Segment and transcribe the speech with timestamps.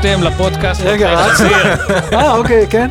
[0.00, 0.80] הקשבתם לפודקאסט.
[0.84, 1.56] רגע, רק- הצעיר.
[2.18, 2.88] אה, אוקיי, כן.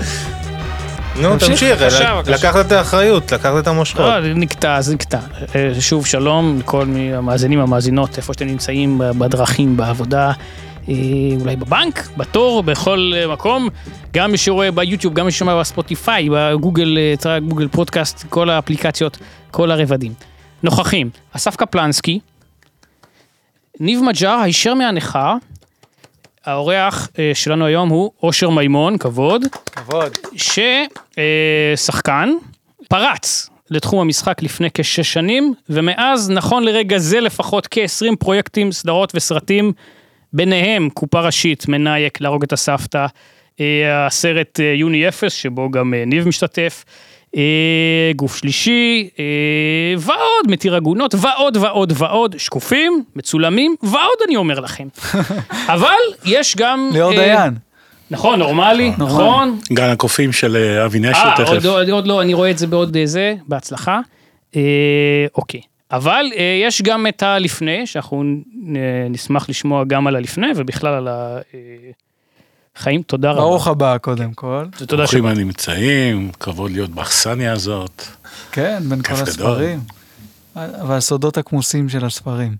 [1.15, 1.81] נו, תמשיך.
[2.27, 4.01] לקחת את האחריות, לקחת את המושכות.
[4.05, 5.19] לא, זה נקטע, זה נקטע.
[5.55, 10.31] אה, שוב, שלום לכל מי- המאזינים, המאזינות, איפה שאתם נמצאים, בדרכים, בעבודה,
[10.89, 10.93] אה,
[11.41, 13.69] אולי בבנק, בתור, בכל אה, מקום.
[14.13, 16.97] גם מי שרואה ביוטיוב, גם מי ששומע בספוטיפיי, בגוגל,
[17.47, 19.17] גוגל פודקאסט, כל האפליקציות,
[19.51, 20.13] כל הרבדים.
[20.63, 22.19] נוכחים, אסף קפלנסקי,
[23.79, 25.35] ניב מג'אר, הישר מהנכה,
[26.45, 29.41] האורח אה, שלנו היום הוא אושר מימון, כבוד.
[29.71, 30.17] כבוד.
[31.75, 32.29] ששחקן
[32.89, 39.73] פרץ לתחום המשחק לפני כשש שנים, ומאז, נכון לרגע זה לפחות כ-20 פרויקטים, סדרות וסרטים,
[40.33, 43.05] ביניהם קופה ראשית, מנאייק, להרוג את הסבתא,
[43.59, 46.85] אה, הסרט אה, יוני אפס, שבו גם ניב משתתף,
[48.15, 49.23] גוף שלישי, אה,
[49.97, 54.87] ועוד, מתיר עגונות, ועוד ועוד ועוד, שקופים, מצולמים, ועוד אני אומר לכם.
[55.75, 56.89] אבל יש גם...
[56.93, 57.53] ליאור אה, דיין.
[58.11, 61.47] נכון, נורמלי, נכון, גן הקופים של אה, אבי נשר אה, תכף.
[61.47, 63.99] עוד, עוד, עוד לא, אני רואה את זה בעוד אה, זה, בהצלחה.
[64.55, 65.61] אה, אוקיי.
[65.91, 68.23] אבל אה, יש גם את הלפני, שאנחנו
[68.75, 71.07] אה, נשמח לשמוע גם על הלפני ובכלל על
[72.79, 73.01] החיים.
[73.01, 73.41] תודה רבה.
[73.41, 74.65] ברוך הבא, קודם כל.
[74.77, 75.37] תודה ברוכים שבאת.
[75.37, 78.03] הנמצאים, כבוד להיות באכסניה הזאת.
[78.51, 79.13] כן, בין כל.
[79.13, 79.79] הספרים.
[80.87, 82.55] והסודות הכמוסים של הספרים.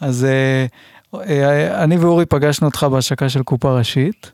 [0.00, 0.66] אז אה,
[1.20, 4.32] אה, אני ואורי פגשנו אותך בהשקה של קופה ראשית.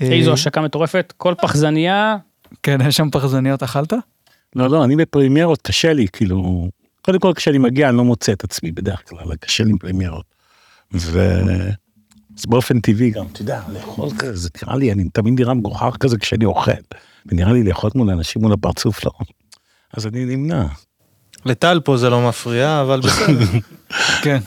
[0.00, 2.16] אה, איזו השקה מטורפת, כל פחזניה,
[2.62, 3.92] כן, יש שם פחזניות, אכלת?
[4.56, 6.68] לא, לא, אני בפרימיירות, קשה לי, כאילו,
[7.02, 10.24] קודם כל כשאני מגיע אני לא מוצא את עצמי בדרך כלל, קשה לי עם פרימיירות.
[10.94, 11.40] ו...
[12.46, 16.18] באופן טבעי גם, אתה יודע, לאכול כזה, זה נראה לי, אני תמיד נראה מגוחך כזה
[16.18, 16.70] כשאני אוכל.
[17.26, 19.10] ונראה לי לאכול מול אנשים מול הפרצוף לא.
[19.94, 20.66] אז אני נמנע.
[21.44, 23.58] לטל פה זה לא מפריע, אבל בסדר.
[24.24, 24.38] כן.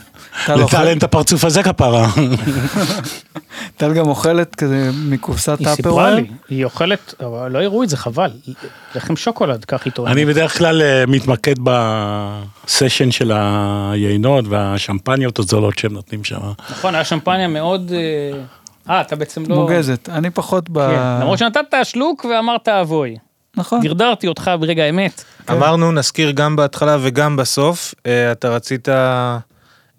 [0.48, 2.08] לטל אין את הפרצוף הזה כפרה.
[3.76, 6.10] טל גם אוכלת כזה מקופסת היא סיפרה.
[6.10, 8.30] לי, היא אוכלת, אבל לא יראו את זה, חבל.
[8.94, 10.12] לחם שוקולד, כך היא טוענת.
[10.12, 13.32] אני בדרך כלל אה, מתמקד בסשן של
[13.92, 16.40] היינות והשמפניות הזולות שהם נותנים שם.
[16.70, 17.92] נכון, היה שמפניה מאוד...
[17.94, 18.38] אה,
[18.94, 19.56] אה, אתה בעצם לא...
[19.56, 20.08] מוגזת.
[20.08, 20.78] אני פחות ב...
[20.78, 23.16] כן, למרות שנתת שלוק ואמרת אבוי.
[23.56, 23.80] נכון.
[23.80, 25.24] דרדרתי אותך ברגע האמת.
[25.50, 28.88] אמרנו, נזכיר גם בהתחלה וגם בסוף, אה, אתה רצית...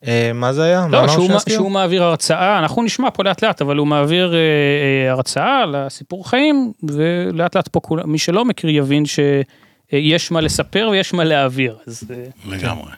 [0.06, 0.88] אה, מה זה היה?
[0.88, 1.54] מה לא, שהוא, שנזכיר?
[1.56, 6.30] שהוא מעביר הרצאה, אנחנו נשמע פה לאט לאט, אבל הוא מעביר אה, אה, הרצאה לסיפור
[6.30, 11.78] חיים, ולאט לאט פה כולם, מי שלא מכיר יבין שיש מה לספר ויש מה להעביר.
[11.88, 12.92] אז אה, לגמרי.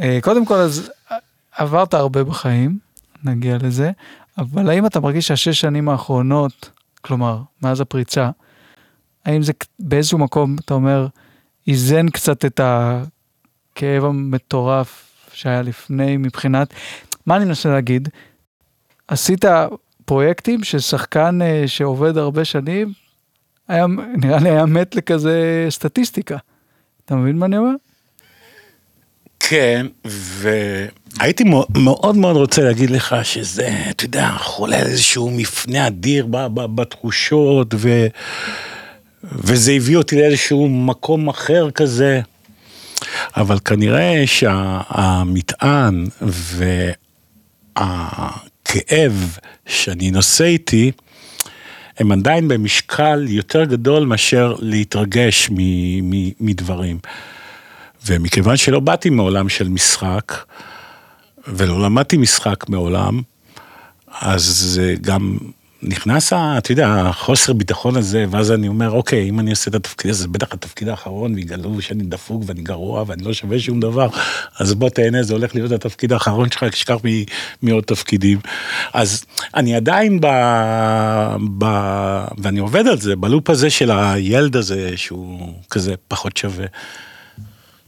[0.00, 1.16] אה, קודם כל, אז אה,
[1.56, 2.78] עברת הרבה בחיים,
[3.24, 3.90] נגיע לזה,
[4.38, 6.70] אבל האם אתה מרגיש שהשש שנים האחרונות,
[7.00, 8.30] כלומר, מאז הפריצה,
[9.24, 11.06] האם זה באיזשהו מקום, אתה אומר,
[11.68, 16.74] איזן קצת את הכאב המטורף שהיה לפני מבחינת,
[17.26, 18.08] מה אני מנסה להגיד?
[19.08, 19.44] עשית
[20.04, 22.92] פרויקטים ששחקן אה, שעובד הרבה שנים,
[23.68, 23.86] היה,
[24.22, 26.36] נראה לי היה מת לכזה סטטיסטיקה.
[27.04, 27.74] אתה מבין מה אני אומר?
[29.40, 37.74] כן, והייתי מאוד מאוד רוצה להגיד לך שזה, אתה יודע, חולל איזשהו מפנה אדיר בתחושות,
[37.74, 38.06] ו...
[39.32, 42.20] וזה הביא אותי לאיזשהו מקום אחר כזה.
[43.36, 46.06] אבל כנראה שהמטען
[47.76, 50.92] והכאב שאני נושא איתי,
[51.98, 55.50] הם עדיין במשקל יותר גדול מאשר להתרגש
[56.40, 56.98] מדברים.
[58.06, 60.32] ומכיוון שלא באתי מעולם של משחק,
[61.48, 63.22] ולא למדתי משחק מעולם,
[64.20, 65.38] אז גם
[65.84, 70.10] נכנס, אתה יודע, החוסר ביטחון הזה, ואז אני אומר, אוקיי, אם אני עושה את התפקיד
[70.10, 74.08] הזה, זה בטח התפקיד האחרון, ויגלו שאני דפוק ואני גרוע ואני לא שווה שום דבר,
[74.58, 77.24] אז בוא תהנה, זה הולך להיות התפקיד האחרון שלך, תשכח מ-
[77.62, 78.38] מעוד תפקידים.
[78.94, 79.24] אז
[79.54, 80.26] אני עדיין ב...
[81.58, 81.64] ב...
[82.38, 86.66] ואני עובד על זה, בלופ הזה של הילד הזה, שהוא כזה פחות שווה.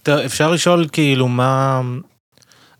[0.08, 1.80] אפשר לשאול כאילו מה...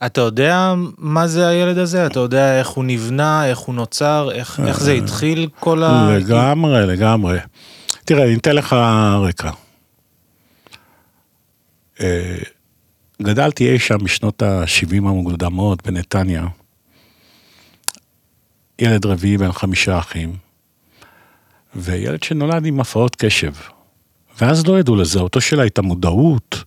[0.07, 2.07] אתה יודע מה זה הילד הזה?
[2.07, 6.17] אתה יודע איך הוא נבנה, איך הוא נוצר, איך, איך זה התחיל כל ה...
[6.19, 7.39] לגמרי, לגמרי.
[8.05, 8.73] תראה, אני אתן לך
[9.23, 9.51] רקע.
[12.01, 12.37] אה,
[13.23, 16.47] גדלתי אי שם בשנות ה-70 המוקדמות בנתניה.
[18.79, 20.37] ילד רביעי בן חמישה אחים,
[21.77, 23.53] וילד שנולד עם הפרעות קשב.
[24.41, 26.65] ואז לא ידעו לזהותו שלה את המודעות,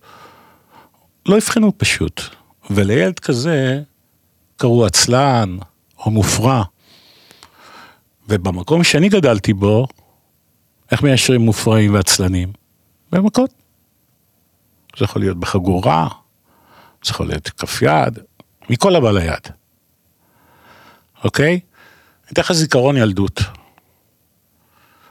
[1.26, 2.22] לא אבחנו פשוט.
[2.70, 3.82] ולילד כזה
[4.56, 5.58] קראו עצלן
[5.98, 6.62] או מופרע.
[8.28, 9.86] ובמקום שאני גדלתי בו,
[10.90, 12.52] איך מיישרים מופרעים ועצלנים?
[13.12, 13.50] במכות.
[14.98, 16.08] זה יכול להיות בחגורה,
[17.04, 18.18] זה יכול להיות כף יד,
[18.70, 19.46] מכל הבא ליד.
[21.24, 21.60] אוקיי?
[22.32, 23.40] אתן לך זיכרון ילדות.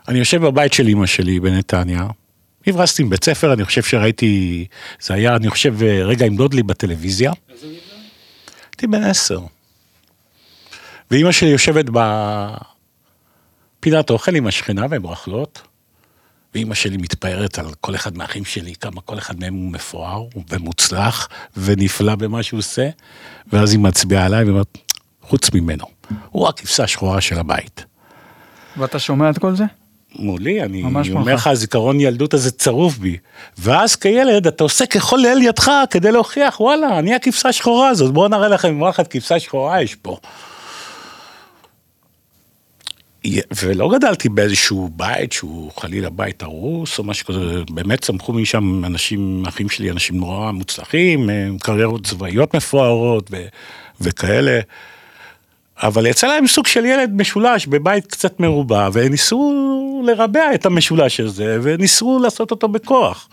[0.08, 2.08] אני יושב בבית של אמא שלי בנתניה,
[2.70, 4.66] הברזתי מבית ספר, אני חושב שראיתי,
[5.02, 7.32] זה היה, אני חושב, רגע עם דודלי בטלוויזיה.
[8.72, 9.40] הייתי בן עשר.
[11.12, 11.86] ואימא שלי יושבת
[13.80, 15.62] בפינת אוכל עם השכנה והן רכלות,
[16.54, 21.30] ואימא שלי מתפארת על כל אחד מהאחים שלי, כמה כל אחד מהם הוא מפואר ומוצלח
[21.58, 22.90] ונפלא במה שהוא עושה,
[23.54, 24.78] ואז היא מצביעה עליי ואומרת,
[25.22, 25.86] חוץ ממנו,
[26.30, 27.86] הוא הכבשה השחורה של הבית.
[28.78, 29.64] ואתה שומע את כל זה?
[30.16, 30.84] מולי, אני
[31.14, 31.34] אומר.
[31.34, 33.18] לך, הזיכרון ילדות הזה צרוף בי.
[33.58, 38.28] ואז כילד אתה עושה ככל לאל ידך כדי להוכיח, וואלה, אני הכבשה השחורה הזאת, בואו
[38.28, 40.18] נראה לכם וואחד כבשה שחורה יש פה.
[43.64, 49.44] ולא גדלתי באיזשהו בית שהוא חלילה בית הרוס או משהו כזה, באמת צמחו משם אנשים,
[49.48, 53.48] אחים שלי, אנשים נורא מוצלחים, עם קריירות צבאיות מפוארות ו-
[54.02, 54.60] וכאלה.
[55.84, 61.58] אבל יצא להם סוג של ילד משולש בבית קצת מרובע, וניסו לרבע את המשולש הזה,
[61.62, 63.30] וניסו לעשות אותו בכוח.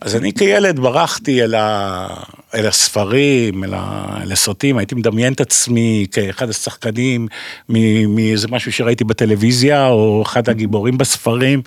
[0.00, 2.06] אז אני כילד ברחתי אל, ה...
[2.54, 4.16] אל הספרים, אל, ה...
[4.22, 7.28] אל הסרטים, הייתי מדמיין את עצמי כאחד השחקנים
[7.68, 11.62] מ- מאיזה משהו שראיתי בטלוויזיה, או אחד הגיבורים בספרים,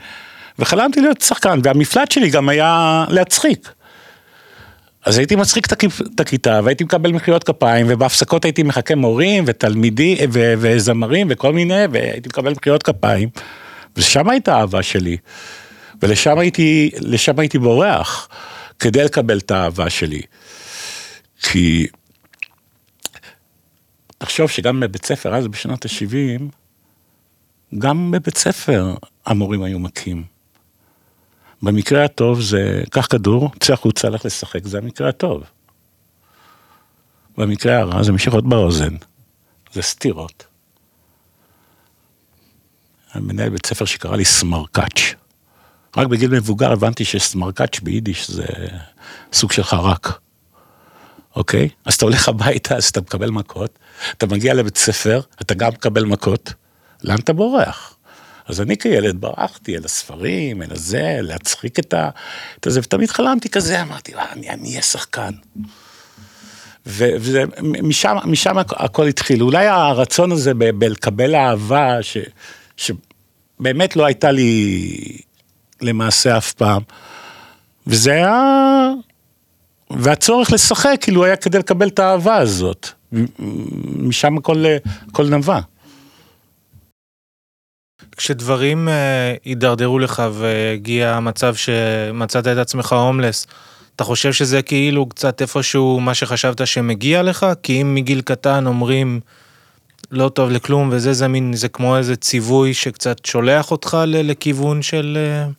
[0.60, 3.70] וחלמתי להיות שחקן, והמפלט שלי גם היה להצחיק.
[5.06, 9.44] אז הייתי מצחיק את הכ- את הכיתה, והייתי מקבל מחיאות כפיים, ובהפסקות הייתי מחכה מורים
[9.48, 13.30] ותלמידים ו- וזמרים וכל מיני, והייתי מקבל מחיאות כפיים,
[13.96, 15.18] ושם הייתה האהבה שלי.
[16.02, 18.30] ולשם הייתי, לשם הייתי בורח,
[18.80, 20.22] כדי לקבל את האהבה שלי.
[21.42, 21.88] כי
[24.18, 26.42] תחשוב שגם בבית ספר, אז בשנות ה-70,
[27.80, 28.96] גם בבית ספר
[29.26, 30.33] המורים היו מכים.
[31.63, 35.44] במקרה הטוב זה, קח כדור, צא החוצה, לך לשחק, זה המקרה הטוב.
[37.38, 38.95] במקרה הרע זה משיכות באוזן,
[39.74, 40.45] זה סטירות.
[43.15, 45.15] מנהל בית ספר שקרא לי סמרקאץ'.
[45.98, 48.45] רק בגיל מבוגר הבנתי שסמרקאץ' ביידיש זה
[49.33, 50.19] סוג של חרק.
[51.36, 51.69] אוקיי?
[51.86, 53.80] אז אתה הולך הביתה, אז אתה מקבל מכות,
[54.18, 56.54] אתה מגיע לבית ספר, אתה גם מקבל מכות,
[57.04, 57.93] לאן אתה בורח?
[58.48, 62.10] אז אני כילד ברחתי אל הספרים, אל הזה, להצחיק את ה...
[62.60, 65.31] את הזה, ותמיד חלמתי כזה, אמרתי, "אה, אני אהיה שחקן.
[66.86, 69.42] ו- וזה, משם, משם הכ- הכל התחיל.
[69.44, 72.18] אולי הרצון הזה בלקבל אהבה, ש,
[72.78, 74.98] שבאמת לא הייתה לי
[75.81, 76.81] למעשה אף פעם,
[77.88, 78.89] וזה היה...
[79.89, 82.88] והצורך לשחק, כאילו, היה כדי לקבל את האהבה הזאת.
[83.98, 84.66] משם הכל,
[85.10, 85.60] הכל נבע.
[88.18, 93.48] כשדברים אה, הידרדרו לך והגיע המצב שמצאת את עצמך הומלס,
[93.95, 97.45] אתה חושב שזה כאילו קצת איפשהו מה שחשבת שמגיע לך?
[97.63, 99.19] כי אם מגיל קטן אומרים
[100.12, 105.18] לא טוב לכלום וזה זה מין, זה כמו איזה ציווי שקצת שולח אותך לכיוון של...
[105.19, 105.50] אה,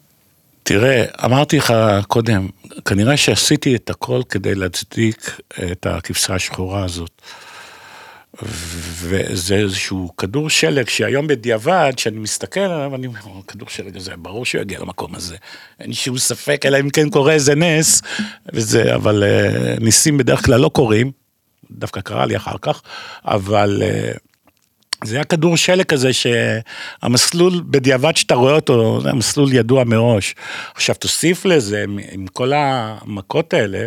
[0.62, 1.74] תראה, אמרתי לך
[2.08, 2.48] קודם,
[2.84, 5.40] כנראה שעשיתי את הכל כדי להצדיק
[5.72, 7.22] את הכבשה השחורה הזאת.
[8.42, 14.16] וזה איזשהו כדור שלג שהיום בדיעבד, כשאני מסתכל עליו, אני אומר, "או, כדור שלג הזה,
[14.16, 15.36] ברור שהוא יגיע למקום הזה.
[15.80, 18.02] אין שום ספק, אלא אם כן קורה איזה נס,
[18.52, 21.10] וזה, אבל אה, ניסים בדרך כלל לא קורים,
[21.70, 22.82] דווקא קרה לי אחר כך,
[23.24, 24.12] אבל אה,
[25.04, 30.34] זה היה כדור שלג כזה שהמסלול, בדיעבד שאתה רואה אותו, זה מסלול ידוע מראש.
[30.74, 33.86] עכשיו תוסיף לזה, עם כל המכות האלה,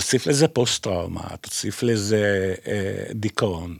[0.00, 3.76] תוסיף לזה פוסט טראומה, תוסיף לזה אה, דיכאון.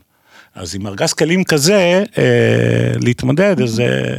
[0.55, 4.17] אז עם ארגז כלים כזה, אה, להתמודד, אז זה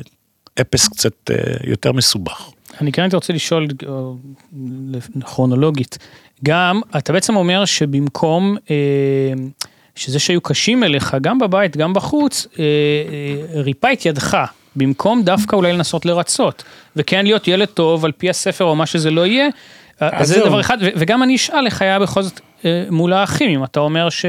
[0.60, 2.50] אפס קצת אה, יותר מסובך.
[2.80, 5.98] אני כן הייתי רוצה לשאול אה, כרונולוגית,
[6.44, 8.76] גם אתה בעצם אומר שבמקום אה,
[9.94, 14.38] שזה שהיו קשים אליך גם בבית גם בחוץ, אה, אה, ריפא את ידך.
[14.76, 16.64] במקום דווקא אולי לנסות לרצות,
[16.96, 19.48] וכן להיות ילד טוב על פי הספר או מה שזה לא יהיה,
[20.12, 20.40] אז זה.
[20.40, 24.08] דבר אחד, וגם אני אשאל איך היה בכל זאת אה, מול האחים, אם אתה אומר
[24.10, 24.24] ש,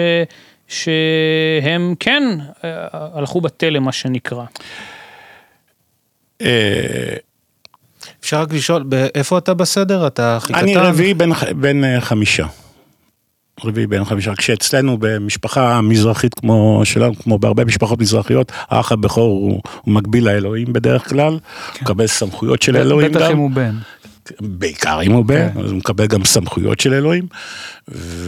[0.67, 2.23] שהם כן
[2.63, 4.43] אה, הלכו בתלם מה שנקרא.
[6.41, 7.15] אה,
[8.19, 10.07] אפשר רק לשאול, איפה אתה בסדר?
[10.07, 10.63] אתה הכי קטן?
[10.63, 12.45] אני רביעי בין, בין חמישה.
[13.63, 19.61] רביעי בין חמישה, כשאצלנו במשפחה מזרחית כמו שלנו, כמו בהרבה משפחות מזרחיות, האח הבכור הוא,
[19.81, 21.39] הוא מקביל לאלוהים בדרך כלל, הוא
[21.81, 23.31] מקבל סמכויות של אלוהים בטח גם.
[23.31, 23.75] אם הוא בן.
[24.41, 25.59] בעיקר הוא בן, כן.
[25.59, 27.27] אז הוא מקבל גם סמכויות של אלוהים,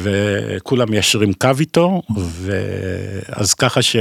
[0.01, 3.95] וכולם מיישרים קו איתו, ואז ככה ש...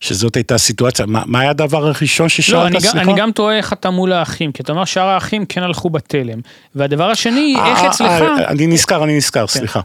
[0.00, 3.00] שזאת הייתה הסיטואציה, מה, מה היה הדבר הראשון לא, ששאלת, אני, גם, סליחה?
[3.00, 6.40] אני גם תוהה איך אתה מול האחים, כי אתה אומר שאר האחים כן הלכו בתלם.
[6.74, 8.10] והדבר השני, איך אה, אצלך...
[8.10, 9.80] אה, אני נזכר, אני נזכר, סליחה.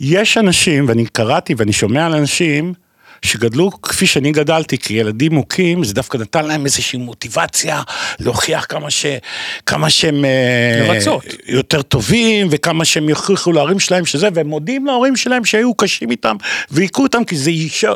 [0.00, 2.74] יש אנשים, ואני קראתי ואני שומע על אנשים,
[3.24, 7.82] שגדלו כפי שאני גדלתי כילדים מוכים, זה דווקא נתן להם איזושהי מוטיבציה
[8.20, 9.06] להוכיח כמה, ש,
[9.66, 11.24] כמה שהם אה, לרצות.
[11.46, 16.36] יותר טובים, וכמה שהם יוכיחו להורים שלהם שזה, והם מודים להורים שלהם שהיו קשים איתם,
[16.70, 17.92] והיכו אותם כי זה אישה.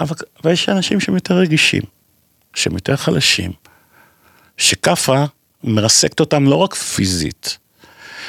[0.00, 1.82] אבל, אבל יש אנשים שהם יותר רגישים,
[2.54, 3.52] שהם יותר חלשים,
[4.56, 5.24] שכאפה
[5.64, 7.58] מרסקת אותם לא רק פיזית.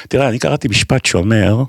[0.08, 1.62] תראה, אני קראתי משפט שאומר,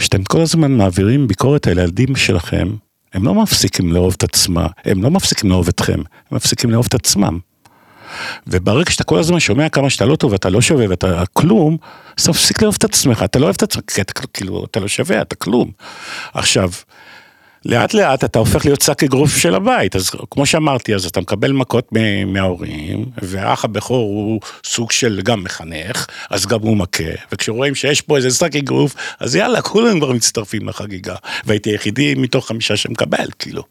[0.00, 2.68] שאתם כל הזמן מעבירים ביקורת על הילדים שלכם,
[3.12, 5.98] הם לא מפסיקים לאהוב את עצמם, הם לא מפסיקים לאהוב אתכם,
[6.30, 7.38] הם מפסיקים לאהוב את עצמם.
[8.46, 11.76] וברגע שאתה כל הזמן שומע כמה שאתה לא טוב, אתה לא שווה ואתה כלום,
[12.18, 14.80] אז אתה מפסיק לאהוב את עצמך, אתה לא אוהב את עצמך, כי אתה כאילו, אתה
[14.80, 15.70] לא שווה, אתה כלום.
[16.34, 16.70] עכשיו,
[17.64, 21.52] לאט לאט אתה הופך להיות שק אגרוף של הבית, אז כמו שאמרתי, אז אתה מקבל
[21.52, 21.88] מכות
[22.26, 28.16] מההורים, והאח הבכור הוא סוג של גם מחנך, אז גם הוא מכה, וכשרואים שיש פה
[28.16, 31.14] איזה שק אגרוף, אז יאללה, כולם כבר מצטרפים לחגיגה,
[31.44, 33.62] והייתי היחידי מתוך חמישה שמקבל, כאילו.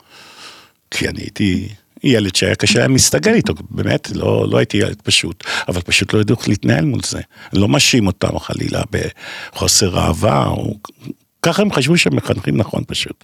[0.92, 1.70] כי אני הייתי
[2.04, 6.20] ילד שהיה קשה להם להסתגל איתו, באמת, לא, לא הייתי ילד פשוט, אבל פשוט לא
[6.20, 7.22] ידעו איך להתנהל מול זה.
[7.54, 10.76] לא מאשים אותם חלילה בחוסר אהבה, או...
[11.42, 13.24] ככה הם חשבו שהם מחנכים נכון פשוט.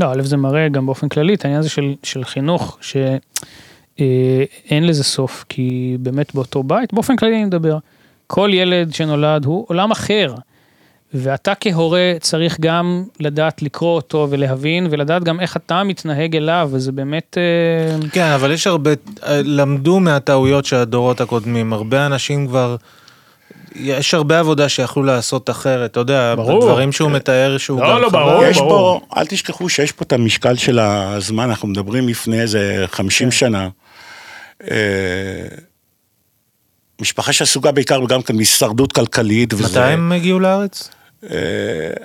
[0.00, 5.04] לא, א' זה מראה גם באופן כללי את העניין הזה של, של חינוך, שאין לזה
[5.04, 7.78] סוף, כי באמת באותו בית, באופן כללי אני מדבר,
[8.26, 10.34] כל ילד שנולד הוא עולם אחר,
[11.14, 16.92] ואתה כהורה צריך גם לדעת לקרוא אותו ולהבין, ולדעת גם איך אתה מתנהג אליו, וזה
[16.92, 17.38] באמת...
[17.38, 18.90] אה, כן, אבל יש הרבה,
[19.28, 22.76] למדו מהטעויות של הדורות הקודמים, הרבה אנשים כבר,
[23.80, 26.64] יש הרבה עבודה שיכלו לעשות אחרת, אתה יודע, ברור.
[26.66, 28.24] דברים שהוא מתאר שהוא לא, גם לא, חווה.
[28.32, 28.44] ברור.
[28.44, 33.30] יש פה, אל תשכחו שיש פה את המשקל של הזמן, אנחנו מדברים לפני איזה 50
[33.32, 33.68] שנה.
[34.70, 34.76] אה,
[37.00, 39.54] משפחה שעסוקה בעיקר גם כן מהישרדות כלכלית.
[39.54, 40.90] וזה- מתי הם הגיעו לארץ?
[41.30, 41.38] אה,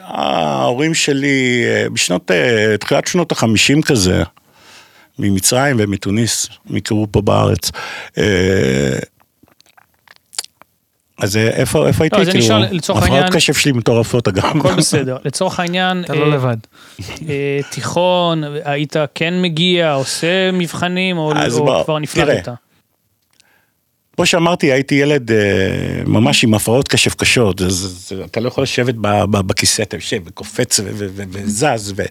[0.02, 2.32] ההורים שלי אה, בשנות,
[2.80, 4.24] תחילת שנות החמישים כזה,
[5.20, 7.72] ממצרים ומתוניס, הם הכירו פה בארץ.
[11.22, 12.16] אה, אז אה, איפה, הייתי?
[12.22, 14.46] אז אני אשאל, לצורך הפרעות העניין- קשב שלי מטורפות אגב.
[14.46, 15.18] הכל בסדר.
[15.26, 16.58] לצורך העניין, אתה אה, לא לבד.
[17.30, 21.34] אה, תיכון, היית כן מגיע, עושה מבחנים, או,
[21.86, 22.50] כבר נפלטת?
[24.16, 25.38] כמו שאמרתי, הייתי ילד אה,
[26.06, 28.96] ממש עם הפרעות קשב קשות, אז, אתה לא יכול לשבת
[29.32, 32.04] בכיסא, אתה יושב וקופץ ו- ו- ו- וזז, ו-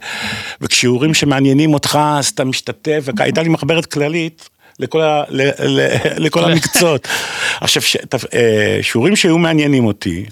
[0.61, 4.49] וכשיעורים שמעניינים אותך, אז אתה משתתף, והייתה לי מחברת כללית.
[4.81, 7.09] לכל, ה, ל, ל, לכל המקצועות.
[7.61, 10.25] עכשיו, ש, ת- אה, שיעורים שהיו מעניינים אותי,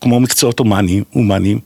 [0.00, 1.58] כמו מקצועות הומניים, הומניים,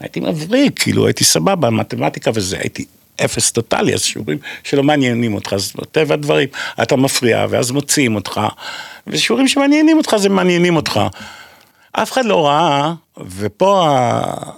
[0.00, 2.84] הייתי מבריק, כאילו הייתי סבבה, מתמטיקה וזה, הייתי
[3.24, 6.48] אפס טוטאלי, אז שיעורים שלא מעניינים אותך, אז מטבע הדברים,
[6.82, 8.40] אתה מפריע, ואז מוציאים אותך,
[9.06, 11.00] ושיעורים שמעניינים אותך, זה מעניינים אותך.
[11.92, 12.92] אף אחד לא ראה,
[13.36, 13.86] ופה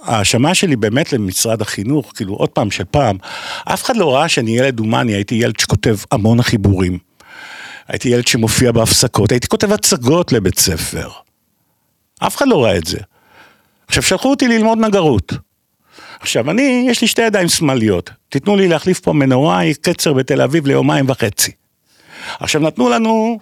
[0.03, 3.17] ההאשמה שלי באמת למשרד החינוך, כאילו עוד פעם של פעם,
[3.65, 6.97] אף אחד לא ראה שאני ילד הומני, הייתי ילד שכותב המון חיבורים.
[7.91, 11.09] הייתי ילד שמופיע בהפסקות, הייתי כותב הצגות לבית ספר.
[12.19, 12.97] אף אחד לא ראה את זה.
[13.87, 15.33] עכשיו, שלחו אותי ללמוד נגרות.
[16.19, 18.09] עכשיו, אני, יש לי שתי ידיים שמאליות.
[18.29, 21.51] תיתנו לי להחליף פה מנורה, קצר בתל אביב ליומיים וחצי.
[22.39, 23.39] עכשיו, נתנו לנו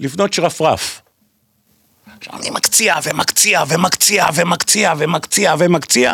[0.00, 1.02] לבנות שרפרף.
[2.18, 6.12] עכשיו, אני מקציע ומקציע ומקציע ומקציע ומקציע ומקציע.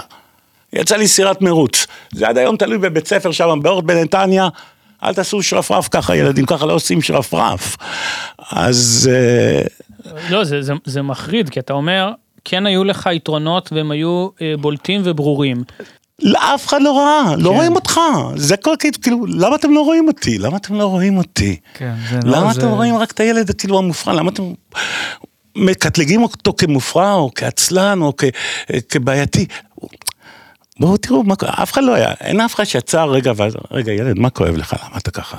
[0.73, 1.87] יצא לי סירת מרוץ.
[2.15, 4.49] זה עד היום תלוי בבית ספר שם באורט בנתניה.
[5.05, 7.77] אל תעשו שרפרף ככה, ילדים, ככה לא עושים שרפרף.
[8.51, 9.11] אז...
[9.13, 9.63] אה,
[10.31, 12.11] לא, זה, זה, זה מחריד, כי אתה אומר,
[12.45, 15.63] כן היו לך יתרונות והם היו אה, בולטים וברורים.
[16.23, 17.57] לא, אף אחד לא ראה, לא כן.
[17.57, 18.01] רואים אותך.
[18.37, 20.39] זה כל כאילו, למה אתם לא רואים אותי?
[20.39, 21.57] למה אתם לא רואים אותי?
[21.75, 22.37] כן, זה לא...
[22.39, 24.13] למה זה- אתם רואים רק את הילד כאילו המופרע?
[24.15, 24.43] למה אתם
[25.57, 28.25] מקטלגים אותו כמופרע או כעצלן או כ-
[28.89, 29.47] כבעייתי?
[30.81, 34.19] בואו תראו, מה, אף אחד לא היה, אין אף אחד שיצא רגע ואז, רגע ילד,
[34.19, 34.77] מה כואב לך?
[34.89, 35.37] למה אתה ככה?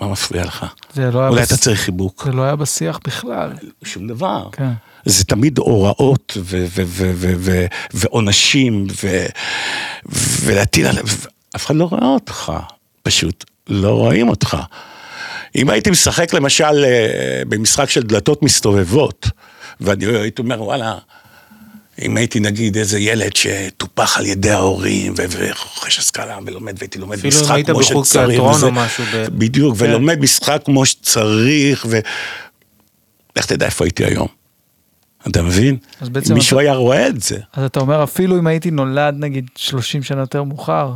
[0.00, 0.66] מה מפריע לך?
[0.94, 2.22] זה לא אולי בס- אתה צריך חיבוק?
[2.24, 3.52] זה לא היה בשיח בכלל.
[3.84, 4.48] שום דבר.
[4.52, 4.70] כן.
[5.04, 6.36] זה תמיד הוראות
[7.94, 8.86] ועונשים
[10.44, 11.04] ולהטיל עליו,
[11.56, 12.52] אף אחד לא רואה אותך,
[13.02, 14.56] פשוט לא רואים אותך.
[15.56, 19.26] אם הייתי משחק למשל אה, במשחק של דלתות מסתובבות,
[19.80, 20.94] ואני הייתי אומר וואלה,
[22.02, 27.34] אם הייתי נגיד איזה ילד שטופח על ידי ההורים ורוכש השכלה ולומד והייתי לומד אפילו
[27.36, 29.84] אם משחק היית כמו בחוג שצריך, תיאטרון וזה- או משהו ב- בדיוק, כן.
[29.84, 31.98] ולומד משחק כמו שצריך, ו...
[33.36, 34.28] לך תדע איפה הייתי היום.
[35.28, 35.76] אתה מבין?
[36.00, 37.38] אז בעצם מישהו אתה- היה רואה את זה.
[37.52, 40.92] אז אתה אומר, אפילו אם הייתי נולד נגיד 30 שנה יותר מאוחר,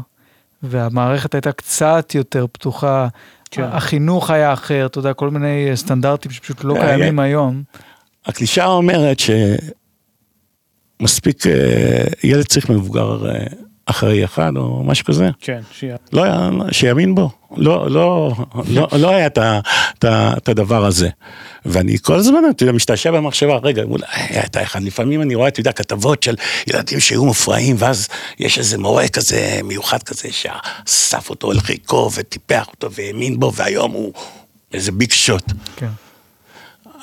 [0.63, 3.09] והמערכת הייתה קצת יותר פתוחה,
[3.51, 3.63] כן.
[3.63, 7.25] החינוך היה אחר, אתה יודע, כל מיני אה, סטנדרטים שפשוט לא אה, קיימים אה.
[7.25, 7.63] היום.
[8.27, 9.31] הקלישאה אומרת ש...
[11.01, 13.47] מספיק, אה, ילד צריך מבוגר אה,
[13.87, 15.31] אחראי אחד או משהו כזה.
[15.41, 15.97] כן, שיהיה.
[16.13, 18.33] לא היה, שיאמין בו, לא, לא,
[18.69, 19.27] לא, לא היה
[20.07, 21.09] את הדבר הזה.
[21.67, 25.49] ואני כל הזמן, אתה יודע, משתעשע במחשבה, רגע, אולי היה את האחד, לפעמים אני רואה,
[25.49, 26.35] אתה יודע, כתבות של
[26.67, 28.09] ילדים שהיו מופרעים, ואז
[28.39, 33.93] יש איזה מורה כזה, מיוחד כזה, שאסף אותו אל חיקו וטיפח אותו והאמין בו, והיום
[33.93, 34.13] הוא
[34.73, 35.53] איזה ביג שוט.
[35.77, 35.89] כן.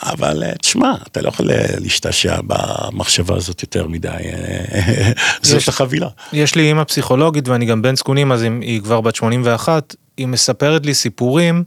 [0.04, 5.70] אבל אה, תשמע, אתה לא יכול אה, להשתעשע במחשבה הזאת יותר מדי, אה, זאת יש-
[5.70, 6.08] החבילה.
[6.34, 10.28] יש לי אימא פסיכולוגית ואני גם בן זקונים אז היא- היא כבר בת 81, היא
[10.28, 11.64] מספרת לי סיפורים,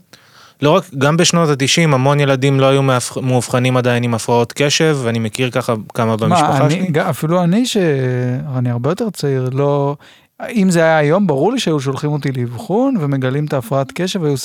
[0.61, 2.81] לא רק, גם בשנות ה-90 המון ילדים לא היו
[3.21, 7.09] מאובחנים עדיין עם הפרעות קשב ואני מכיר ככה כמה במשפחה מה, אני, שלי.
[7.09, 9.95] אפילו אני, שאני הרבה יותר צעיר, לא...
[10.41, 14.35] אם זה היה היום, ברור לי שהיו שולחים אותי לאבחון ומגלים את ההפרעת קשב, והיו...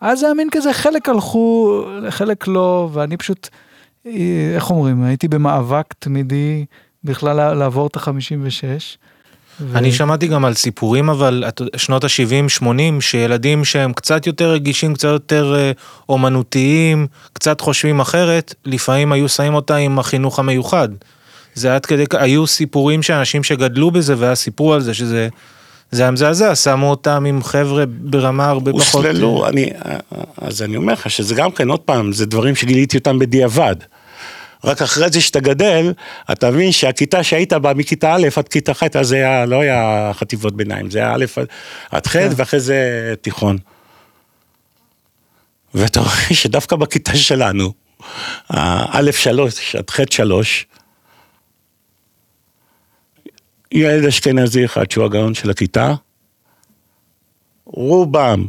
[0.00, 3.48] אז זה היה מין כזה, חלק הלכו, חלק לא, ואני פשוט,
[4.06, 6.64] אה, איך אומרים, הייתי במאבק תמידי
[7.04, 8.96] בכלל לעבור את ה-56.
[9.74, 11.44] אני שמעתי גם על סיפורים אבל
[11.76, 15.72] שנות ה-70-80 שילדים שהם קצת יותר רגישים, קצת יותר אה,
[16.08, 20.88] אומנותיים, קצת חושבים אחרת, לפעמים היו שמים אותה עם החינוך המיוחד.
[21.54, 25.28] זה עד כדי, היו סיפורים שאנשים שגדלו בזה והיה סיפרו על זה שזה,
[25.90, 29.04] זה היה מזעזע, שמו אותם עם חבר'ה ברמה הרבה פחות...
[29.04, 29.70] הוסללו, אני,
[30.36, 33.76] אז אני אומר לך שזה גם כן, עוד פעם, זה דברים שגיליתי אותם בדיעבד.
[34.64, 35.92] רק אחרי זה שאתה גדל,
[36.32, 40.10] אתה מבין שהכיתה שהיית בה מכיתה א' עד כיתה ח', אז זה היה, לא היה
[40.14, 41.46] חטיבות ביניים, זה היה א' עד-
[41.90, 43.58] עד ח' ואחרי זה תיכון.
[45.74, 47.72] ואתה רואה שדווקא בכיתה שלנו,
[48.50, 50.66] א' שלוש עד ח' שלוש,
[53.74, 55.94] ילד אשכנזי אחד שהוא הגאון של הכיתה,
[57.64, 58.46] רובם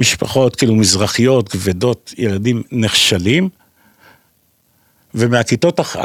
[0.00, 3.48] משפחות כאילו מזרחיות, כבדות, ילדים נחשלים,
[5.14, 5.96] ומהכיתות האח-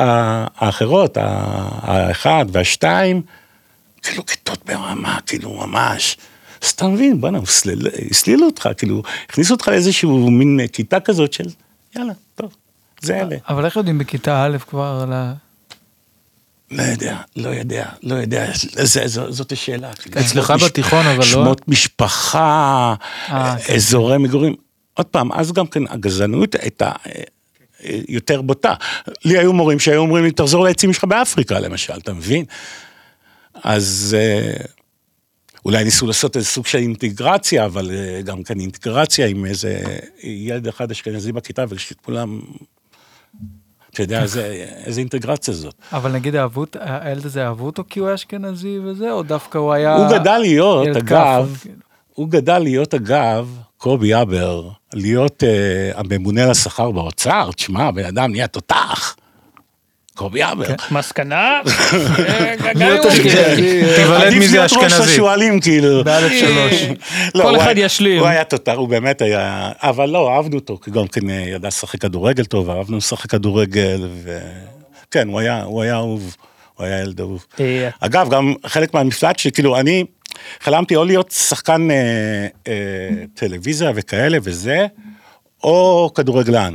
[0.56, 3.22] האחרות, האחד והשתיים,
[4.04, 6.18] כאילו כיתות ברמה, כאילו ממש.
[6.62, 11.44] אז אתה מבין, בואנה, הסליל- הסלילו אותך, כאילו, הכניסו אותך לאיזשהו מין כיתה כזאת של,
[11.96, 12.56] יאללה, טוב,
[13.02, 13.36] זה אלה.
[13.50, 15.34] אבל איך יודעים בכיתה א' כבר על ה...
[16.72, 18.52] לא יודע, לא יודע, לא יודע,
[18.84, 19.92] זה, זו, זאת השאלה.
[20.20, 22.96] אצלך בתיכון, אבל לא- שמות משפחה,
[23.30, 23.74] אה, כן.
[23.74, 24.56] אזורי מגורים.
[24.94, 27.12] עוד פעם, אז גם כן הגזענות הייתה אה,
[27.84, 28.74] אה, יותר בוטה.
[29.26, 32.46] לי היו מורים שהיו אומרים לי, תחזור לעצים שלך באפריקה למשל, אתה מבין?
[33.64, 34.66] אז אה,
[35.66, 39.84] אולי ניסו לעשות איזה סוג של אינטגרציה, אבל אה, גם כן אינטגרציה עם איזה
[40.24, 42.40] ילד אחד אשכנזי בכיתה, וכשכולם...
[43.94, 45.76] אתה יודע, איזה, איזה אינטגרציה זאת.
[45.94, 49.96] אבל נגיד אהבו, הילד הזה אהבו אותו כי הוא אשכנזי וזה, או דווקא הוא היה...
[49.96, 51.76] הוא גדל להיות, אגב, כאילו.
[52.14, 58.32] הוא גדל להיות, אגב, קובי אבר, להיות uh, הממונה על השכר באוצר, תשמע, הבן אדם
[58.32, 59.16] נהיה תותח.
[60.22, 60.66] קובי אבר.
[60.66, 60.76] כן.
[60.92, 65.12] מסקנה, אה, גם להיות הוא- אשכנזי, תיוולד עדיף מזה להיות ראש אשכנזי.
[65.12, 66.04] השועלים, כאילו.
[66.04, 66.74] באלף שלוש.
[67.36, 68.20] לא, כל הוא אחד היה- ישלים.
[68.20, 71.68] הוא היה תותח, הוא באמת היה, אבל לא, אהבנו אותו, כי גם כן אה, ידע
[71.68, 74.40] לשחק כדורגל טוב, אהבנו לשחק כדורגל, ו...
[75.12, 76.36] כן, הוא היה, הוא היה אהוב,
[76.76, 77.46] הוא היה ילד אהוב.
[77.60, 80.04] אה, אגב, גם חלק מהמפלט שכאילו, אני
[80.62, 81.88] חלמתי או להיות שחקן
[83.34, 84.86] טלוויזיה וכאלה וזה,
[85.64, 86.74] או כדורגלן.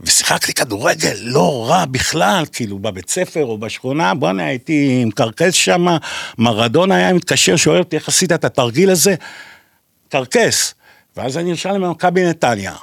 [0.00, 5.86] ושיחקתי כדורגל לא רע בכלל, כאילו בבית ספר או בשכונה, בואנה הייתי מקרקס שם,
[6.38, 9.14] מרדונה היה מתקשר, שואל אותי איך עשית את התרגיל הזה,
[10.08, 10.74] קרקס.
[11.16, 12.74] ואז אני נרשם למכבי נתניה.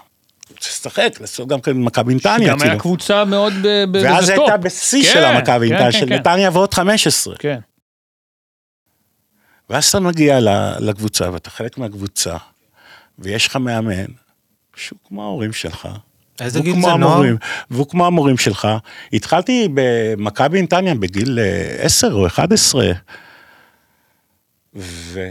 [0.62, 2.80] לשחק, לעשות גם כן במכבי נתניה, גם היה כאילו.
[2.80, 4.30] קבוצה מאוד ב- באיזה ואז.
[4.30, 6.14] הייתה בשיא כן, של המכבי כן, נתניה, כן, של כן.
[6.14, 7.36] נתניה ועוד 15.
[7.36, 7.60] כן.
[9.70, 10.40] ואז אתה מגיע
[10.80, 12.38] לקבוצה, ואתה חלק מהקבוצה,
[13.20, 14.06] ויש לך מאמן,
[14.76, 15.88] שהוא כמו ההורים שלך.
[16.42, 16.94] איזה גיל זה, נוער?
[16.94, 17.38] המורים,
[17.72, 18.68] והוא כמו המורים שלך.
[19.14, 22.92] התחלתי במכבי נתניה בגיל אה, 10 או 11,
[24.76, 25.30] ו...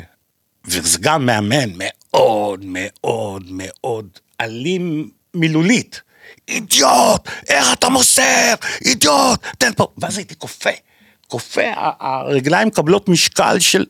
[0.64, 4.08] וזה גם מאמן מאוד מאוד מאוד
[4.40, 6.02] אלים מילולית.
[6.48, 8.54] אידיוט, איך אתה מוסר?
[8.84, 9.86] אידיוט, תן פה.
[9.98, 10.70] ואז הייתי כופה,
[11.28, 11.62] כופה,
[12.00, 13.84] הרגליים מקבלות משקל של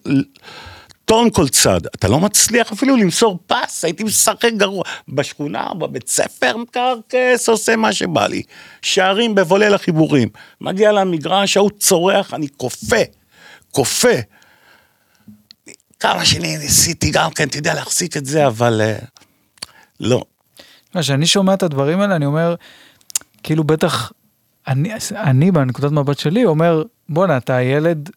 [1.12, 1.86] טון כל צד.
[1.86, 4.84] אתה לא מצליח אפילו למסור פס, הייתי משחק גרוע.
[5.08, 8.42] בשכונה, בבית ספר, מקרקס, עושה מה שבא לי.
[8.82, 10.28] שערים בבולה לחיבורים.
[10.60, 12.96] מגיע למגרש, ההוא צורח, אני כופה,
[13.70, 14.14] כופה.
[16.00, 18.98] כמה שנים ניסיתי גם כן, אתה יודע, להחזיק את זה, אבל אה,
[20.00, 20.24] לא.
[20.98, 22.54] כשאני שומע את הדברים האלה, אני אומר,
[23.42, 24.12] כאילו בטח,
[24.68, 28.10] אני, אני בנקודת מבט שלי אומר, בואנה, אתה ילד,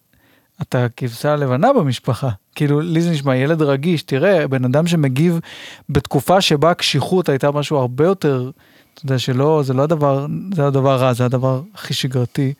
[0.62, 2.28] אתה כבשה לבנה במשפחה.
[2.54, 5.40] כאילו, לי זה נשמע ילד רגיש, תראה, בן אדם שמגיב
[5.88, 8.50] בתקופה שבה הקשיחות הייתה משהו הרבה יותר,
[8.94, 12.52] אתה יודע, שלא, זה לא הדבר, זה הדבר רע, זה הדבר הכי שגרתי.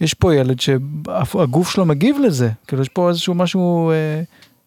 [0.00, 4.20] יש פה ילד שהגוף שלו מגיב לזה, כאילו יש פה איזשהו משהו אה,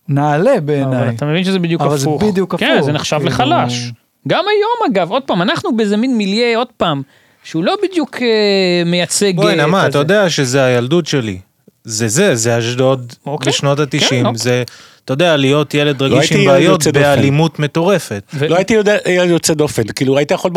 [0.08, 1.16] נעלה אבל בעיניי.
[1.16, 2.24] אתה מבין שזה בדיוק אבל זה הפוך.
[2.24, 3.92] בדיוק כן, הפוך, זה נחשב כאילו- לחלש.
[4.28, 7.02] גם היום אגב, עוד פעם, אנחנו באיזה מין מיליה, עוד פעם,
[7.44, 9.36] שהוא לא בדיוק אה, מייצג...
[9.36, 9.98] בואי אה, נעמה, את אתה.
[9.98, 11.40] יודע שזה הילדות שלי.
[11.84, 13.52] זה זה, זה אשדוד אוקיי.
[13.52, 14.26] בשנות כן, התשעים.
[14.26, 14.38] אוקיי.
[14.40, 14.64] זה,
[15.06, 17.02] אתה יודע, להיות ילד רגיש הייתי עם בעיות יוצא דופן.
[17.02, 18.24] באלימות מטורפת.
[18.34, 20.52] ו- לא הייתי יודע, ילד יוצא דופן, כאילו היית יכול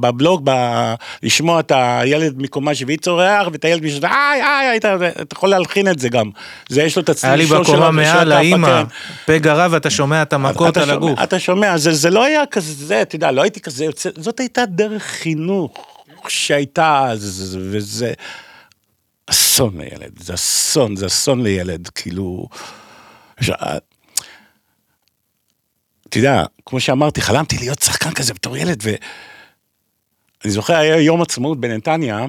[0.00, 5.34] בבלוג ב- לשמוע את הילד מקומה שביעית צורח ואת הילד בשביל איי איי אתה אתה
[5.34, 6.30] יכול להלחין את זה גם,
[6.68, 8.84] זה יש לו את היה לי הצליל שלו, בקומה שלו, מעל שלו, האימא, כן.
[9.26, 11.22] פה גרב ואתה שומע את המכות אתה על שומע- הגוף.
[11.22, 14.66] אתה שומע, זה, זה לא היה כזה, אתה יודע, לא הייתי כזה יוצא, זאת הייתה
[14.66, 15.72] דרך חינוך
[16.28, 18.12] שהייתה אז, וזה
[19.30, 22.48] אסון לילד, זה אסון, זה אסון לילד, כאילו...
[23.40, 23.50] ש...
[26.08, 31.60] אתה יודע, כמו שאמרתי, חלמתי להיות שחקן כזה בתור ילד, ואני זוכר, היה יום עצמאות
[31.60, 32.26] בנתניה,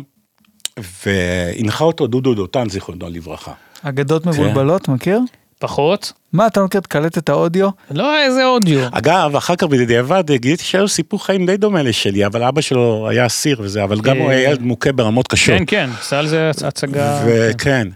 [1.06, 3.54] והנחה אותו דודו דותן, זיכרונו לברכה.
[3.82, 4.30] אגדות כן.
[4.30, 5.20] מבולבלות, מכיר?
[5.60, 6.14] פחות?
[6.34, 7.70] מה, אתה מכיר את קלטת האודיו?
[7.92, 8.88] לא איזה אודיו.
[8.92, 13.08] אגב, אחר כך בדיעבד גיליתי שהיה לו סיפור חיים די דומה לשלי, אבל אבא שלו
[13.10, 15.58] היה אסיר וזה, אבל גם הוא היה ילד מוכה ברמות קשות.
[15.58, 17.22] כן, כן, עשה על זה הצגה.
[17.26, 17.88] וכן.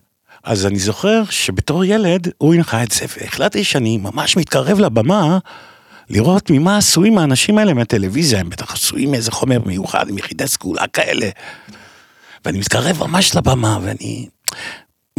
[0.43, 5.37] אז אני זוכר שבתור ילד הוא הנחה את זה, והחלטתי שאני ממש מתקרב לבמה
[6.09, 10.87] לראות ממה עשויים האנשים האלה מהטלוויזיה, הם בטח עשויים מאיזה חומר מיוחד, עם יחידי סגולה
[10.87, 11.29] כאלה.
[12.45, 14.27] ואני מתקרב ממש לבמה, ואני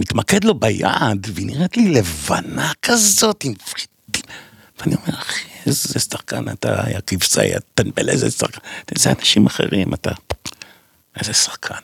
[0.01, 4.35] מתמקד לו ביד, והיא נראית לי לבנה כזאת, עם פריטים.
[4.81, 8.59] ואני אומר, אחי, איזה שחקן אתה, יא כבשי, יא טנבל, איזה שחקן.
[8.99, 10.11] זה אנשים אחרים, אתה...
[11.21, 11.75] איזה שחקן.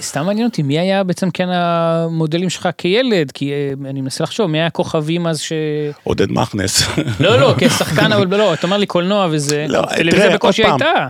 [0.00, 3.30] סתם מעניין אותי, מי היה בעצם כן המודלים שלך כילד?
[3.32, 5.52] כי אה, אני מנסה לחשוב, מי היה הכוכבים אז ש...
[6.02, 6.82] עודד מכנס.
[7.20, 10.80] לא, לא, כשחקן, אבל לא, אתה אומר לי קולנוע וזה, לא, טלוויזיה תראה, בקושי עוד
[10.80, 11.08] פעם.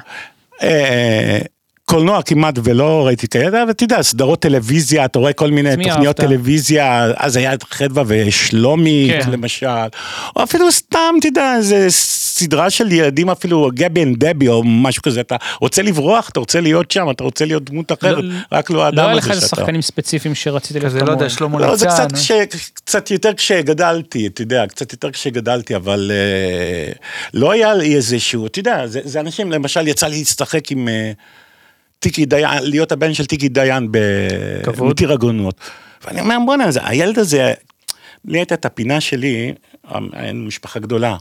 [0.60, 1.44] הייתה.
[1.90, 5.76] אה, קולנוע כמעט ולא ראיתי כאלה, אבל אתה יודע, סדרות טלוויזיה, אתה רואה כל מיני
[5.76, 6.30] מי תוכניות אהבת?
[6.30, 9.30] טלוויזיה, אז היה את חדווה ושלומי, כן.
[9.30, 9.66] למשל,
[10.36, 15.02] או אפילו סתם, אתה יודע, איזה סדרה של ילדים אפילו, גבי אנד דבי או משהו
[15.02, 18.70] כזה, אתה רוצה לברוח, אתה רוצה להיות שם, אתה רוצה להיות דמות אחרת, לא- רק
[18.70, 19.56] לא האדם לא היה הזה לך איזה שאתה...
[19.56, 21.30] שחקנים ספציפיים שרצית להיות כזה, לא יודע, כמוהם.
[21.30, 21.86] שלמה לא, זה.
[21.86, 22.32] קצת, כש,
[22.74, 26.92] קצת יותר כשגדלתי, אתה יודע, קצת יותר כשגדלתי, אבל אה,
[27.34, 31.12] לא היה לי איזשהו, אתה יודע, זה, זה אנשים, למשל, יצא לי להשתחק עם אה,
[32.04, 33.92] טיקי דיין, להיות הבן של טיקי דיין.
[34.78, 35.54] במתיר הגונות.
[36.06, 37.52] ואני אומר, בוא'נה, הילד הזה,
[38.24, 39.52] לי הייתה את הפינה שלי,
[40.12, 41.16] היינו משפחה גדולה,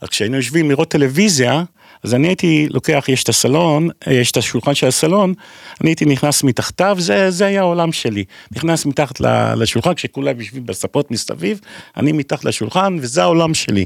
[0.00, 1.62] אז כשהיינו יושבים לראות טלוויזיה,
[2.04, 5.34] אז אני הייתי לוקח, יש את הסלון, יש את השולחן של הסלון,
[5.80, 8.24] אני הייתי נכנס מתחתיו, זה, זה היה העולם שלי.
[8.56, 9.20] נכנס מתחת
[9.56, 11.60] לשולחן, כשכולם יושבים בספות מסביב,
[11.96, 13.84] אני מתחת לשולחן, וזה העולם שלי.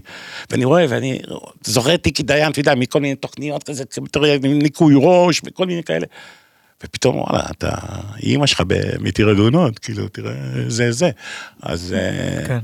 [0.51, 1.19] ואני רואה, ואני
[1.65, 3.85] זוכר את טיקי דיין, אתה יודע, מכל מיני תוכניות כזה,
[4.43, 6.07] ניקוי ראש, וכל מיני כאלה.
[6.85, 7.71] ופתאום וואלה, אתה,
[8.23, 10.33] אימא שלך במתיר הגאונות, כאילו, תראה,
[10.69, 11.11] זה זה.
[11.63, 12.59] אז אה, כן.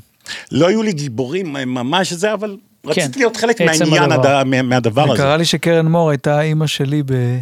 [0.52, 4.36] לא היו לי גיבורים אה, ממש זה, אבל רציתי להיות חלק מהעניין, הדבר.
[4.36, 5.12] הד- מה- מהדבר הזה.
[5.12, 7.38] וקרה לי שקרן מור הייתה אימא שלי ב-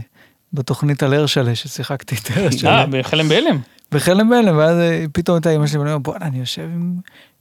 [0.52, 2.86] בתוכנית על הרשלה, ששיחקתי את אה, הרשלה.
[2.90, 3.58] בחלם בהלם.
[3.92, 6.94] בחלם בהלם, ואז אה, פתאום הייתה אימא שלי, ואני אומר, בואנה, אני יושב עם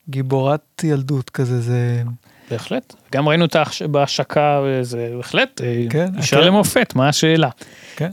[0.10, 2.04] גיבורת ילדות כזה, זה...
[2.52, 2.94] בהחלט.
[3.14, 6.44] גם ראינו אותה בהשקה, וזה בהחלט, אה, כן, אישה כן.
[6.48, 7.50] למופת, מה השאלה?
[7.96, 8.10] כן.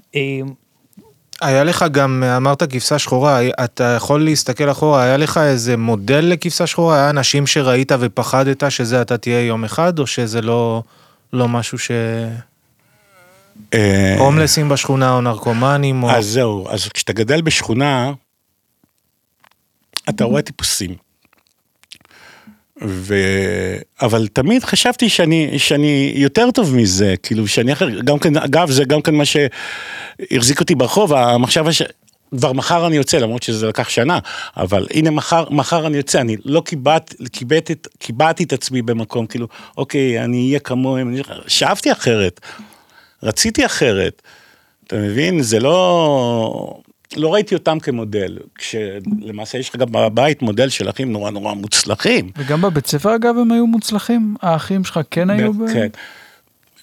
[1.42, 6.66] היה לך גם, אמרת כבשה שחורה, אתה יכול להסתכל אחורה, היה לך איזה מודל לכבשה
[6.66, 6.96] שחורה?
[6.96, 10.82] היה אנשים שראית ופחדת שזה אתה תהיה יום אחד, או שזה לא,
[11.32, 11.90] לא משהו ש...
[13.74, 16.10] אה, הומלסים בשכונה או נרקומנים או...
[16.10, 18.12] אז זהו, אז כשאתה גדל בשכונה,
[20.08, 21.11] אתה רואה טיפוסים.
[22.84, 23.14] ו...
[24.02, 28.84] אבל תמיד חשבתי שאני, שאני יותר טוב מזה, כאילו שאני אחר, גם כן, אגב, זה
[28.84, 31.82] גם כן מה שהחזיק אותי ברחוב, המחשבה ש...
[32.36, 34.18] כבר מחר אני יוצא, למרות שזה לקח שנה,
[34.56, 36.62] אבל הנה מחר, מחר אני יוצא, אני לא
[37.98, 41.22] קיבעתי את עצמי במקום, כאילו, אוקיי, אני אהיה כמוהם, אני...
[41.46, 42.40] שאפתי אחרת,
[43.22, 44.22] רציתי אחרת.
[44.86, 45.42] אתה מבין?
[45.42, 46.80] זה לא...
[47.16, 52.30] לא ראיתי אותם כמודל, כשלמעשה יש לך גם בבית מודל של אחים נורא נורא מוצלחים.
[52.38, 54.34] וגם בבית ספר, אגב, הם היו מוצלחים?
[54.42, 55.72] האחים שלך כן היו ב...
[55.72, 55.88] כן.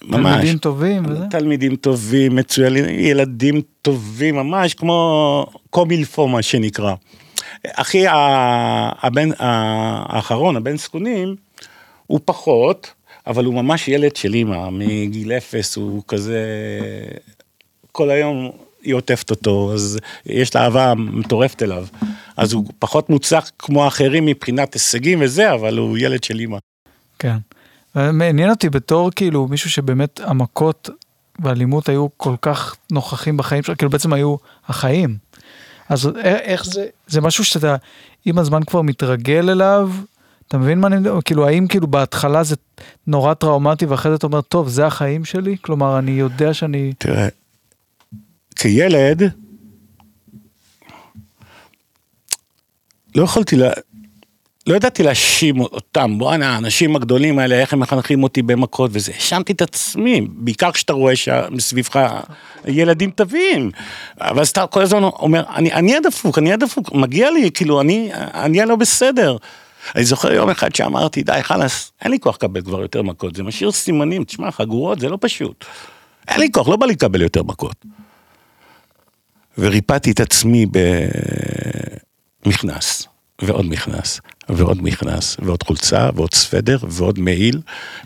[0.02, 0.32] ממש.
[0.34, 1.24] תלמידים טובים וזה?
[1.30, 6.94] תלמידים טובים, מצוינים, ילדים טובים, ממש כמו קומילפו מה שנקרא.
[7.66, 11.36] אחי הבן האחרון, הבן זקונים,
[12.06, 12.92] הוא פחות,
[13.26, 16.44] אבל הוא ממש ילד של אימא, מגיל אפס, הוא כזה,
[17.92, 18.50] כל היום
[18.82, 21.86] היא עוטפת אותו, אז יש לה אהבה מטורפת אליו.
[22.36, 26.58] אז הוא פחות מוצלח כמו האחרים מבחינת הישגים וזה, אבל הוא ילד של אימא.
[27.18, 27.36] כן.
[27.94, 30.90] מעניין אותי בתור כאילו מישהו שבאמת המכות
[31.38, 34.36] ואלימות היו כל כך נוכחים בחיים שלו, כאילו בעצם היו
[34.68, 35.16] החיים.
[35.88, 37.76] אז א- איך זה, זה משהו שאתה
[38.24, 39.90] עם הזמן כבר מתרגל אליו?
[40.48, 41.20] אתה מבין מה אני מדבר?
[41.24, 42.56] כאילו, האם כאילו בהתחלה זה
[43.06, 45.56] נורא טראומטי ואחרי זה אתה אומר, טוב, זה החיים שלי?
[45.62, 46.92] כלומר, אני יודע שאני...
[46.98, 47.28] תראה,
[48.60, 49.22] כילד,
[53.14, 53.70] לא יכולתי, לה...
[54.66, 59.12] לא ידעתי להאשים אותם, בואנה, האנשים הגדולים האלה, איך הם מחנכים אותי במכות וזה.
[59.14, 62.08] האשמתי את עצמי, בעיקר כשאתה רואה שמסביבך
[62.66, 63.70] ילדים טובים.
[64.20, 68.10] אבל אז אתה כל הזמן אומר, אני, אני הדפוק, אני הדפוק, מגיע לי, כאילו, אני,
[68.14, 69.36] אני הלא בסדר.
[69.96, 73.42] אני זוכר יום אחד שאמרתי, די, חלאס, אין לי כוח לקבל כבר יותר מכות, זה
[73.42, 75.64] משאיר סימנים, תשמע, חגורות זה לא פשוט.
[76.28, 77.84] אין לי כוח, לא בא לי לקבל יותר מכות.
[79.58, 80.66] וריפאתי את עצמי
[82.46, 83.08] במכנס,
[83.42, 87.60] ועוד מכנס, ועוד מכנס, ועוד חולצה, ועוד סוודר, ועוד מעיל,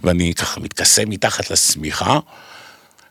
[0.05, 2.19] ואני ככה מתכסה מתחת לשמיכה,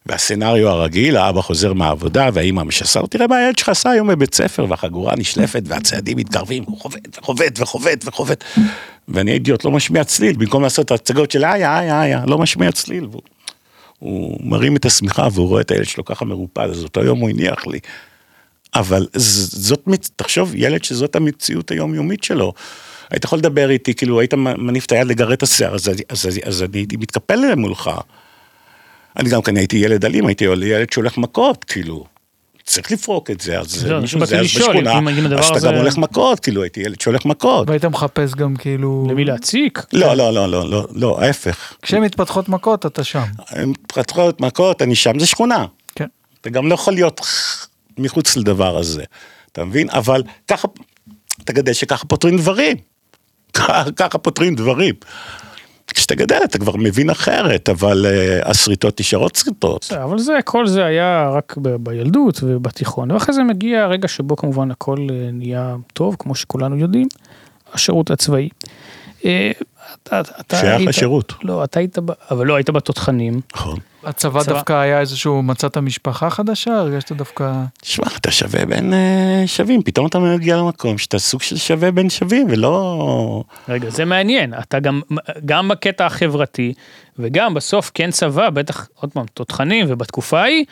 [0.06, 4.66] והסצנריו הרגיל, האבא חוזר מהעבודה, והאימא משסה תראה מה הילד שלך עשה היום בבית ספר,
[4.70, 8.44] והחגורה נשלפת, והצעדים מתקרבים, הוא חובט וחובט וחובט וחובט.
[9.08, 12.72] ואני אידיוט, לא משמיע צליל, במקום לעשות את ההצגות של איה, איה, איה, לא משמיע
[12.72, 13.08] צליל.
[14.00, 17.30] הוא מרים את השמיכה והוא רואה את הילד שלו ככה מרופד, אז אותו יום הוא
[17.30, 17.80] הניח לי.
[18.76, 22.54] אבל זאת, תחשוב, ילד שזאת המציאות היומיומית שלו.
[23.10, 26.40] היית יכול לדבר איתי, כאילו היית מניף את היד לגרד את השיער, אז, אז, אז,
[26.46, 27.92] אז אני הייתי מתקפל מולך.
[29.18, 32.06] אני גם כן הייתי ילד אלים, הייתי ילד שהולך מכות, כאילו.
[32.66, 35.00] צריך לפרוק את זה, אז מישהו באתי זה אז לשאול, בשכונה,
[35.40, 37.70] אז אתה גם הולך מכות, כאילו הייתי ילד שהולך מכות.
[37.70, 39.08] והיית מחפש גם כאילו...
[39.10, 39.80] למי להציק?
[39.94, 41.74] לא, לא, לא, לא, לא, לא, ההפך.
[41.82, 43.24] כשהן מתפתחות מכות אתה שם.
[43.50, 45.66] הם פתחות מכות, אני שם, זה שכונה.
[45.96, 46.06] כן.
[46.42, 47.22] אתה גם לא יכול להיות
[47.98, 49.04] מחוץ לדבר הזה,
[49.52, 49.90] אתה מבין?
[49.90, 50.68] אבל ככה,
[51.44, 52.78] אתה גדל שככה פותרים דברים.
[54.00, 54.96] ככה פותרים דברים.
[55.88, 59.92] כשאתה גדל אתה כבר מבין אחרת, אבל uh, השריטות נשארות שריטות.
[60.04, 64.72] אבל זה, כל זה היה רק ב- בילדות ובתיכון, ואחרי זה מגיע הרגע שבו כמובן
[64.72, 67.08] הכל אה, נהיה טוב, כמו שכולנו יודעים,
[67.74, 68.50] השירות הצבאי.
[69.26, 69.52] אה,
[70.04, 71.34] אתה, אתה שייך היית- לשירות.
[71.44, 71.98] לא, אתה היית,
[72.32, 73.42] אבל לא, היית בתותחנים.
[73.56, 73.80] נכון.
[74.04, 74.54] הצבא צבא.
[74.54, 76.72] דווקא היה איזשהו, מצאת משפחה חדשה?
[76.72, 77.54] הרגשת דווקא...
[77.82, 82.10] תשמע, אתה שווה בין uh, שווים, פתאום אתה מגיע למקום שאתה סוג של שווה בין
[82.10, 83.44] שווים, ולא...
[83.70, 85.02] רגע, זה מעניין, אתה גם,
[85.46, 86.74] גם בקטע החברתי,
[87.20, 90.66] וגם בסוף כן צבא, בטח, עוד פעם, תותחנים, ובתקופה ההיא,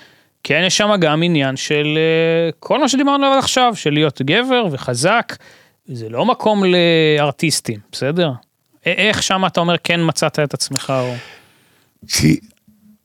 [0.44, 4.22] כן יש שם גם עניין של אה, כל מה שדיברנו עליו עד עכשיו, של להיות
[4.22, 5.36] גבר וחזק,
[5.86, 8.32] זה לא מקום לארטיסטים, בסדר?
[8.86, 11.13] איך שם אתה אומר כן מצאת את עצמך, או...
[12.08, 12.39] כי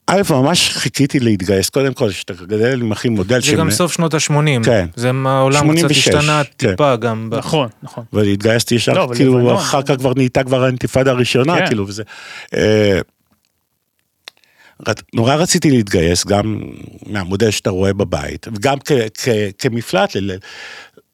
[0.07, 4.15] א', ממש חיכיתי להתגייס, קודם כל, שאתה גדל עם אחי מודל זה גם סוף שנות
[4.15, 4.65] ה-80.
[4.65, 4.87] כן.
[4.97, 6.71] זה העולם קצת 86, השתנה כן.
[6.71, 7.31] טיפה גם.
[7.31, 8.05] ב- נכון, נכון.
[8.13, 9.83] והתגייסתי ישר, לא, כאילו, לבנון, אחר לא.
[9.83, 11.67] כך כבר נהייתה כבר האינתיפאדה הראשונה, כן.
[11.67, 12.03] כאילו, וזה...
[12.55, 13.01] אה,
[15.15, 16.61] נורא רציתי להתגייס, גם
[17.07, 18.79] מהמודל שאתה רואה בבית, וגם
[19.59, 20.17] כמפלט,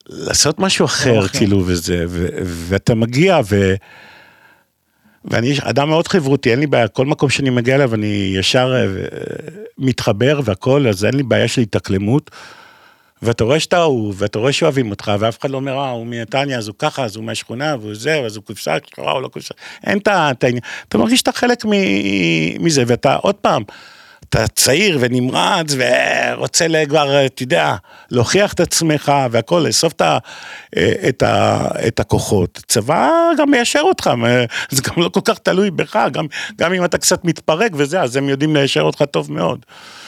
[0.09, 1.29] לעשות משהו אחר, אחר.
[1.29, 3.75] כאילו, וזה, ו- ואתה מגיע, ו...
[5.25, 8.87] ואני אדם מאוד חברותי, אין לי בעיה, כל מקום שאני מגיע אליו אני ישר אה,
[9.79, 12.31] מתחבר והכל, אז אין לי בעיה של התאקלמות.
[13.23, 16.59] ואתה רואה שאתה אהוב, ואתה רואה שאוהבים אותך, ואף אחד לא אומר, אה, הוא מנתניה,
[16.59, 19.55] אז הוא ככה, אז הוא מהשכונה, והוא זה, אז הוא קופסה שחורה, הוא לא קופסה.
[19.87, 20.63] אין את העניין.
[20.89, 21.65] אתה מרגיש שאתה חלק
[22.61, 23.63] מזה, ואתה, עוד פעם,
[24.33, 27.75] אתה צעיר ונמרץ, ורוצה כבר, אתה יודע,
[28.11, 30.03] להוכיח את עצמך, והכל, לאסוף את,
[31.09, 31.23] את,
[31.87, 32.61] את הכוחות.
[32.69, 34.11] צבא גם מיישר אותך,
[34.71, 36.27] זה גם לא כל כך תלוי בך, גם,
[36.59, 39.67] גם אם אתה קצת מתפרק וזה, אז הם יודעים ליישר אותך טוב מאוד.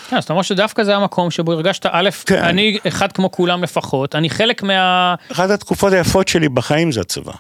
[0.08, 2.44] כן, אז אתה אומר שדווקא זה המקום שבו הרגשת, א', כן.
[2.44, 5.14] אני אחד כמו כולם לפחות, אני חלק מה...
[5.32, 7.32] אחת התקופות היפות שלי בחיים זה הצבא.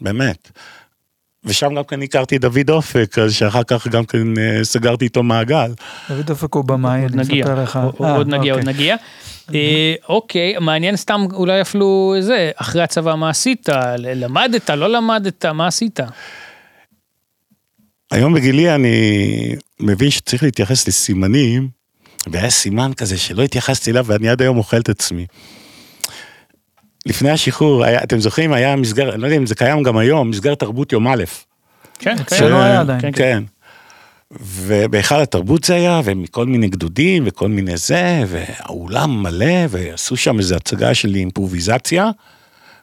[0.00, 0.50] באמת.
[1.44, 5.22] ושם גם כן הכרתי את דוד אופק, אז שאחר כך גם כן אה, סגרתי איתו
[5.22, 5.72] מעגל.
[6.10, 7.78] דוד אופק הוא במאי, עוד אני נגיע, מספר לך.
[7.98, 8.74] עוד- אה, עוד נגיע, עוד אוקיי.
[8.74, 8.96] נגיע.
[9.54, 13.68] אה, אוקיי, מעניין סתם אולי אפילו זה, אחרי הצבא מה עשית?
[13.98, 16.00] למדת, לא למדת, מה עשית?
[18.10, 18.96] היום בגילי אני
[19.80, 21.68] מבין שצריך להתייחס לסימנים,
[22.32, 25.26] והיה סימן כזה שלא התייחסתי אליו ואני עד היום אוכל את עצמי.
[27.06, 30.30] לפני השחרור, היה, אתם זוכרים, היה מסגרת, אני לא יודע אם זה קיים גם היום,
[30.30, 31.24] מסגרת תרבות יום א'.
[31.98, 32.22] כן, כן.
[32.22, 33.00] אצלנו היה עדיין.
[33.00, 33.18] כן, כן.
[33.18, 33.42] כן.
[34.40, 40.56] ובהיכל התרבות זה היה, ומכל מיני גדודים וכל מיני זה, והאולם מלא, ועשו שם איזו
[40.56, 42.10] הצגה של אימפרוביזציה,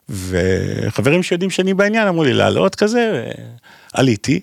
[0.09, 3.31] וחברים שיודעים שאני בעניין אמרו לי לעלות כזה,
[3.93, 4.39] ועליתי,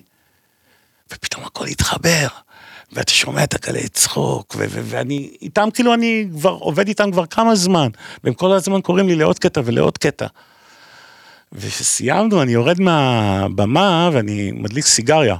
[1.13, 2.27] ופתאום הכל התחבר,
[2.91, 7.25] ואתה שומע את הגלי צחוק, ו- ו- ואני איתם, כאילו אני כבר עובד איתם כבר
[7.25, 7.87] כמה זמן,
[8.23, 10.27] והם כל הזמן קוראים לי לעוד קטע ולעוד קטע.
[11.51, 15.35] וכשסיימנו, אני יורד מהבמה ואני מדליק סיגריה.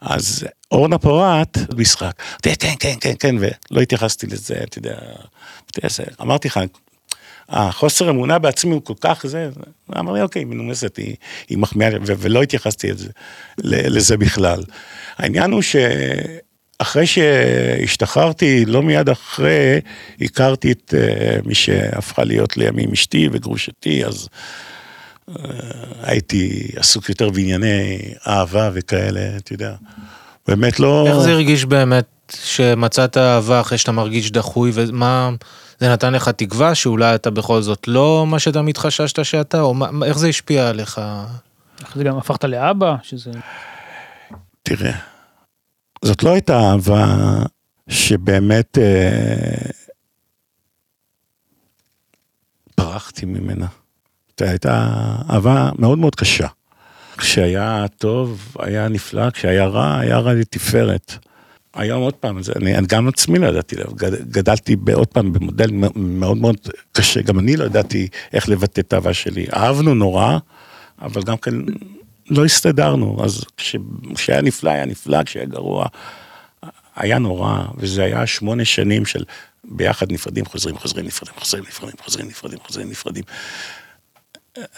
[0.00, 4.98] אז אורנה פורת, משחק, כן, כן, כן, כן, כן, ולא התייחסתי לזה, אתה יודע,
[6.20, 6.60] אמרתי לך,
[7.48, 9.50] החוסר אמונה בעצמי הוא כל כך זה,
[9.98, 11.16] אמר לי, אוקיי, מנומסת, היא,
[11.48, 13.08] היא מחמיאה, ולא התייחסתי לזה,
[13.58, 14.62] ל- לזה בכלל.
[15.18, 19.80] העניין הוא שאחרי שהשתחררתי, לא מיד אחרי,
[20.20, 24.28] הכרתי את אה, מי שהפכה להיות לימים אשתי וגרושתי, אז
[25.28, 25.34] אה,
[26.02, 29.74] הייתי עסוק יותר בענייני אהבה וכאלה, אתה יודע.
[30.48, 31.06] באמת לא...
[31.08, 35.30] איך זה הרגיש באמת שמצאת אהבה אחרי שאתה מרגיש דחוי, ומה,
[35.78, 40.06] זה נתן לך תקווה שאולי אתה בכל זאת לא מה שתמיד חששת שאתה, או מה,
[40.06, 41.00] איך זה השפיע עליך?
[41.82, 43.30] אחרי זה גם הפכת לאבא, שזה...
[44.62, 44.92] תראה,
[46.04, 47.06] זאת לא הייתה אהבה
[47.88, 49.70] שבאמת אה,
[52.78, 53.66] ברחתי ממנה.
[54.40, 54.88] זו הייתה
[55.30, 56.46] אהבה מאוד מאוד קשה.
[57.16, 61.27] כשהיה טוב, היה נפלא, כשהיה רע, היה רע לתפארת.
[61.78, 66.36] היום עוד פעם, זה, אני, גם עצמי לא ידעתי, גד- גדלתי עוד פעם במודל מאוד
[66.36, 66.56] מאוד
[66.92, 69.46] קשה, גם אני לא ידעתי איך לבטא את האהבה שלי.
[69.52, 70.38] אהבנו נורא,
[71.02, 71.54] אבל גם כן
[72.30, 73.76] לא הסתדרנו, אז כש,
[74.14, 75.86] כשהיה נפלא היה נפלא, כשהיה גרוע
[76.96, 79.24] היה נורא, וזה היה שמונה שנים של
[79.64, 83.24] ביחד נפרדים, חוזרים, חוזרים, נפרדים, חוזרים, נפרדים, חוזרים, נפרדים, חוזרים, נפרדים.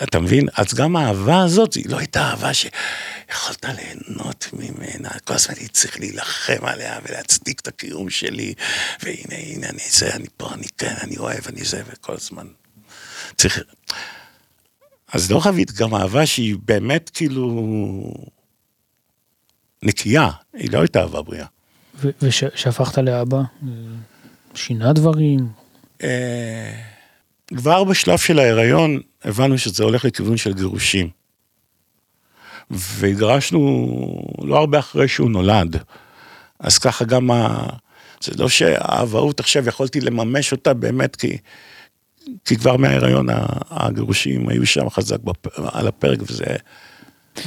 [0.02, 0.48] אתה מבין?
[0.56, 6.00] אז גם האהבה הזאת, היא לא הייתה אהבה שיכולת ליהנות ממנה, כל הזמן הייתי צריך
[6.00, 8.54] להילחם עליה ולהצדיק את הקיום שלי,
[9.02, 12.46] והנה, הנה, אני זה, אני פה, אני כן, אני אוהב, אני זה, וכל הזמן
[13.36, 13.62] צריך...
[15.12, 17.74] אז לא חווית גם אהבה שהיא באמת כאילו
[19.82, 21.46] נקייה, היא לא הייתה אהבה בריאה.
[21.94, 23.40] וכשהפכת לאבא,
[24.54, 25.48] שינה דברים?
[26.02, 26.72] אה,
[27.56, 31.08] כבר בשלב של ההיריון הבנו שזה הולך לכיוון של גירושים.
[32.70, 33.60] והתגרשנו
[34.42, 35.76] לא הרבה אחרי שהוא נולד.
[36.58, 37.66] אז ככה גם ה...
[38.20, 41.36] זה לא שהאהבאות עכשיו יכולתי לממש אותה באמת, כי,
[42.44, 43.26] כי כבר מההיריון
[43.70, 45.58] הגירושים היו שם חזק בפ...
[45.72, 46.44] על הפרק, וזה...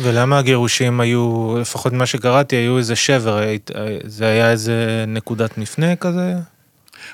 [0.02, 3.44] ולמה הגירושים היו, לפחות ממה שקראתי, היו איזה שבר,
[4.04, 6.34] זה היה איזה נקודת מפנה כזה?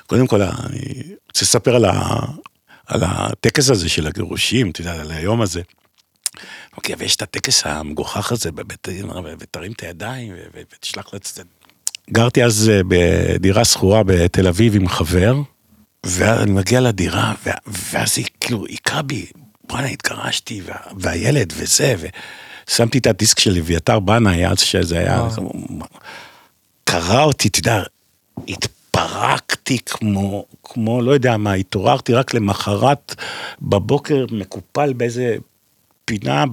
[0.06, 1.84] קודם כל, אני רוצה לספר על.
[2.86, 5.62] על הטקס הזה של הגירושים, אתה יודע, על היום הזה.
[6.76, 11.42] אוקיי, ויש את הטקס המגוחך הזה בבית הדין, ותרים את הידיים ותשלח לצד.
[12.10, 15.34] גרתי אז אה, בדירה שכורה בתל אביב עם חבר,
[16.06, 17.34] ואני מגיע לדירה,
[17.66, 19.26] ואז היא כאילו היכה בי,
[19.68, 21.94] בואנה, התגרשתי, וה- והילד וזה,
[22.68, 25.28] ושמתי את הדיסק של אביתר בנאי, אז שזה היה...
[26.84, 27.82] קרע אותי, אתה יודע,
[28.90, 33.14] התפרקתי כמו, כמו, לא יודע מה, התעוררתי רק למחרת
[33.62, 35.36] בבוקר מקופל באיזה
[36.04, 36.44] פינה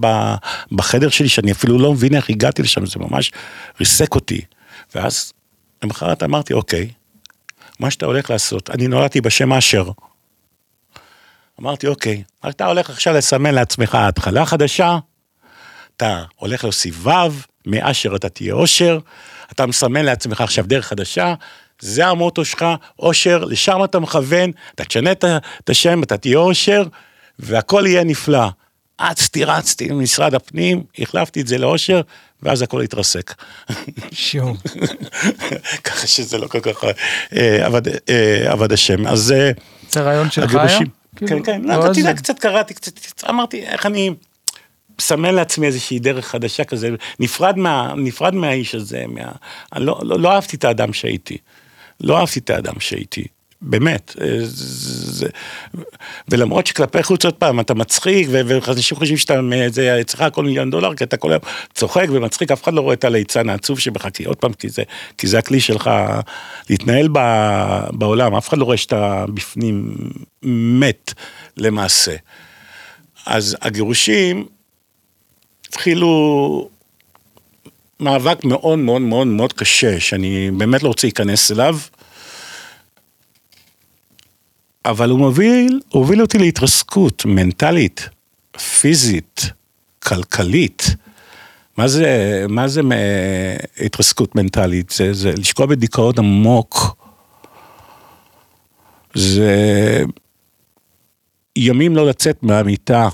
[0.71, 3.32] בחדר שלי, שאני אפילו לא מבין איך הגעתי לשם, זה ממש
[3.80, 4.41] ריסק אותי.
[4.95, 5.34] ואז
[5.84, 6.89] למחרת אמרתי, אוקיי,
[7.80, 9.89] מה שאתה הולך לעשות, אני נולדתי בשם אשר.
[11.62, 14.97] אמרתי, אוקיי, אתה הולך עכשיו לסמן לעצמך התחלה חדשה,
[15.97, 17.10] אתה הולך להוסיף ו',
[17.65, 19.00] מאשר אתה תהיה אושר,
[19.52, 21.34] אתה מסמן לעצמך עכשיו דרך חדשה,
[21.81, 22.65] זה המוטו שלך,
[22.99, 26.83] אושר, לשם אתה מכוון, אתה תשנה את השם, אתה תהיה אושר,
[27.39, 28.47] והכל יהיה נפלא.
[28.97, 32.01] אצתי, רצתי למשרד הפנים, החלפתי את זה לאושר,
[32.43, 33.33] ואז הכל התרסק.
[34.11, 34.53] שואו.
[35.83, 36.83] ככה שזה לא כל כך
[37.35, 39.07] אה, עבד, אה, עבד השם.
[39.07, 39.51] אז אה,
[39.89, 40.63] זה רעיון שלך היה?
[40.63, 40.87] הגירושים.
[41.15, 42.91] כאילו, כן, כן, לא לא, אתה יודע, זה- קצת קראתי, קצת,
[43.29, 44.11] אמרתי, איך אני
[45.01, 49.31] מסמן לעצמי איזושהי דרך חדשה כזה, נפרד, מה, נפרד מהאיש הזה, מה,
[49.75, 51.37] לא, לא, לא אהבתי את האדם שהייתי.
[52.01, 53.27] לא אהבתי את האדם שהייתי.
[53.62, 55.27] באמת, אה, זה,
[56.29, 60.95] ולמרות שכלפי חוץ עוד פעם אתה מצחיק ואנשים חושבים שאתה, זה אצלך הכל מיליון דולר
[60.95, 61.41] כי אתה כל היום
[61.73, 64.83] צוחק ומצחיק, אף אחד לא רואה את הליצן העצוב שבך, כי עוד פעם, כי זה,
[65.17, 65.89] כי זה הכלי שלך
[66.69, 67.19] להתנהל ב,
[67.91, 69.97] בעולם, אף אחד לא רואה שאתה בפנים
[70.79, 71.13] מת
[71.58, 72.15] למעשה.
[73.25, 74.45] אז הגירושים
[75.69, 76.69] התחילו
[78.00, 81.77] מאבק מאוד מאוד מאוד מאוד קשה, שאני באמת לא רוצה להיכנס אליו.
[84.85, 88.10] אבל הוא מוביל, הוביל אותי להתרסקות מנטלית,
[88.79, 89.41] פיזית,
[90.00, 90.83] כלכלית.
[91.77, 92.81] מה זה, מה זה
[93.85, 94.89] התרסקות מנטלית?
[94.89, 96.95] זה, זה לשקוע בדיכאון עמוק.
[99.13, 99.54] זה
[101.56, 103.10] ימים לא לצאת מהמיטה.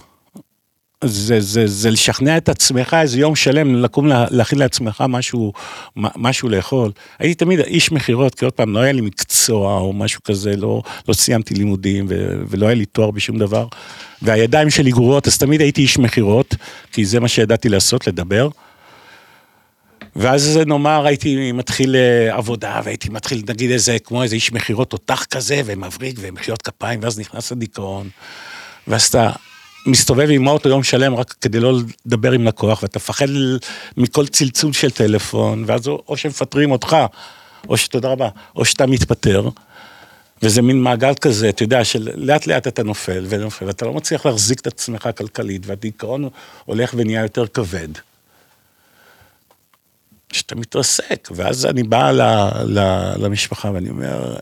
[1.06, 5.54] זה, זה, זה לשכנע את עצמך איזה יום שלם, לקום לה, להכין לעצמך משהו,
[5.96, 6.92] משהו לאכול.
[7.20, 10.82] הייתי תמיד איש מכירות, כי עוד פעם, לא היה לי מקצוע או משהו כזה, לא,
[11.08, 13.68] לא סיימתי לימודים ו, ולא היה לי תואר בשום דבר.
[14.22, 16.56] והידיים שלי גרועות, אז תמיד הייתי איש מכירות,
[16.92, 18.50] כי זה מה שידעתי לעשות, לדבר.
[20.16, 25.26] ואז נאמר הייתי מתחיל אה, עבודה והייתי מתחיל נגיד איזה, כמו איזה איש מכירות תותח
[25.26, 28.10] כזה ומבריק ומחיאות כפיים ואז נכנס לדיכאון.
[28.88, 29.30] ואז אתה
[29.86, 31.74] מסתובב עם האוטו יום שלם רק כדי לא
[32.06, 33.26] לדבר עם לקוח ואתה מפחד
[33.98, 36.98] מכל צלצול של טלפון ואז או שמפטרים אותך
[37.70, 39.50] או שתודה רבה, או שאתה מתפטר.
[40.42, 44.60] וזה מין מעגל כזה, אתה יודע, שלאט לאט אתה נופל ונופל, ואתה לא מצליח להחזיק
[44.60, 46.30] את עצמך כלכלית, והדיכאון
[46.66, 47.88] הולך ונהיה יותר כבד.
[50.32, 52.22] שאתה מתרסק, ואז אני בא ל,
[52.66, 52.80] ל,
[53.18, 54.38] למשפחה ואני אומר,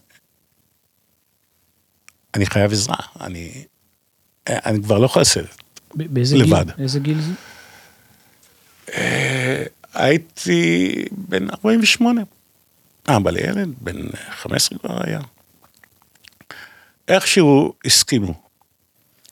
[2.33, 3.63] אני חייב עזרה, אני,
[4.49, 5.43] אני כבר לא יכול לעשות
[5.95, 6.65] ב- באיזה לבד.
[6.75, 6.83] גיל?
[6.83, 7.31] איזה גיל זה?
[8.97, 9.63] אה,
[9.93, 12.21] הייתי בן 48.
[13.07, 13.97] אבא לילד, בן
[14.41, 15.19] 15 כבר היה.
[17.07, 18.33] איכשהו הסכימו.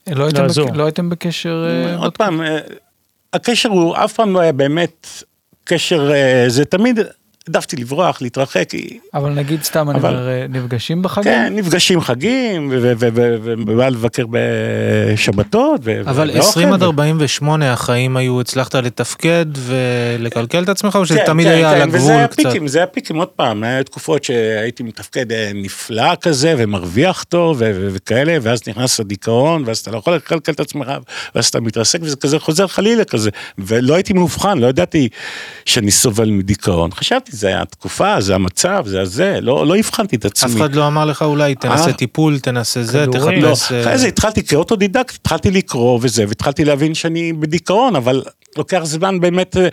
[0.07, 0.47] לא הייתם.
[0.47, 1.65] בק- לא הייתם בקשר...
[1.69, 2.59] אה, עוד פעם, אה,
[3.33, 5.07] הקשר הוא אף פעם לא היה באמת
[5.63, 6.99] קשר, אה, זה תמיד
[7.49, 11.23] העדפתי לברוח, להתרחק, כי- אבל נגיד סתם, אני אבל- אומר, אה, נפגשים בחגים?
[11.23, 14.25] כן, נפגשים חגים, ו- ו- ו- ו- ובא לבקר
[15.13, 15.81] בשבתות.
[16.05, 21.17] אבל ואוכל, 20 עד ו- 48 החיים היו, הצלחת לתפקד ולקלקל את עצמך, או שזה
[21.19, 22.35] כן, תמיד כן, היה כן, על וזה הגבול קצת?
[22.35, 27.57] פיקים, זה היה פיקים, עוד פעם, היה תקופות שהייתי מתפקד אה, נפלא כזה, ומרוויח טוב,
[27.59, 30.87] ו- ו- וכאלה, ואז נכנס לדיכאון, ואז אתה לא יכול לקלקל את עצמך,
[31.35, 35.09] ואז אתה מתרסק, וזה כזה חוזר חלילה כזה, ולא הייתי מאובחן, לא ידעתי
[35.65, 36.91] שאני סובל מדיכאון.
[36.91, 40.51] חשבתי, זה התקופה, זה המצב, זה הזה, לא לא הבחנתי את עצמי.
[40.51, 41.93] אף אחד לא אמר לך אולי תנסה אה.
[41.93, 43.41] טיפול, תנסה זה, כדורים.
[43.41, 43.71] לא, תחפש...
[43.71, 48.23] אה, אחרי זה התחלתי כאוטודידקט, התחלתי לקרוא וזה, והתחלתי להבין שאני בדיכאון, אבל
[48.57, 49.67] לוקח זמן באמת אה,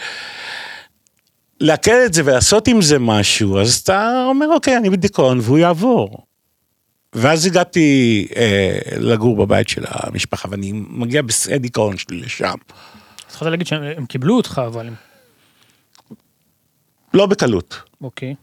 [1.61, 6.19] לעכל את זה ולעשות עם זה משהו, אז אתה אומר, אוקיי, אני בדיכאון והוא יעבור.
[7.13, 12.55] ואז הגעתי אה, לגור בבית של המשפחה, ואני מגיע בשיא הדיכאון שלי לשם.
[13.27, 14.87] התחלת להגיד שהם הם קיבלו אותך, אבל...
[14.87, 15.06] הם-
[17.17, 17.83] לא בקלות.
[18.01, 18.35] אוקיי.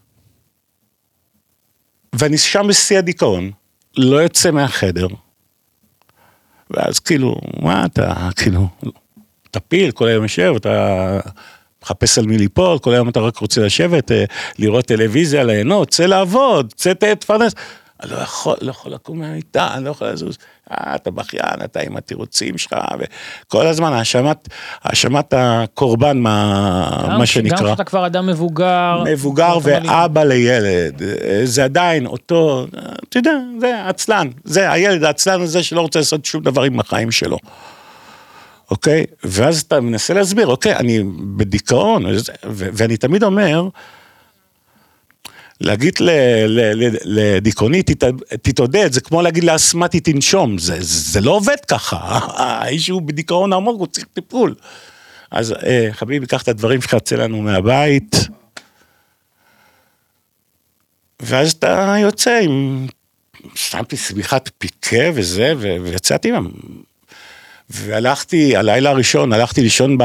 [2.13, 3.51] ואני שם בשיא הדיכאון,
[3.97, 5.07] לא יוצא מהחדר.
[6.69, 8.67] ואז כאילו, מה אתה, כאילו,
[9.51, 11.19] תפיל, כל היום יושב, אתה
[11.83, 14.23] מחפש על מי ליפול, כל היום אתה רק רוצה לשבת, אה,
[14.59, 17.53] לראות טלוויזיה, ליהנות, צא לעבוד, צא תפרנס.
[18.03, 20.37] אני לא יכול, לא יכול לקום מהמיטה, אני לא יכול לזוז.
[20.71, 24.49] אה, אתה בכיין, אתה עם התירוצים שלך, וכל הזמן האשמת,
[24.83, 27.57] האשמת הקורבן, מה, גם מה שנקרא.
[27.57, 29.03] גם כשאתה כבר אדם מבוגר.
[29.05, 31.01] מבוגר ואבא לילד,
[31.43, 32.67] זה עדיין אותו,
[33.09, 37.11] אתה יודע, זה עצלן, זה הילד העצלן הזה שלא רוצה לעשות שום דבר עם החיים
[37.11, 37.37] שלו.
[38.71, 39.05] אוקיי?
[39.23, 41.03] ואז אתה מנסה להסביר, אוקיי, אני
[41.37, 43.67] בדיכאון, ו- ואני תמיד אומר,
[45.61, 45.93] להגיד
[47.05, 48.03] לדיכאוני, "תת-
[48.41, 51.97] תתעודד, זה כמו להגיד לאסמטי תנשום, זה, זה לא עובד ככה,
[52.43, 54.55] האיש הוא בדיכאון עמוק, הוא צריך טיפול.
[55.31, 58.15] אז אה, חביבי, קח את הדברים שלך, צא לנו מהבית.
[61.19, 62.87] ואז אתה יוצא עם...
[63.55, 66.31] שמתי שמיכת פיקה וזה, ו- ויצאתי.
[67.69, 69.97] והלכתי, הלילה הראשון, הלכתי לישון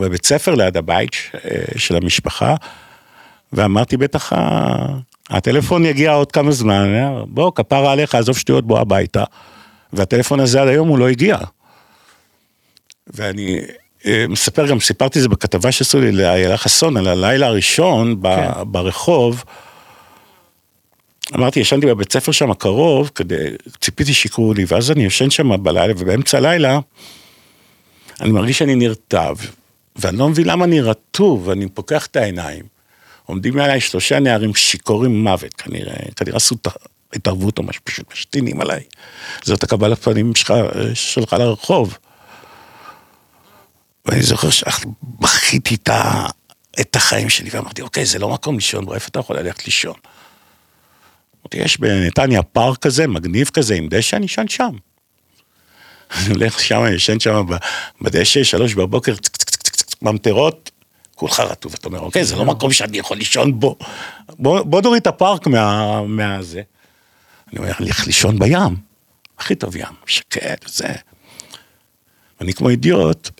[0.00, 1.40] בבית ספר ליד הבית אה,
[1.76, 2.54] של המשפחה,
[3.54, 4.32] ואמרתי, בטח
[5.30, 6.88] הטלפון יגיע עוד כמה זמן,
[7.26, 9.24] בוא, כפרה עליך, עזוב שטויות, בוא הביתה.
[9.92, 11.38] והטלפון הזה עד היום הוא לא הגיע.
[13.06, 13.60] ואני
[14.06, 18.50] אה, מספר גם, סיפרתי זה בכתבה שעשו לי לאיילה חסון, על הלילה הראשון ב- כן.
[18.66, 19.44] ברחוב.
[21.34, 23.44] אמרתי, ישנתי בבית ספר שם קרוב, כדי,
[23.80, 26.78] ציפיתי שיקראו לי, ואז אני ישן שם בלילה, ובאמצע הלילה,
[28.20, 29.36] אני מרגיש שאני נרטב,
[29.96, 32.73] ואני לא מבין למה אני רטוב, ואני פוקח את העיניים.
[33.26, 36.68] עומדים מעליי שלושה נערים שיכורים מוות, כנראה, כנראה עשו ת-
[37.12, 38.82] התערבות או משהו, פשוט משתינים עליי.
[39.42, 40.54] זאת הקבלת פנים שלך,
[40.94, 41.98] שלך לרחוב.
[44.06, 45.88] ואני זוכר שבכיתי את,
[46.80, 49.94] את החיים שלי, ואמרתי, אוקיי, זה לא מקום לישון, איפה אתה יכול ללכת לישון?
[51.42, 54.70] אמרתי, יש בנתניה פארק כזה, מגניב כזה, עם דשא, אני אשן שם.
[56.16, 57.46] אני הולך שם, ישן שם
[58.00, 59.14] בדשא, שלוש בבוקר,
[60.02, 60.70] ממטרות,
[61.14, 63.76] כולך רטוב, אתה אומר, אוקיי, זה לא מקום שאני יכול לישון בו.
[64.38, 66.62] בוא, בוא נוריד את הפארק מה, מהזה.
[67.52, 68.76] אני אומר, אני הולך לישון בים,
[69.38, 70.88] הכי טוב ים, שקט, זה.
[72.40, 73.30] אני כמו אידיוט,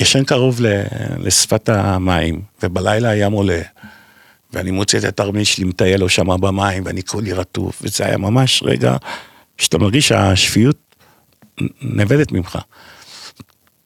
[0.00, 0.82] ישן קרוב ל-
[1.18, 3.62] לשפת המים, ובלילה הים עולה,
[4.52, 8.62] ואני מוצא את התרמיל שלי מטייל לו שם במים, ואני כולי רטוב, וזה היה ממש
[8.66, 8.96] רגע
[9.58, 10.76] שאתה מרגיש שהשפיות
[11.80, 12.58] נאבדת ממך.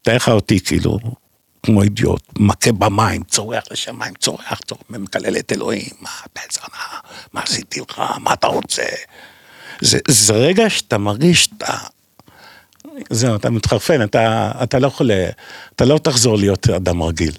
[0.03, 0.98] תאר לך אותי כאילו,
[1.62, 6.98] כמו אידיוט, מכה במים, צורח לשמיים, צורח, צורח, מקלל את אלוהים, מה בעצם, מה,
[7.32, 8.82] מה עשיתי לך, מה אתה רוצה?
[9.80, 11.74] זה, זה רגע שאתה מרגיש שאתה...
[13.11, 15.11] זהו, אתה מתחרפן, אתה, אתה לא יכול,
[15.76, 17.32] אתה לא תחזור להיות אדם רגיל.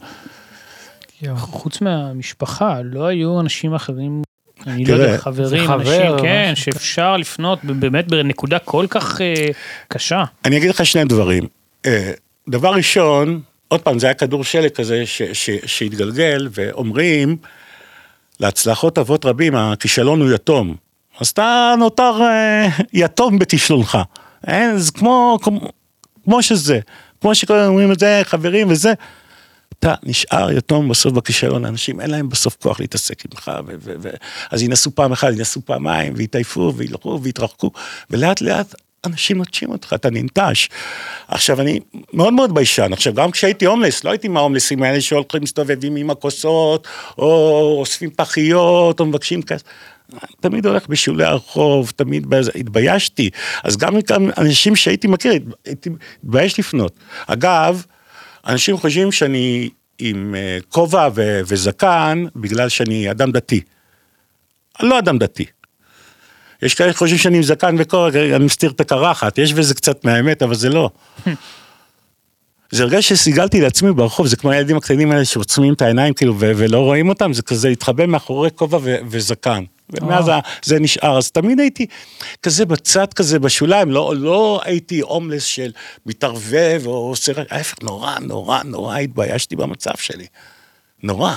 [1.35, 4.21] חוץ מהמשפחה, לא היו אנשים אחרים,
[4.67, 6.63] אני לא יודע, חברים, אנשים, כן, משהו.
[6.63, 9.47] שאפשר לפנות באמת בנקודה כל כך אה,
[9.87, 10.23] קשה.
[10.45, 11.43] אני אגיד לך שני דברים.
[11.85, 12.11] אה,
[12.49, 13.41] דבר ראשון,
[13.71, 17.37] עוד פעם, זה היה כדור שלג כזה ש- ש- שהתגלגל, ואומרים,
[18.39, 20.75] להצלחות אבות רבים, הכישלון הוא יתום.
[21.19, 23.97] אז אתה נותר אה, יתום בכישלונך.
[24.47, 25.71] אין, זה כמו, כמו,
[26.23, 26.79] כמו שזה.
[27.21, 28.93] כמו שכל אומרים את זה, חברים וזה.
[29.79, 34.09] אתה נשאר יתום בסוף בכישלון, אנשים אין להם בסוף כוח להתעסק איתך, ו- ו- ו-
[34.51, 37.71] אז ינסו פעם אחת, ינסו פעמיים, ויתעייפו, וילכו, ויתרחקו,
[38.09, 38.75] ולאט לאט
[39.05, 40.67] אנשים נוטשים אותך, אתה ננטש.
[41.27, 41.79] עכשיו, אני
[42.13, 46.87] מאוד מאוד ביישן, עכשיו, גם כשהייתי הומלס, לא הייתי מההומלסים האלה שהולכים מסתובבים עם הכוסות,
[47.17, 49.63] או אוספים פחיות, או מבקשים כסף.
[50.39, 53.29] תמיד הולך בשולי הרחוב, תמיד התביישתי.
[53.63, 55.33] אז גם גם אנשים שהייתי מכיר,
[55.65, 55.89] הייתי
[56.23, 56.93] מתבייש לפנות.
[57.27, 57.85] אגב,
[58.47, 63.61] אנשים חושבים שאני עם אה, כובע ו- וזקן בגלל שאני אדם דתי.
[64.79, 65.45] אני לא אדם דתי.
[66.61, 70.41] יש כאלה שחושבים שאני עם זקן וכובע, אני מסתיר את הקרחת, יש בזה קצת מהאמת,
[70.41, 70.89] אבל זה לא.
[72.71, 76.51] זה הרגע שסיגלתי לעצמי ברחוב, זה כמו הילדים הקטנים האלה שעוצמים את העיניים כאילו ו-
[76.55, 79.63] ולא רואים אותם, זה כזה להתחבא מאחורי כובע ו- וזקן.
[79.89, 81.85] ומאז ה- זה נשאר, אז תמיד הייתי
[82.43, 85.71] כזה בצד כזה בשוליים, לא, לא הייתי הומלס של
[86.05, 90.25] מתערבב או עושה, ההפך, נורא, נורא, נורא התביישתי במצב שלי.
[91.03, 91.33] נורא.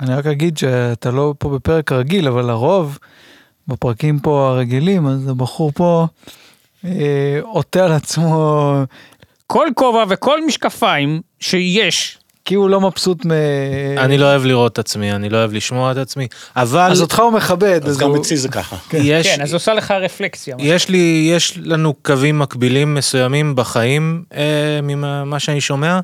[0.00, 2.98] אני רק אגיד שאתה לא פה בפרק רגיל, אבל לרוב,
[3.68, 6.06] בפרקים פה הרגילים, אז הבחור פה
[6.84, 6.90] אה,
[7.42, 8.74] עוטה על עצמו,
[9.46, 13.30] כל כובע וכל משקפיים שיש, כי הוא לא מבסוט מ...
[13.98, 17.18] אני לא אוהב לראות את עצמי, אני לא אוהב לשמוע את עצמי, אבל אז אותך
[17.20, 17.80] הוא מכבד.
[17.88, 18.76] אז גם הוא- אצלי זה ככה.
[18.92, 20.56] יש, כן, אז עושה לך רפלקסיה.
[20.58, 26.00] יש לי, יש לנו קווים מקבילים מסוימים בחיים אה, ממה שאני שומע.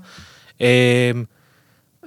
[0.60, 1.10] אה,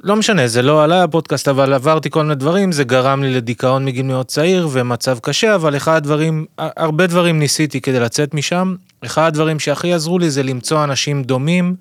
[0.04, 3.86] לא משנה, זה לא עלה הפודקאסט, אבל עברתי כל מיני דברים, זה גרם לי לדיכאון
[3.86, 8.76] מגיל מאוד צעיר ומצב קשה, אבל אחד הדברים, הרבה דברים ניסיתי כדי לצאת משם.
[9.06, 11.76] אחד הדברים שהכי עזרו לי זה למצוא אנשים דומים,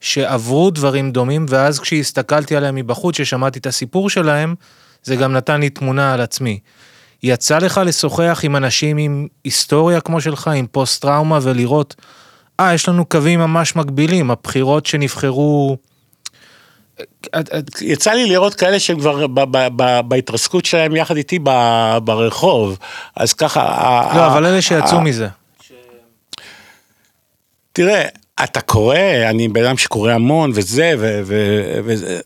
[0.00, 4.54] שעברו דברים דומים, ואז כשהסתכלתי עליהם מבחוץ, ששמעתי את הסיפור שלהם,
[5.02, 6.58] זה גם נתן לי תמונה על עצמי.
[7.22, 11.94] יצא לך לשוחח עם אנשים עם היסטוריה כמו שלך, עם פוסט טראומה, ולראות,
[12.60, 15.76] אה, יש לנו קווים ממש מקבילים, הבחירות שנבחרו...
[17.80, 19.26] יצא לי לראות כאלה שהם כבר
[20.02, 21.38] בהתרסקות שלהם יחד איתי
[22.04, 22.78] ברחוב,
[23.16, 23.62] אז ככה...
[24.16, 25.28] לא, אבל אלה שיצאו מזה.
[27.72, 28.08] תראה,
[28.44, 28.98] אתה קורא,
[29.30, 30.94] אני בן אדם שקורא המון וזה,
[31.84, 32.20] וזה,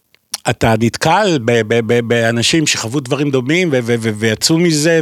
[0.51, 1.38] אתה נתקל
[2.05, 3.70] באנשים שחוו דברים דומים
[4.18, 5.01] ויצאו מזה,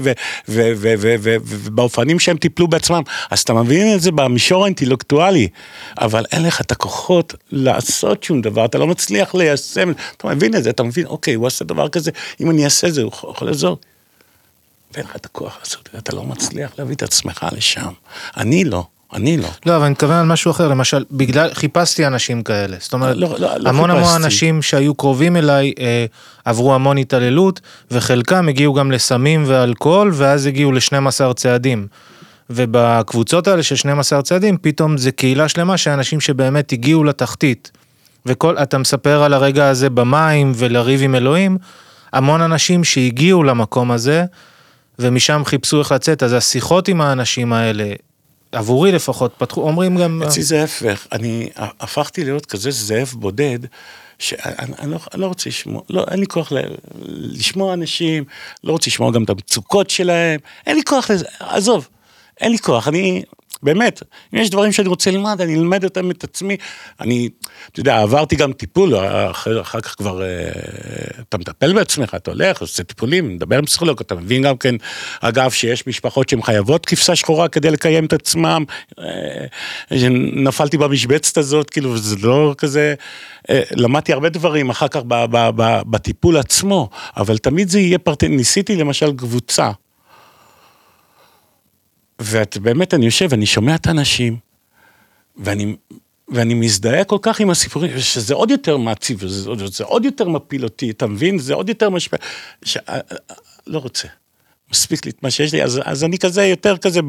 [0.49, 5.49] ובאופנים שהם טיפלו בעצמם, אז אתה מבין את זה במישור האינטלקטואלי,
[6.01, 10.65] אבל אין לך את הכוחות לעשות שום דבר, אתה לא מצליח ליישם, אתה מבין את
[10.65, 13.49] זה, אתה מבין, אוקיי, הוא עשה דבר כזה, אם אני אעשה את זה, הוא יכול
[13.49, 13.79] לעזור.
[14.95, 17.93] ואין לך את הכוח לעשות את זה, אתה לא מצליח להביא את עצמך לשם.
[18.37, 18.87] אני לא,
[19.17, 19.49] אני לא.
[19.67, 22.77] לא, אבל אני מתכוון על משהו אחר, למשל, בגלל, חיפשתי אנשים כאלה.
[22.81, 24.25] זאת אומרת, לא, לא, לא המון המון חיפשתי.
[24.25, 26.07] אנשים שהיו קרובים אליי אה,
[26.45, 27.61] עברו המון התעללות,
[27.91, 31.87] וחלקם הגיעו גם לסמים ואלכוהול, ואז הגיעו ל-12 צעדים.
[32.51, 37.71] ובקבוצות האלה של 12 צעדים, פתאום זה קהילה שלמה של אנשים שבאמת הגיעו לתחתית.
[38.27, 41.59] וכל, אתה מספר על הרגע הזה במים ולריב עם אלוהים,
[42.13, 44.25] המון אנשים שהגיעו למקום הזה,
[44.99, 47.93] ומשם חיפשו איך לצאת, אז השיחות עם האנשים האלה,
[48.57, 50.23] עבורי לפחות, פתחו, אומרים גם...
[50.23, 53.59] אצלי זה ההפך, אני הפכתי להיות כזה זאב בודד,
[54.19, 54.43] שאני
[54.79, 56.57] אני לא, אני לא רוצה לשמוע, לא, אין לי כוח ל,
[57.09, 58.25] לשמוע אנשים,
[58.65, 61.89] לא רוצה לשמוע גם את המצוקות שלהם, אין לי כוח לזה, עזוב,
[62.41, 63.23] אין לי כוח, אני,
[63.67, 64.03] באמת,
[64.35, 66.57] אם יש דברים שאני רוצה ללמד, אני אלמד אותם את עצמי,
[67.01, 67.29] אני,
[67.73, 68.95] אתה יודע, עברתי גם טיפול,
[69.31, 70.27] אחר, אחר כך כבר, אה,
[71.29, 74.75] אתה מטפל בעצמך, אתה הולך, עושה טיפולים, מדבר עם פסיכולוג, אתה מבין גם כן,
[75.21, 78.65] אגב, שיש משפחות שהן חייבות כבשה שחורה כדי לקיים את עצמם,
[78.99, 79.07] אה,
[80.33, 82.95] נפלתי במשבצת הזאת, כאילו, זה לא כזה,
[83.51, 85.01] אה, למדתי הרבה דברים אחר כך
[85.91, 89.71] בטיפול עצמו, אבל תמיד זה יהיה פרטני, ניסיתי למשל קבוצה.
[92.19, 94.37] ואת באמת, אני יושב, אני שומע את האנשים,
[95.37, 95.77] ואני,
[96.29, 100.65] ואני מזדהה כל כך עם הסיפורים, שזה עוד יותר מעציב, זה, זה עוד יותר מפיל
[100.65, 101.39] אותי, אתה מבין?
[101.39, 102.19] זה עוד יותר משפיע,
[102.65, 102.79] ש...
[103.67, 104.09] לא רוצה.
[104.71, 107.01] מספיק לי את מה שיש לי, אז, אז אני כזה יותר כזה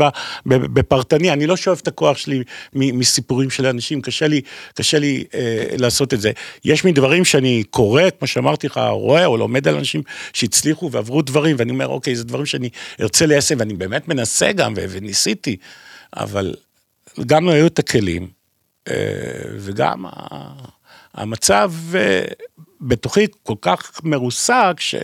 [0.46, 2.44] בפרטני, אני לא שואב את הכוח שלי
[2.74, 4.42] מסיפורים של אנשים, קשה לי,
[4.74, 6.32] קשה לי אה, לעשות את זה.
[6.66, 10.02] יש מדברים שאני קורא, כמו שאמרתי לך, רואה או לומד על אנשים
[10.34, 12.70] שהצליחו ועברו דברים, ואני אומר, אוקיי, זה דברים שאני
[13.02, 15.58] ארצה ליישם, ואני באמת מנסה גם, וניסיתי,
[16.16, 16.56] אבל
[17.26, 18.28] גם לא היו את הכלים,
[18.88, 18.94] אה,
[19.58, 20.06] וגם
[21.14, 22.26] המצב אה,
[22.82, 24.96] בתוכי כל כך מרוסק, ש...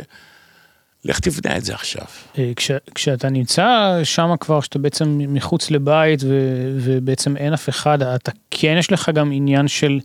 [1.06, 2.06] לך תבנה את זה עכשיו.
[2.38, 6.28] אה, כש, כשאתה נמצא שם כבר, שאתה בעצם מחוץ לבית ו,
[6.76, 10.00] ובעצם אין אף אחד, אתה כן יש לך גם עניין של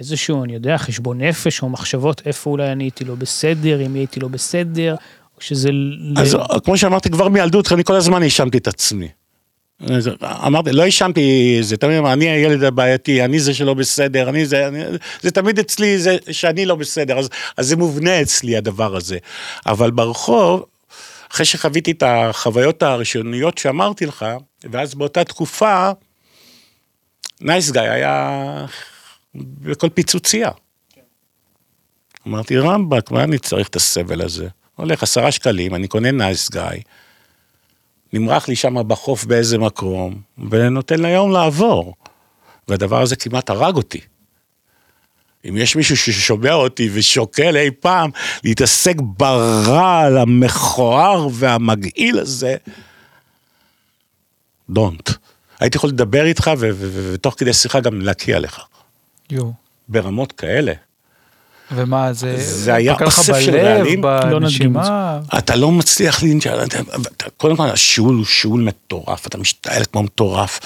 [0.00, 4.20] איזשהו, אני יודע, חשבון נפש או מחשבות איפה אולי אני הייתי לא בסדר, אם הייתי
[4.20, 4.94] לא בסדר,
[5.36, 5.70] או שזה...
[6.16, 6.38] אז ל...
[6.64, 9.08] כמו שאמרתי, כבר מילדות, אני כל הזמן האשמתי את עצמי.
[10.22, 14.84] אמרתי, לא האשמתי, זה תמיד, אני הילד הבעייתי, אני זה שלא בסדר, אני זה, אני,
[15.20, 19.18] זה תמיד אצלי זה שאני לא בסדר, אז, אז זה מובנה אצלי הדבר הזה.
[19.66, 20.64] אבל ברחוב,
[21.32, 24.26] אחרי שחוויתי את החוויות הראשוניות שאמרתי לך,
[24.64, 25.90] ואז באותה תקופה,
[27.40, 28.66] נייס גיא היה
[29.34, 30.50] בכל פיצוצייה.
[32.26, 34.48] אמרתי, רמב"ק, מה אני צריך את הסבל הזה?
[34.76, 36.62] הולך עשרה שקלים, אני קונה נייס גיא.
[38.12, 41.94] נמרח לי שם בחוף באיזה מקום, ונותן ליום לעבור.
[42.68, 44.00] והדבר הזה כמעט הרג אותי.
[45.48, 48.10] אם יש מישהו ששומע אותי ושוקל אי פעם
[48.44, 52.56] להתעסק ברעל המכוער והמגעיל הזה,
[54.72, 55.12] don't.
[55.60, 58.60] הייתי יכול לדבר איתך ותוך כדי שיחה גם להקיע לך.
[59.30, 59.50] יו.
[59.88, 60.72] ברמות כאלה.
[61.70, 66.64] ומה זה, זה היה אוסף של רעלים, לא בנשימה, אתה לא מצליח לנשאר,
[67.36, 70.60] קודם כל השיעול הוא שיעול מטורף, אתה משתעל כמו מטורף,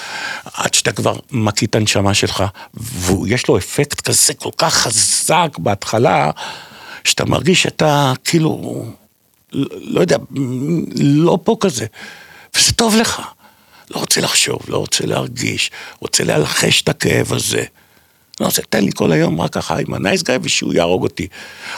[0.53, 2.43] עד שאתה כבר מקיא את הנשמה שלך,
[2.73, 6.31] ויש לו אפקט כזה כל כך חזק בהתחלה,
[7.03, 8.85] שאתה מרגיש שאתה כאילו,
[9.81, 10.17] לא יודע,
[10.95, 11.85] לא פה כזה,
[12.55, 13.21] וזה טוב לך.
[13.95, 17.63] לא רוצה לחשוב, לא רוצה להרגיש, רוצה להלחש את הכאב הזה.
[18.41, 21.27] לא רוצה, תן לי כל היום רק ככה עם הנייס גאי ושהוא יהרוג אותי.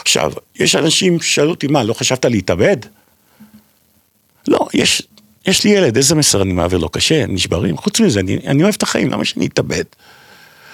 [0.01, 2.77] עכשיו, יש אנשים ששאלו אותי, מה, לא חשבת להתאבד?
[4.47, 5.01] לא, יש,
[5.45, 6.89] יש לי ילד, איזה מסר אני מעביר לו?
[6.89, 7.77] קשה, נשברים.
[7.77, 9.83] חוץ מזה, אני, אני אוהב את החיים, למה שאני אתאבד?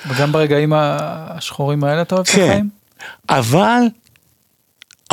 [0.08, 2.70] וגם ברגעים השחורים האלה אתה אוהב את כן, החיים?
[3.30, 3.82] אבל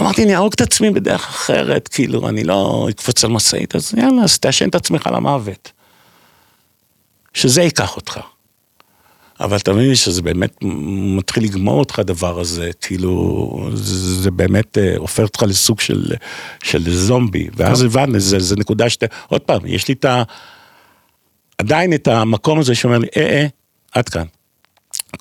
[0.01, 4.22] אמרתי, אני אהרוג את עצמי בדרך אחרת, כאילו, אני לא אקפוץ על משאית, אז יאללה,
[4.22, 5.72] אז תעשן את עצמך למוות.
[7.35, 8.20] שזה ייקח אותך.
[9.41, 10.57] אבל אתה מבין שזה באמת
[11.16, 16.12] מתחיל לגמור אותך הדבר הזה, כאילו, זה, באמת אה, הופך אותך לסוג של,
[16.62, 20.22] של זומבי, ואז הבנו, זה, זה נקודה שאתה, עוד פעם, יש לי את ה...
[21.59, 23.47] עדיין את המקום הזה שאומר לי, אה, אה,
[23.93, 24.24] עד כאן.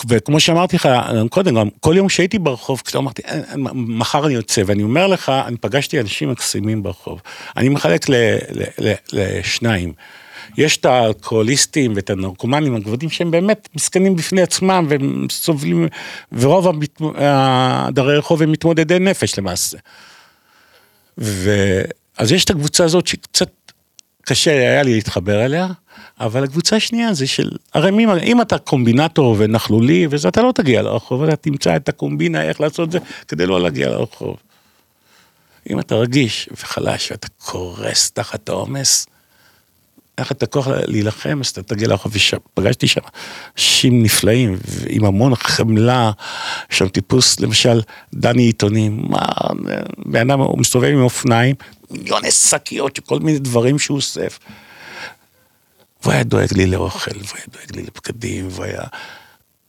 [0.10, 0.90] וכמו שאמרתי לך
[1.30, 5.08] קודם, גם כל יום שהייתי ברחוב, כאילו אמרתי, "אה, אה, מחר אני יוצא, ואני אומר
[5.08, 7.22] לך, אני פגשתי אנשים מקסימים ברחוב.
[7.58, 8.14] אני מחלק ל,
[8.52, 9.94] ל, ל, לשניים.
[10.58, 15.88] יש את האלכוהוליסטים ואת הנרקומנים הגבוהים שהם באמת מסכנים בפני עצמם והם סובלים,
[16.32, 17.02] ורוב המת...
[17.90, 19.78] דרי רחוב הם מתמודדי נפש למעשה.
[21.18, 23.50] ואז יש את הקבוצה הזאת שקצת
[24.22, 25.68] קשה היה לי להתחבר אליה,
[26.20, 30.82] אבל הקבוצה השנייה זה של, הרי מי, אם אתה קומבינטור ונכלולי וזה, אתה לא תגיע
[30.82, 34.38] לרחוב, אתה תמצא את הקומבינה איך לעשות זה כדי לא להגיע לרחוב.
[35.70, 39.08] אם אתה רגיש וחלש ואתה קורס תחת העומס,
[40.18, 43.02] איך אתה כוח להילחם, אז אתה תגיע לרחוב, ופגשתי שם
[43.58, 44.58] אנשים נפלאים,
[44.90, 46.12] עם המון חמלה,
[46.70, 47.82] שם טיפוס, למשל,
[48.14, 49.26] דני עיתונים, מה,
[50.06, 51.56] בן אדם, הוא מסתובב עם אופניים,
[51.92, 54.40] מיליוני שקיות, כל מיני דברים שהוא אוסף.
[56.04, 58.84] והוא היה דואג לי לאוכל, והוא היה דואג לי לבגדים, והוא היה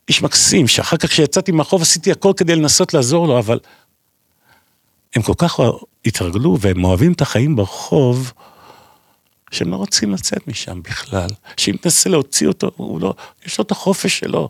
[0.09, 3.59] איש מקסים, שאחר כך כשיצאתי מהרחוב עשיתי הכל כדי לנסות לעזור לו, אבל
[5.15, 5.61] הם כל כך
[6.07, 8.33] התרגלו, והם אוהבים את החיים ברחוב,
[9.57, 11.29] שהם לא רוצים לצאת משם בכלל.
[11.57, 13.15] שאם תנסה להוציא אותו, הוא לא,
[13.47, 14.49] יש לו את החופש שלו.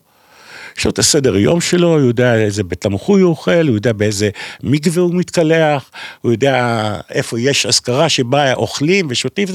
[0.78, 3.92] יש לו את הסדר יום שלו, הוא יודע איזה בית תמחוי הוא אוכל, הוא יודע
[3.92, 4.30] באיזה
[4.62, 5.90] מקווה הוא מתקלח,
[6.20, 9.48] הוא יודע איפה יש אזכרה שבה אוכלים ושותים.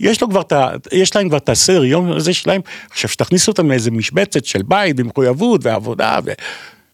[0.00, 0.52] יש לו כבר את.
[0.92, 2.60] יש להם כבר את הסדר יום הזה שלהם.
[2.90, 6.18] עכשיו, שתכניסו אותם לאיזה משבצת של בית במחויבות ועבודה,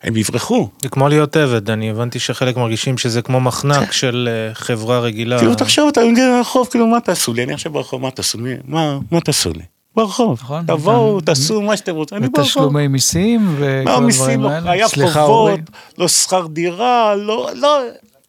[0.05, 0.68] והם יברחו.
[0.82, 5.38] זה כמו להיות עבד, אני הבנתי שחלק מרגישים שזה כמו מחנק של אה, חברה רגילה.
[5.38, 7.44] כאילו, תחשוב, אתה מגיע לרחוב, כאילו, מה תעשו לי?
[7.44, 8.55] אני עכשיו ברחוב, מה תעשו לי?
[8.64, 9.62] מה מה תעשו לי?
[9.96, 10.38] ברחוב.
[10.42, 10.66] נכון.
[10.66, 12.44] תבואו, גם- תעשו מה שאתם רוצים, אני ברחוב.
[12.46, 14.70] ותשלומי מיסים וכל לא הדברים לא האלה.
[14.70, 15.61] חייב סליחה, חובות.
[15.98, 17.80] לא שכר דירה, לא, לא,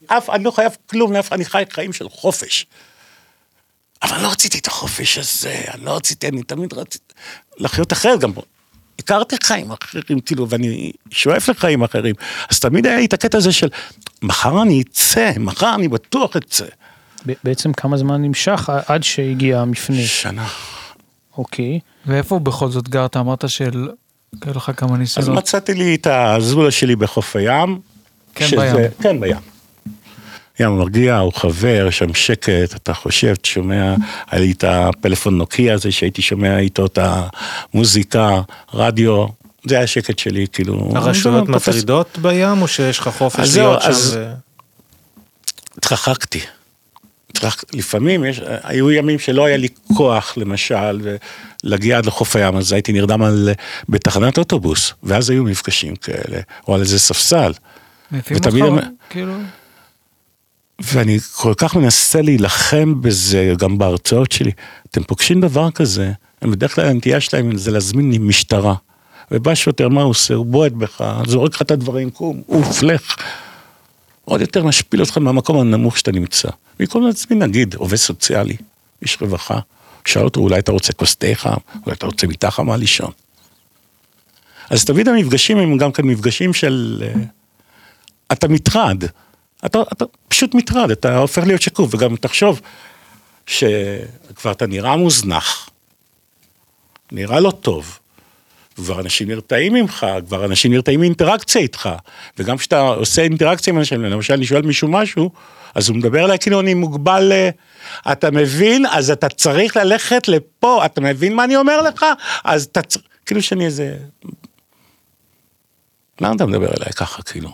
[0.07, 2.65] אף, אני לא חייב כלום, לאף, אני חי חיים של חופש.
[4.03, 7.13] אבל לא רציתי את החופש הזה, אני לא רציתי, אני תמיד רציתי
[7.57, 8.31] לחיות אחרת, גם
[8.99, 12.15] הכרתי חיים אחרים, כאילו, ואני שואף לחיים אחרים.
[12.51, 13.67] אז תמיד היה לי את הקטע הזה של,
[14.21, 16.65] מחר אני אצא, מחר אני בטוח אצא.
[17.43, 20.47] בעצם כמה זמן נמשך עד שהגיע המפנה, שנה.
[21.37, 21.79] אוקיי.
[22.05, 23.17] ואיפה בכל זאת גרת?
[23.17, 23.89] אמרת של...
[24.41, 25.37] היו לך כמה אז ניסיונות.
[25.37, 27.79] מצאתי לי את הזולה שלי בחוף הים.
[28.35, 28.75] כן, בים.
[29.01, 29.54] כן, בים.
[30.59, 33.95] ים מרגיע, הוא חבר, שם שקט, אתה חושב, אתה שומע,
[34.31, 36.99] היה לי את הפלאפון נוקיה הזה שהייתי שומע איתו את
[37.73, 38.41] המוזיקה,
[38.73, 39.25] רדיו,
[39.67, 40.91] זה היה השקט שלי, כאילו...
[40.95, 43.89] הרשויות פופס- מטרידות בים, או שיש לך חופש להיות שם?
[43.89, 44.33] אז- ו-
[45.77, 46.39] התרחקתי.
[47.31, 51.15] התרחק- לפעמים יש, היו ימים שלא היה לי כוח, למשל,
[51.63, 53.49] להגיע עד לחוף הים, אז הייתי נרדם על,
[53.89, 57.51] בתחנת אוטובוס, ואז היו מפגשים כאלה, או על איזה ספסל.
[58.11, 59.33] ותמיד אותך, הם- כאילו,
[60.79, 64.51] ואני כל כך מנסה להילחם בזה, גם בהרצאות שלי.
[64.91, 66.11] אתם פוגשים דבר כזה,
[66.41, 68.75] בדרך כלל הנטייה שלהם זה להזמין לי משטרה.
[69.31, 70.33] ובא שוטר, מה הוא עושה?
[70.33, 73.15] הוא בועט בך, זורק לך את הדברים, קום, אוף, לך.
[74.25, 76.49] עוד יותר משפיל אותך מהמקום הנמוך שאתה נמצא.
[76.79, 78.57] במקום להזמין, נגיד, עובד סוציאלי,
[79.01, 79.59] איש רווחה,
[80.05, 81.57] שאל אותו, אולי אתה רוצה כוס תה חם?
[81.85, 83.11] אולי אתה רוצה מיטה חמה לישון?
[84.69, 87.03] אז תמיד המפגשים הם גם כן מפגשים של...
[87.07, 87.21] אה,
[88.31, 89.03] אתה מטרד.
[89.65, 92.61] אתה, אתה פשוט מטרד, אתה הופך להיות שקוף, וגם תחשוב
[93.47, 95.69] שכבר אתה נראה מוזנח,
[97.11, 97.99] נראה לא טוב,
[98.75, 101.89] כבר אנשים נרתעים ממך, כבר אנשים נרתעים מאינטראקציה איתך,
[102.37, 105.29] וגם כשאתה עושה אינטראקציה עם אנשים, למשל אני שואל מישהו משהו,
[105.75, 107.49] אז הוא מדבר אליי כאילו אני מוגבל, ל-
[108.11, 108.85] אתה מבין?
[108.85, 112.05] אז אתה צריך ללכת לפה, אתה מבין מה אני אומר לך?
[112.43, 113.97] אז אתה צריך, כאילו שאני איזה...
[116.21, 117.49] למה אתה מדבר אליי ככה, כאילו?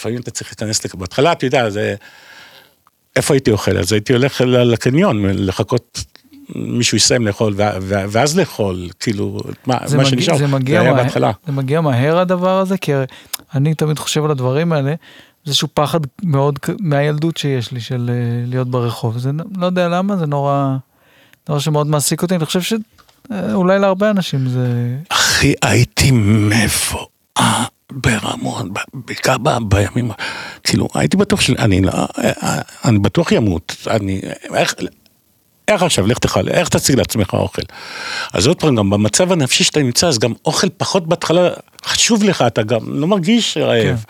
[0.00, 1.94] לפעמים אתה צריך להיכנס, לק- בהתחלה, אתה יודע, זה...
[3.16, 3.78] איפה הייתי אוכל?
[3.78, 6.04] אז הייתי הולך לקניון, לחכות
[6.54, 7.54] מישהו יסיים לאכול,
[7.86, 11.32] ואז לאכול, כאילו, מה, זה מה מגיע, שנשאר, זה מגיע, היה מהר, בהתחלה.
[11.46, 12.92] זה מגיע מהר הדבר הזה, כי
[13.54, 14.94] אני תמיד חושב על הדברים האלה, זה
[15.46, 19.18] איזשהו פחד מאוד מהילדות שיש לי של אה, להיות ברחוב.
[19.18, 20.76] זה לא יודע למה, זה נורא,
[21.48, 24.96] דבר שמאוד מעסיק אותי, אני חושב שאולי להרבה אנשים זה...
[25.08, 27.04] אחי, הייתי מבואה
[27.92, 30.10] ברמות, בעיקר בימים,
[30.64, 31.92] כאילו, הייתי בטוח שאני לא,
[32.84, 34.20] אני בטוח ימות, אני,
[34.54, 34.74] איך,
[35.68, 37.62] איך עכשיו, לך תאכל, איך תציג לעצמך אוכל?
[38.32, 41.48] אז עוד פעם, גם במצב הנפשי שאתה נמצא, אז גם אוכל פחות בהתחלה
[41.84, 44.04] חשוב לך, אתה גם לא מרגיש רעב,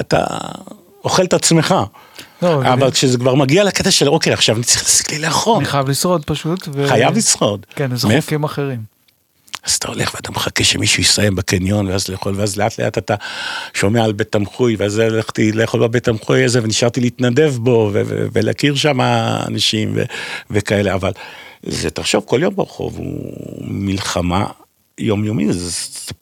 [0.00, 0.24] אתה
[1.04, 1.74] אוכל את עצמך.
[2.42, 5.64] לא, אבל כשזה כבר מגיע לקטע של אוקיי, עכשיו אני צריך להסיק לי לאכול, אני
[5.64, 6.68] חייב לשרוד פשוט.
[6.74, 6.88] ו...
[6.88, 7.66] חייב לשרוד.
[7.74, 8.22] כן, איזה מאיפה?
[8.22, 8.95] חוקים אחרים.
[9.66, 13.14] אז אתה הולך ואתה מחכה שמישהו יסיים בקניון ואז לאכול, ואז לאט לאט אתה
[13.74, 17.90] שומע על בית תמחוי, ואז הלכתי לאכול בבית תמחוי הזה ונשארתי להתנדב בו
[18.32, 19.00] ולהכיר שם
[19.46, 19.98] אנשים
[20.50, 21.12] וכאלה, אבל
[21.62, 24.46] זה, תחשוב, כל יום ברחוב הוא מלחמה
[24.98, 25.72] יומיומית, זה,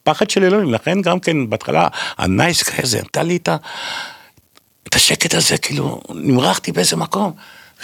[0.03, 1.87] פחד של אלוהים, לכן גם כן בהתחלה
[2.17, 3.57] הנייס כזה, נתן לי את, ה-
[4.87, 7.31] את השקט הזה, כאילו נמרחתי באיזה מקום,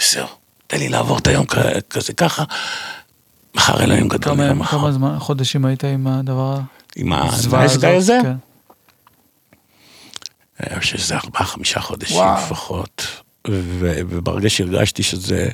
[0.00, 0.26] וזהו,
[0.66, 1.46] תן לי לעבור את היום
[1.90, 2.44] כזה ככה.
[3.56, 4.78] מחר אלוהים גדול, יום מחר.
[4.78, 6.58] כמה זמן, חודשים היית עם הדבר
[6.96, 7.96] עם הזוועה?
[7.96, 8.18] הזה?
[8.22, 8.34] כן.
[10.60, 12.44] אני חושב שזה ארבעה, חמישה חודשים וואו.
[12.46, 13.06] לפחות.
[13.48, 15.48] וברגע שהרגשתי שזה,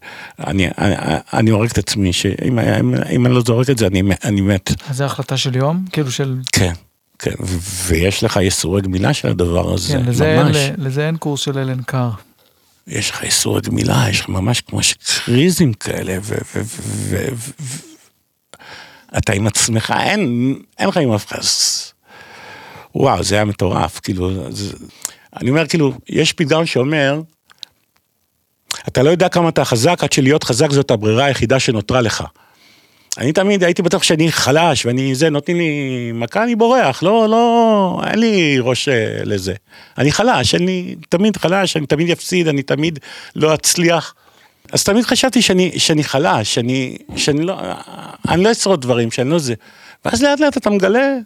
[0.46, 0.94] אני, אני,
[1.32, 4.70] אני הורג את עצמי, שאם אם, אם אני לא זורק את זה, אני, אני מת.
[4.90, 5.84] אז זה החלטה של יום?
[5.92, 6.36] כאילו של...
[6.52, 6.72] כן,
[7.18, 7.34] כן,
[7.86, 10.56] ויש לך ייסורי גמילה של הדבר הזה, כן, לזה אין, ממש.
[10.76, 12.10] לזה אין קורס של אלן קאר.
[12.86, 14.80] יש לך ייסורי גמילה, יש לך ממש כמו
[15.24, 16.62] קריזים כאלה, ו, ו,
[17.60, 17.87] ו
[19.16, 21.38] אתה עם עצמך, אין, אין לך עם אף אחד.
[22.94, 24.76] וואו, זה היה מטורף, כאילו, זה,
[25.36, 27.20] אני אומר, כאילו, יש פתגם שאומר,
[28.88, 32.24] אתה לא יודע כמה אתה חזק, עד שלהיות חזק זאת הברירה היחידה שנותרה לך.
[33.18, 38.00] אני תמיד הייתי בטוח שאני חלש, ואני זה, נותנים לי מכה, אני בורח, לא, לא,
[38.10, 39.54] אין לי ראש אה, לזה.
[39.98, 42.98] אני חלש, אני תמיד חלש, אני תמיד אפסיד, אני תמיד
[43.36, 44.14] לא אצליח.
[44.72, 47.60] אז תמיד חשבתי שאני, שאני חלש, שאני, שאני לא,
[48.28, 49.54] אני לא אשרוד דברים, שאני לא זה.
[50.04, 51.16] ואז לאט לאט אתה מגלה,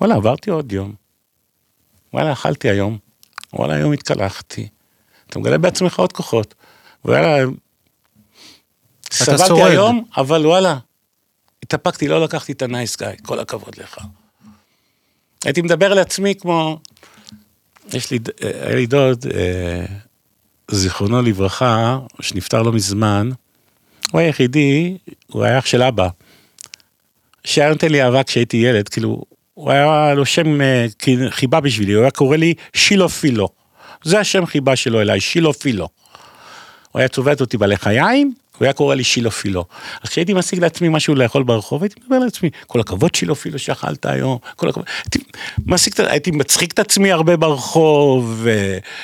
[0.00, 0.94] וואלה, עברתי עוד יום.
[2.12, 2.98] וואלה, אכלתי היום.
[3.52, 4.68] וואלה, היום התקלחתי.
[5.26, 6.54] אתה מגלה בעצמך עוד כוחות.
[7.04, 7.44] וואלה,
[9.12, 9.70] סבלתי שורד.
[9.70, 10.78] היום, אבל וואלה,
[11.62, 13.98] התאפקתי, לא לקחתי את הנייס גאי, כל הכבוד לך.
[15.44, 16.78] הייתי מדבר לעצמי כמו,
[17.92, 19.84] יש לי, אה, היה לי דוד, אה,
[20.70, 23.30] זיכרונו לברכה, שנפטר לא מזמן,
[24.12, 24.96] הוא היחידי,
[25.26, 26.08] הוא היה אח של אבא,
[27.44, 29.22] שהיה נותן לי אהבה כשהייתי ילד, כאילו,
[29.54, 33.48] הוא היה לו שם אה, כ- חיבה בשבילי, הוא היה קורא לי שילופילו.
[34.04, 35.88] זה השם חיבה שלו אליי, שילופילו.
[36.92, 39.64] הוא היה צובט אותי בלחיים, הוא היה קורא לי שילופילו.
[40.02, 44.38] אז כשהייתי משיג לעצמי משהו לאכול ברחוב, הייתי מדבר לעצמי, כל הכבוד שילופילו שאכלת היום,
[44.56, 44.86] כל הכבוד.
[45.04, 45.18] הייתי,
[45.90, 48.46] את- הייתי מצחיק את עצמי הרבה ברחוב,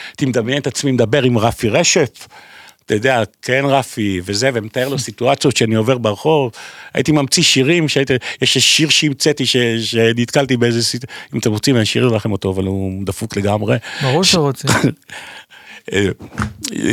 [0.09, 2.29] הייתי מדמיין את עצמי מדבר עם רפי רשף.
[2.87, 6.53] אתה יודע, כן רפי וזה, ומתאר לו סיטואציות שאני עובר ברחוב,
[6.95, 11.83] הייתי ממציא שירים, שהייתי, יש שיר שהמצאתי, ש- שנתקלתי באיזה סיטואציה, אם אתם רוצים אני
[11.85, 13.77] אשאיר לכם אותו, אבל הוא דפוק לגמרי.
[14.03, 14.71] ברור שרוצים.
[15.93, 16.09] אה,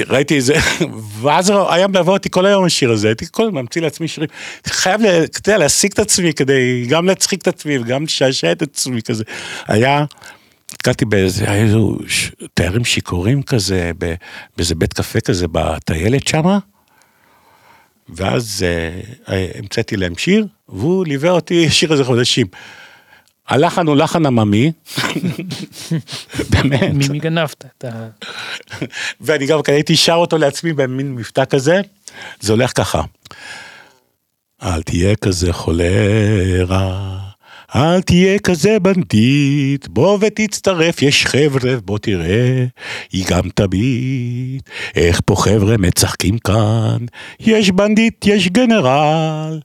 [0.07, 0.55] ראיתי איזה,
[1.21, 4.29] ואז היה מלווה אותי כל היום השיר הזה, הייתי כל הזמן ממציא לעצמי שירים.
[4.67, 5.01] חייב,
[5.47, 9.23] יודע, להשיג את עצמי כדי גם להצחיק את עצמי וגם לשעשע את עצמי כזה.
[9.67, 10.05] היה,
[10.73, 11.77] נתקלתי באיזה, היה איזה
[12.53, 13.91] תיירים שיכורים כזה,
[14.57, 16.59] באיזה בית קפה כזה בטיילת שמה.
[18.09, 18.65] ואז
[19.27, 22.47] אה, המצאתי להם שיר, והוא ליווה אותי שיר הזה חודשים.
[23.47, 24.71] הלחן הוא לחן עממי,
[26.49, 27.09] באמת.
[27.09, 28.07] ממי גנבת את ה...
[29.21, 31.81] ואני גם הייתי שר אותו לעצמי במין מבטא כזה,
[32.39, 33.01] זה הולך ככה.
[34.63, 37.17] אל תהיה כזה חולרה,
[37.75, 42.65] אל תהיה כזה בנדיט, בוא ותצטרף, יש חבר'ה, בוא תראה,
[43.11, 46.97] היא גם תביט, איך פה חבר'ה משחקים כאן,
[47.39, 49.59] יש בנדיט, יש גנרל,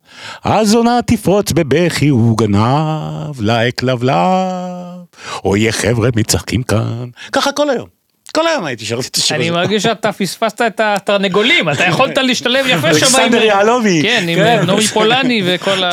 [0.45, 5.05] הזונה תפרוץ בבכי וגנב, לייק לבלב,
[5.45, 7.99] אוי חבר'ה משחקים כאן, ככה כל היום.
[8.35, 9.45] כל היום הייתי שרתי את השיר הזה.
[9.45, 14.03] אני מרגיש שאתה פספסת את התרנגולים, אתה יכולת להשתלב יפה שם אלכסנדר יהלומי.
[14.03, 15.91] כן, עם נורי פולני וכל ה...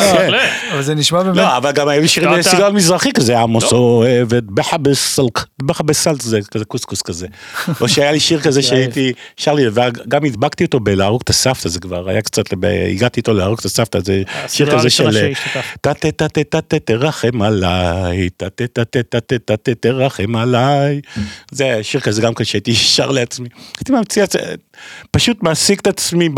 [0.74, 1.38] אבל זה נשמע באמת...
[1.38, 5.48] לא, אבל גם היו שירים בסגנון מזרחי כזה, עמוס אוהב את בחבסלק,
[5.92, 7.28] סלט, זה כזה קוסקוס כזה.
[7.82, 11.80] או שהיה לי שיר כזה שהייתי, שר לי, וגם הדבקתי אותו בלהרוג את הסבתא, זה
[11.80, 12.44] כבר היה קצת,
[12.92, 15.34] הגעתי איתו להרוג את הסבתא, זה שיר כזה של...
[15.82, 21.02] טה טה טה טה טה תרחם עליי, טה טה טה טה טה טה תרחם עליי.
[21.52, 23.50] זה שיר כזה גם כשהייתי שר לעצמי.
[23.78, 24.26] הייתי ממציא,
[25.12, 26.30] פשוט מעסיק את עצמי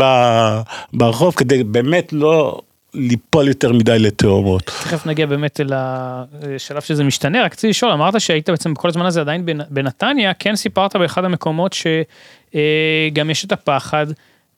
[0.92, 2.60] ברחוב כדי באמת לא
[2.94, 4.62] ליפול יותר מדי לתהומות.
[4.62, 9.06] תכף נגיע באמת אל השלב שזה משתנה, רק רציתי לשאול, אמרת שהיית בעצם כל הזמן
[9.06, 14.06] הזה עדיין בנ- בנתניה, כן סיפרת באחד המקומות שגם יש את הפחד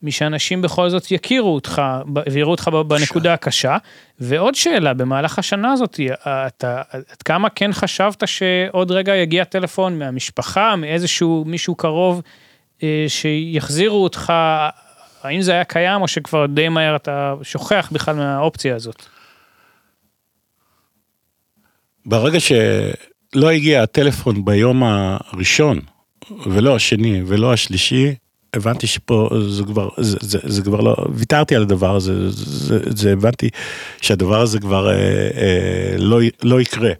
[0.03, 1.81] משאנשים בכל זאת יכירו אותך
[2.31, 3.77] ויראו אותך בנקודה הקשה.
[4.19, 10.75] ועוד שאלה, במהלך השנה הזאת, אתה, עד כמה כן חשבת שעוד רגע יגיע טלפון מהמשפחה,
[10.75, 12.21] מאיזשהו מישהו קרוב,
[12.83, 14.33] אה, שיחזירו אותך,
[15.23, 19.05] האם זה היה קיים או שכבר די מהר אתה שוכח בכלל מהאופציה הזאת?
[22.05, 25.79] ברגע שלא הגיע הטלפון ביום הראשון,
[26.45, 28.15] ולא השני ולא השלישי,
[28.53, 33.11] הבנתי שפה זה כבר, זה, זה, זה כבר לא, ויתרתי על הדבר הזה, זה, זה
[33.11, 33.49] הבנתי
[34.01, 36.91] שהדבר הזה כבר אה, אה, לא, לא יקרה.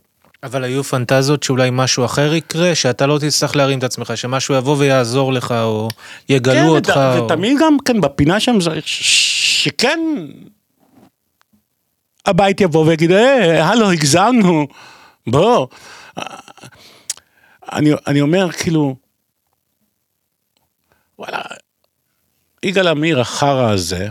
[0.43, 4.75] אבל היו פנטזיות שאולי משהו אחר יקרה, שאתה לא תצטרך להרים את עצמך, שמשהו יבוא
[4.77, 5.89] ויעזור לך, או
[6.29, 6.89] יגלו כן, אותך.
[6.89, 7.25] ות, או...
[7.25, 9.99] ותמיד גם כן בפינה שם, זה, ש- שכן,
[12.25, 14.67] הבית יבוא ויגיד, אה, הלו, הגזמנו,
[15.27, 15.67] בוא.
[17.73, 18.95] אני, אני אומר, כאילו,
[21.19, 21.41] וואלה,
[22.63, 24.07] יגאל עמיר החרא הזה,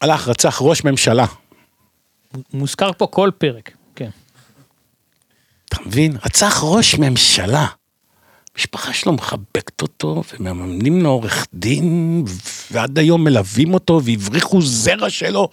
[0.00, 1.26] הלך, רצח ראש ממשלה.
[2.52, 4.10] מוזכר פה כל פרק, כן.
[5.64, 6.16] אתה מבין?
[6.24, 7.66] רצח ראש ממשלה.
[8.54, 12.24] המשפחה שלו מחבקת אותו, ומממנים לו עורך דין,
[12.70, 15.48] ועד היום מלווים אותו, והבריחו זרע שלו.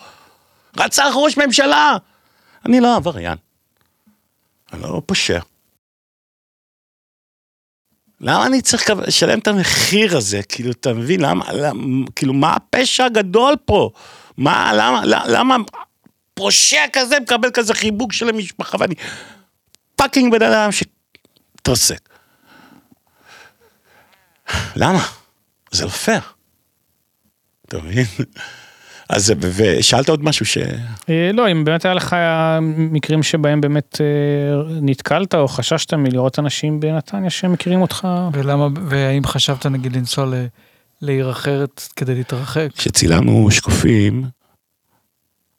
[0.77, 1.97] רצח ראש ממשלה!
[2.65, 3.37] אני לא עבריין.
[4.73, 5.39] אני לא פושע.
[8.25, 10.41] למה אני צריך לשלם את המחיר הזה?
[10.43, 11.21] כאילו, אתה מבין?
[11.21, 13.89] למה, למה כאילו, מה הפשע הגדול פה?
[14.37, 15.55] מה, למה, למה
[16.33, 18.95] פושע כזה מקבל כזה חיבוק של המשפחה, ואני
[19.95, 22.09] fucking בן אדם שהתרסק.
[24.75, 25.05] למה?
[25.71, 26.21] זה לא פייר.
[27.65, 28.05] אתה מבין?
[29.09, 30.57] אז ושאלת עוד משהו ש...
[31.09, 32.15] אה, לא, אם באמת היה לך
[32.67, 39.65] מקרים שבהם באמת אה, נתקלת או חששת מלראות אנשים בנתניה שמכירים אותך, ולמה, והאם חשבת
[39.65, 40.25] נגיד לנסוע
[41.01, 42.67] לעיר אחרת כדי להתרחק?
[42.77, 44.23] כשצילמנו שקופים,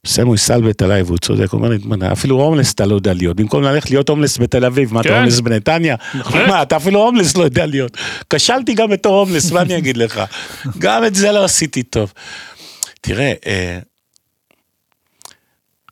[0.06, 3.36] סמוי סלבט עליי והוא צודק, הוא אומר לי, "מה, אפילו הומלס אתה לא יודע להיות,
[3.36, 5.14] במקום ללכת להיות הומלס בתל אביב, מה אתה כן.
[5.14, 5.96] הומלס בנתניה?
[6.48, 7.96] מה, אתה אפילו הומלס לא יודע להיות.
[8.30, 10.20] כשלתי גם בתור הומלס, מה אני אגיד לך?
[10.78, 12.12] גם את זה לא עשיתי טוב.
[13.06, 13.78] תראה, אה,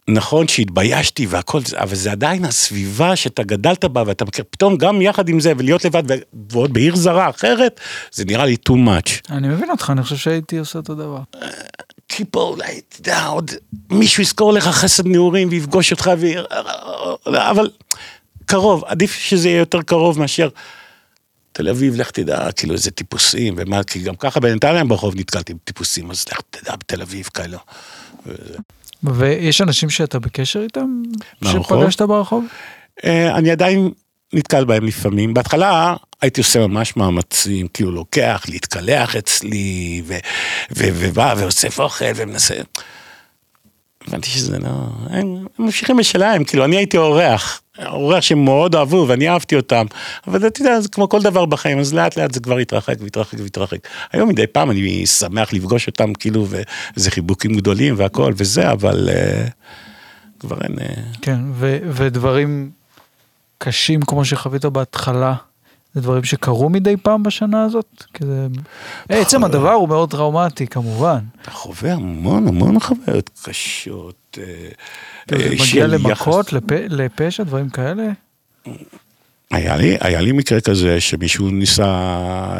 [0.08, 5.28] נכון שהתביישתי והכל, אבל זה עדיין הסביבה שאתה גדלת בה ואתה מכיר, פתאום גם יחד
[5.28, 6.02] עם זה ולהיות לבד
[6.50, 7.80] ועוד בעיר זרה אחרת,
[8.12, 9.30] זה נראה לי too much.
[9.30, 11.20] אני מבין אותך, אני חושב שהייתי עושה אותו דבר.
[12.08, 13.50] כי פה אולי, אתה יודע, עוד
[13.90, 16.26] מישהו יזכור לך חסד נעורים ויפגוש אותך, ו...
[17.26, 17.70] אבל
[18.44, 20.48] קרוב, עדיף שזה יהיה יותר קרוב מאשר
[21.54, 26.10] תל אביב, לך תדע, כאילו איזה טיפוסים, ומה, כי גם ככה בנתניה ברחוב נתקלתי בטיפוסים,
[26.10, 27.58] אז לך תדע בתל אביב כאלה.
[29.02, 31.02] ויש אנשים שאתה בקשר איתם?
[31.42, 31.80] ברחוב?
[31.80, 32.44] שפגשת ברחוב?
[33.04, 33.90] אה, אני עדיין
[34.32, 35.34] נתקל בהם לפעמים.
[35.34, 40.02] בהתחלה הייתי עושה ממש מאמצים, כאילו לוקח, להתקלח אצלי,
[40.70, 42.54] ובא ואוסף אוכל ומנסה.
[44.08, 44.68] הבנתי שזה לא...
[45.10, 49.86] הם הם ממשיכים בשלהם, כאילו, אני הייתי אורח, אורח שהם מאוד אהבו ואני אהבתי אותם,
[50.26, 53.38] אבל אתה יודע, זה כמו כל דבר בחיים, אז לאט לאט זה כבר התרחק והתרחק
[53.40, 53.78] והתרחק.
[54.12, 56.46] היום מדי פעם אני שמח לפגוש אותם, כאילו,
[56.96, 59.46] וזה חיבוקים גדולים והכל וזה, אבל אה,
[60.40, 60.78] כבר אין...
[60.78, 62.70] אה, כן, ו- ודברים
[63.58, 65.34] קשים כמו שחווית בהתחלה,
[65.94, 68.04] זה דברים שקרו מדי פעם בשנה הזאת?
[68.14, 68.46] כי זה...
[69.10, 71.18] אה, עצם הדבר הוא מאוד טראומטי כמובן.
[71.42, 74.38] אתה חווה המון המון חוויות קשות.
[74.38, 74.44] אה,
[75.30, 76.52] זה אה, מגיע של למכות, יחס.
[76.52, 78.04] לפ- לפשע, דברים כאלה?
[79.50, 81.84] היה לי, היה לי מקרה כזה שמישהו ניסה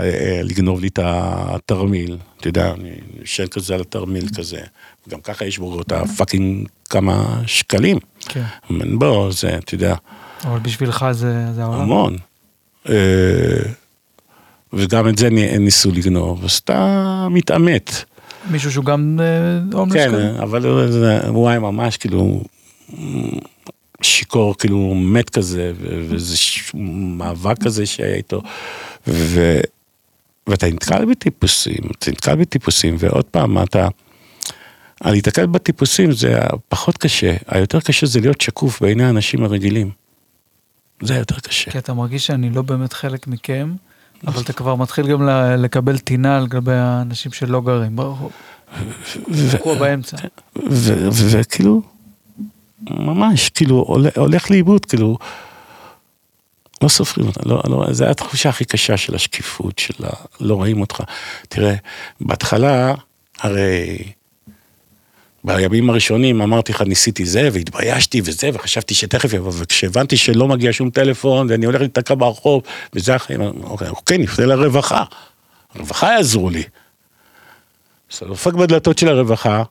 [0.03, 2.91] אה, לגנוב לי את התרמיל, אתה יודע, אני
[3.22, 4.61] ישן כזה על התרמיל כזה,
[5.09, 7.99] גם ככה יש בו את הפאקינג כמה שקלים.
[8.20, 8.43] כן.
[8.70, 9.95] אבל בוא, זה, אתה יודע,
[10.45, 11.80] אבל בשבילך זה זה העולם.
[11.80, 12.16] המון.
[12.89, 12.95] אה,
[14.72, 15.28] וגם את זה
[15.59, 18.05] ניסו לגנוב, אז אתה מתעמת.
[18.51, 20.43] מישהו שהוא גם אה, הומלס כן, כזה?
[20.43, 20.66] אבל
[21.28, 22.43] הוא- היה ממש כאילו
[24.03, 26.37] שיכור, כאילו מת כזה, וזה
[27.18, 28.43] מאבק כזה שהיה איתו.
[29.09, 29.61] ו...
[30.47, 33.89] ואתה נתקל בטיפוסים, אתה נתקל בטיפוסים, ועוד פעם, אתה...
[35.05, 39.91] להיתקל בטיפוסים זה פחות קשה, היותר קשה זה להיות שקוף בעיני האנשים הרגילים.
[41.05, 41.70] זה יותר קשה.
[41.70, 43.74] כי אתה מרגיש שאני לא באמת חלק מכם,
[44.26, 45.28] אבל אתה כבר מתחיל גם
[45.59, 48.32] לקבל טינה לגבי האנשים שלא גרים ברחוב.
[49.52, 50.16] תקוע באמצע.
[51.30, 51.82] וכאילו,
[52.90, 55.18] ממש, כאילו, הול- הולך לאיבוד, כאילו,
[56.82, 60.09] לא סופרים אותה, לא, לא, זו התחושה הכי קשה של השקיפות, של ה...
[60.40, 61.00] לא רואים אותך.
[61.48, 61.74] תראה,
[62.20, 62.94] בהתחלה,
[63.40, 63.98] הרי
[65.45, 70.90] בימים הראשונים אמרתי לך, ניסיתי זה, והתביישתי וזה, וחשבתי שתכף יבוא, וכשהבנתי שלא מגיע שום
[70.90, 75.05] טלפון, ואני הולך להיתקע ברחוב, וזה החיים, אוקיי, אוקיי, נפנה לרווחה.
[75.74, 76.62] הרווחה יעזרו לי.
[78.12, 79.62] אז אתה דופק בדלתות של הרווחה,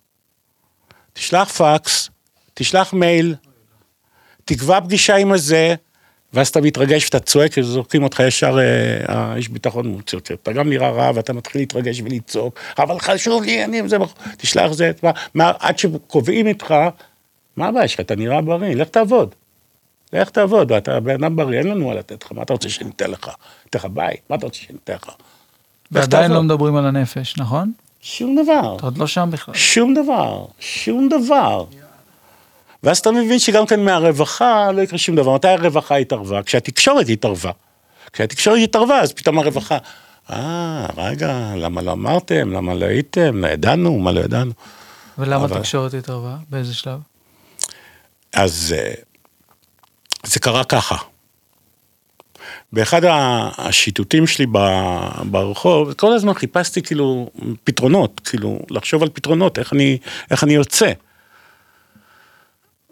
[1.14, 2.10] תשלח פקס,
[2.54, 3.36] תשלח מייל,
[4.46, 5.76] תקבע פגישה עם הזה,
[6.34, 10.32] ואז אתה מתרגש ואתה צועק, זורקים אותך ישר, אה, האיש ביטחון מוציא אותך.
[10.32, 13.98] אתה גם נראה רע ואתה מתחיל להתרגש ולצעוק, אבל חשוב לי, אני, זה,
[14.38, 16.76] תשלח זה, מה, מה, עד שקובעים איתך,
[17.58, 19.36] מה הבעיה שלך, אתה נראה בריא, לך תעבוד.
[20.14, 23.12] לך תעבוד, אתה בן אדם בריא, אין לנו מה לתת לך, מה אתה רוצה שניתן
[23.12, 23.30] לך?
[23.66, 25.08] ניתן לך בית, מה אתה רוצה שניתן לך?
[25.08, 25.16] לך
[25.92, 26.32] ועדיין.
[26.32, 27.72] לא מדברים על הנפש, נכון?
[28.02, 28.76] שום דבר.
[28.76, 29.56] אתה עוד לא שם בכלל.
[29.56, 31.66] שום דבר, שום דבר.
[32.84, 35.36] ואז אתה מבין שגם כן מהרווחה לא יקרה שום דבר.
[35.36, 36.44] מתי הרווחה התערבה?
[36.44, 37.52] כשהתקשורת התערבה.
[38.14, 39.78] כשהתקשורת התערבה, אז פתאום הרווחה,
[40.30, 42.52] אה, רגע, למה לא אמרתם?
[42.52, 43.38] למה לא הייתם?
[43.38, 44.00] לא ידענו?
[44.00, 44.52] מה לא ידענו?
[45.18, 46.36] ולמה אבל- התקשורת התערבה?
[46.50, 47.00] באיזה שלב?
[48.34, 48.94] אז אה,
[50.24, 50.96] זה קרה ככה.
[52.74, 53.02] באחד
[53.58, 54.46] השיטוטים שלי
[55.26, 57.30] ברחוב, כל הזמן חיפשתי כאילו
[57.64, 59.98] פתרונות, כאילו לחשוב על פתרונות, איך אני,
[60.32, 60.92] איך אני יוצא.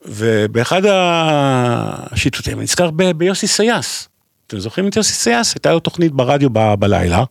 [0.06, 4.08] ובאחד השיטוטים אני נזכר ב- ביוסי סייס.
[4.48, 5.54] אתם זוכרים את יוסי סייס?
[5.56, 7.24] הייתה לו תוכנית ברדיו ב- בלילה,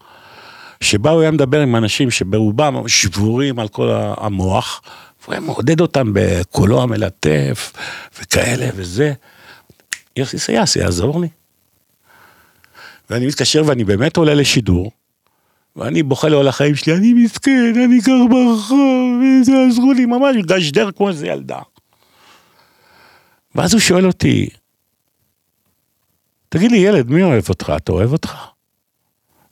[0.81, 4.83] שבה הוא היה מדבר עם אנשים שברובם שבורים על כל המוח,
[5.23, 7.73] והוא היה מעודד אותם בקולו המלטף
[8.21, 9.13] וכאלה וזה.
[10.17, 11.29] יוסי סייס יעזור לי.
[13.11, 14.91] ואני מתקשר ואני באמת עולה לשידור,
[15.77, 20.37] ואני בוכה לו על החיים שלי, אני מסכן, אני גר ברחוב, וזה עזרו לי, ממש
[20.47, 21.59] גשדר כמו איזה ילדה.
[23.55, 24.49] ואז הוא שואל אותי,
[26.49, 27.73] תגיד לי ילד, מי אוהב אותך?
[27.77, 28.35] אתה אוהב אותך?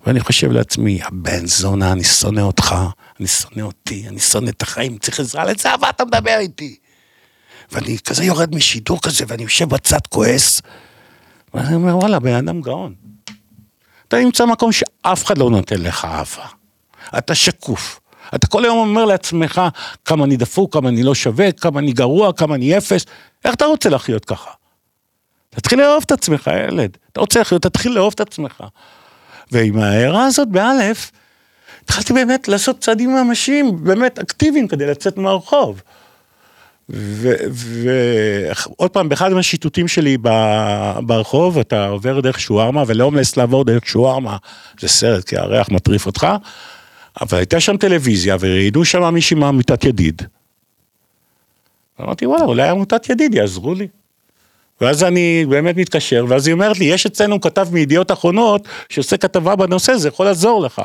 [0.07, 2.77] ואני חושב לעצמי, הבן זונה, אני שונא אותך,
[3.21, 6.77] אני שונא אותי, אני שונא את החיים, צריך עזרה לזה, אבל אתה מדבר איתי.
[7.73, 10.63] ואני כזה יורד משידור כזה, ואני יושב בצד כועס,
[11.55, 12.95] ואני אומר, וואלה, בן אדם גאון.
[14.09, 16.47] אתה נמצא במקום שאף אחד לא נותן לך אהבה.
[17.19, 18.01] אתה שקוף.
[18.35, 19.61] אתה כל היום אומר לעצמך
[20.05, 23.05] כמה אני דפוק, כמה אני לא שווה, כמה אני גרוע, כמה אני אפס.
[23.45, 24.51] איך אתה רוצה לחיות ככה?
[25.51, 26.97] תתחיל לאהוב את עצמך, ילד.
[27.13, 28.63] אתה רוצה לחיות, תתחיל לאהוב את עצמך.
[29.53, 31.11] ועם ההערה הזאת, באלף,
[31.85, 35.83] התחלתי באמת לעשות צעדים ממשיים, באמת אקטיביים כדי לצאת מהרחוב.
[36.89, 40.17] ועוד פעם, באחד מהשיטוטים שלי
[41.03, 44.37] ברחוב, אתה עובר דרך שווארמה, ולהומלס לעבור דרך שווארמה,
[44.81, 46.27] זה סרט, כי הריח מטריף אותך,
[47.21, 50.23] אבל הייתה שם טלוויזיה, וראיינו שם מישהי מעמותת ידיד.
[52.01, 53.89] אמרתי, וואלה, אולי עמותת ידיד יעזרו לי.
[54.81, 59.57] ואז אני באמת מתקשר, ואז היא אומרת לי, יש אצלנו כתב מידיעות אחרונות, שעושה כתבה
[59.57, 60.83] בנושא, זה יכול לעזור לך.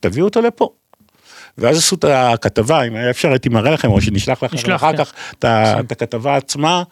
[0.00, 0.70] תביאו אותו לפה.
[1.58, 5.04] ואז עשו את הכתבה, אם היה אפשר הייתי מראה לכם, או שנשלח לכם אחר כן.
[5.04, 6.82] כך את הכתבה עצמה.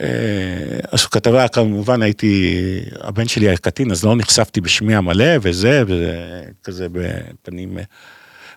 [0.00, 2.54] אה, עשו כתבה, כמובן הייתי,
[3.00, 7.78] הבן שלי היה קטין, אז לא נחשפתי בשמי המלא, וזה, וזה כזה בפנים.
[7.78, 7.82] אה.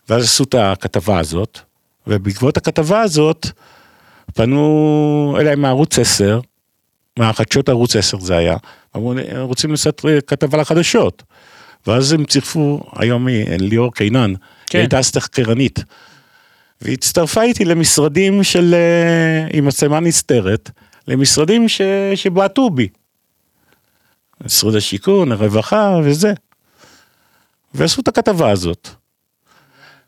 [0.09, 1.59] ואז עשו את הכתבה הזאת,
[2.07, 3.47] ובעקבות הכתבה הזאת,
[4.33, 6.39] פנו אליי מערוץ 10,
[7.19, 8.57] מהחדשות ערוץ 10 זה היה,
[8.95, 11.23] אמרו לי, רוצים לעשות כתבה לחדשות.
[11.87, 14.33] ואז הם צירפו, היום היא ליאור קינן,
[14.65, 14.77] כן.
[14.77, 15.79] היא הייתה אז תחקרנית.
[16.81, 20.69] והיא הצטרפה איתי למשרדים של, אה, עם מצלמה נסתרת,
[21.11, 21.81] למשרדים ש,
[22.15, 22.87] שבעטו בי.
[24.45, 26.33] משרד השיכון, הרווחה וזה.
[27.73, 28.89] ועשו את הכתבה הזאת.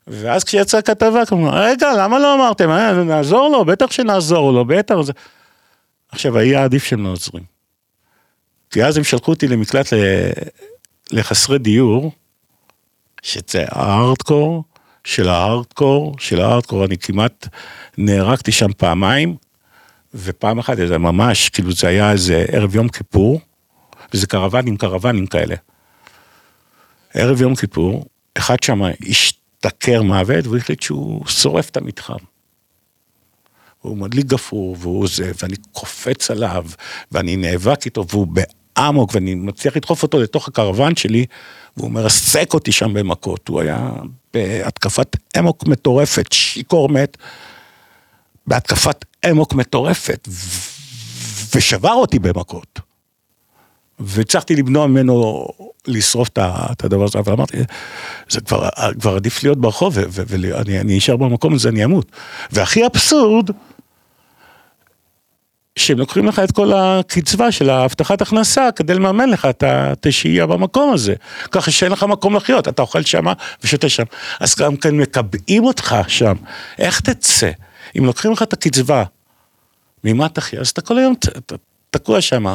[0.07, 2.69] ואז כשיצאה הכתבה, כמובן, רגע, למה לא אמרתם?
[2.69, 3.65] אה, נעזור לו?
[3.65, 5.11] בטח שנעזור לו, בטח זה...
[6.09, 7.43] עכשיו, היה עדיף שהם לא עוזרים.
[8.69, 9.97] כי אז הם שלחו אותי למקלט ל...
[11.11, 12.11] לחסרי דיור,
[13.21, 14.63] שזה הארדקור
[15.03, 17.47] של הארדקור של הארדקור, אני כמעט
[17.97, 19.35] נהרגתי שם פעמיים,
[20.13, 23.41] ופעם אחת זה ממש, כאילו זה היה איזה ערב יום כיפור,
[24.13, 25.55] וזה קרוונים, קרוונים כאלה.
[27.13, 28.05] ערב יום כיפור,
[28.37, 32.17] אחד שם השתכר מוות, והוא החליט שהוא שורף את המתחם.
[33.81, 36.65] הוא מדליק גפרור, והוא זה, ואני קופץ עליו,
[37.11, 41.25] ואני נאבק איתו, והוא באמוק, ואני מצליח לדחוף אותו לתוך הקרוון שלי,
[41.77, 43.47] והוא מרסק אותי שם במכות.
[43.47, 43.91] הוא היה
[44.33, 47.17] בהתקפת אמוק מטורפת, שיכור מת,
[48.47, 50.27] בהתקפת אמוק מטורפת,
[51.55, 52.79] ושבר אותי במכות.
[53.99, 55.47] והצלחתי למנוע ממנו
[55.87, 57.57] לשרוף את הדבר הזה, אבל אמרתי,
[58.29, 58.69] זה כבר,
[58.99, 62.11] כבר עדיף להיות ברחוב, ואני אני אשאר במקום הזה, אני אמות.
[62.51, 63.49] והכי אבסורד,
[65.75, 70.93] שהם לוקחים לך את כל הקצבה של ההבטחת הכנסה כדי לממן לך את השהייה במקום
[70.93, 71.13] הזה.
[71.51, 73.25] ככה שאין לך מקום לחיות, אתה אוכל שם
[73.63, 74.03] ושותה שם.
[74.39, 76.35] אז גם כן מקבעים אותך שם,
[76.79, 77.51] איך תצא?
[77.97, 79.03] אם לוקחים לך את הקצבה,
[80.03, 80.59] ממה תחיה?
[80.61, 81.57] אז אתה כל היום ת- ת-
[81.91, 82.45] תקוע שם.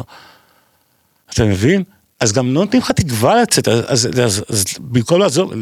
[1.34, 1.82] אתה מבין?
[2.20, 5.52] אז גם לא נותנים לך תקווה לצאת, אז, אז, אז, אז במקום לעזור,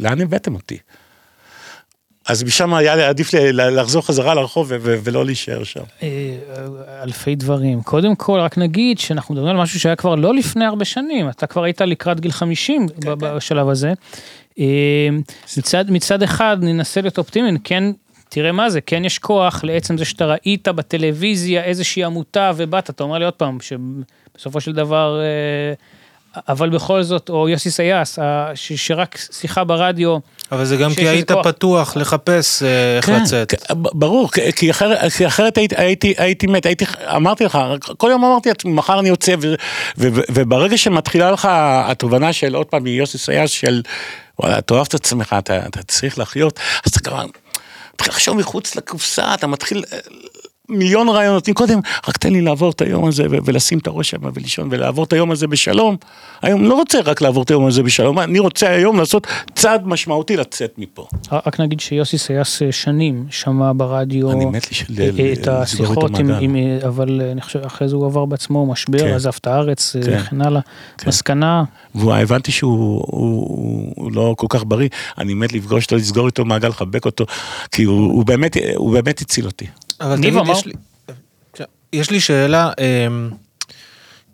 [0.00, 0.78] לאן הבאתם אותי?
[2.28, 5.80] אז משם היה לי עדיף ל- ל- לחזור חזרה לרחוב ו- ו- ולא להישאר שם.
[6.02, 6.08] אה,
[7.02, 7.82] אלפי דברים.
[7.82, 11.46] קודם כל, רק נגיד שאנחנו מדברים על משהו שהיה כבר לא לפני הרבה שנים, אתה
[11.46, 13.92] כבר היית לקראת גיל 50 ב- בשלב הזה.
[14.58, 15.08] אה,
[15.56, 17.84] מצד, מצד אחד, ננסה להיות אופטימיים, כן,
[18.28, 23.02] תראה מה זה, כן יש כוח לעצם זה שאתה ראית בטלוויזיה איזושהי עמותה ובאת, אתה
[23.02, 25.74] אומר לי עוד פעם, שבסופו של דבר, אה,
[26.48, 28.18] אבל בכל זאת, או יוסי סייס,
[28.54, 30.18] שרק שיחה ברדיו,
[30.52, 31.46] אבל זה גם כי היית כוח.
[31.46, 33.50] פתוח לחפש אה, איך לצאת.
[33.50, 36.84] כן, ברור, כי- כי אחרת, כי אחרת הייתי, הייתי, הייתי מת, הייתי,
[37.16, 37.58] אמרתי לך,
[37.96, 39.54] כל יום אמרתי לעצמי, מחר אני יוצא, ו,
[39.98, 41.48] ו, ו, וברגע שמתחילה לך
[41.84, 43.82] התובנה של עוד פעם מיוסי סייס של,
[44.38, 47.24] וואלה, אתה אוהב את עצמך, אתה, אתה צריך לחיות, אז אתה כבר
[48.00, 49.98] מתחיל לחשוב מחוץ לקופסה, אתה מתחיל אה,
[50.68, 54.18] מיליון רעיונות, אם קודם, רק תן לי לעבור את היום הזה ולשים את הראש שם
[54.34, 55.96] ולישון ולעבור את היום הזה בשלום.
[56.42, 60.36] היום לא רוצה רק לעבור את היום הזה בשלום, אני רוצה היום לעשות צעד משמעותי
[60.36, 61.06] לצאת מפה.
[61.32, 64.34] רק נגיד שיוסי סייס אה, שנים שמע ברדיו אה,
[64.88, 69.06] ל- את השיחות, אה, אבל אה, אני חושב אחרי זה הוא עבר בעצמו משבר, כן.
[69.14, 70.18] עזב את הארץ אה, כן.
[70.20, 70.60] וכן הלאה.
[70.98, 71.08] כן.
[71.08, 71.64] מסקנה,
[71.94, 74.88] והבנתי שהוא הוא, הוא, הוא לא כל כך בריא,
[75.18, 77.24] אני מת לפגוש אותו, לסגור איתו מעגל, לחבק אותו,
[77.72, 78.24] כי הוא
[78.92, 79.66] באמת הציל אותי.
[80.00, 80.72] אבל ניב אמר- יש לי,
[81.92, 83.30] יש לי שאלה, אמ,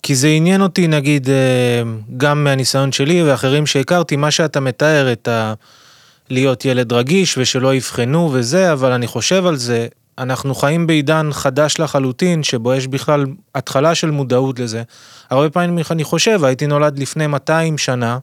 [0.02, 5.28] כי זה עניין אותי נגיד אמ, גם מהניסיון שלי ואחרים שהכרתי, מה שאתה מתאר את
[5.28, 5.54] ה...
[6.30, 9.86] להיות ילד רגיש ושלא יבחנו וזה, אבל אני חושב על זה,
[10.18, 14.82] אנחנו חיים בעידן חדש לחלוטין, שבו יש בכלל התחלה של מודעות לזה.
[15.30, 18.18] הרבה פעמים אני חושב, הייתי נולד לפני 200 שנה,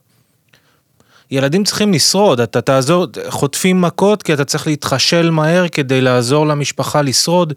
[1.32, 7.02] ילדים צריכים לשרוד, אתה תעזור, חוטפים מכות כי אתה צריך להתחשל מהר כדי לעזור למשפחה
[7.02, 7.54] לשרוד.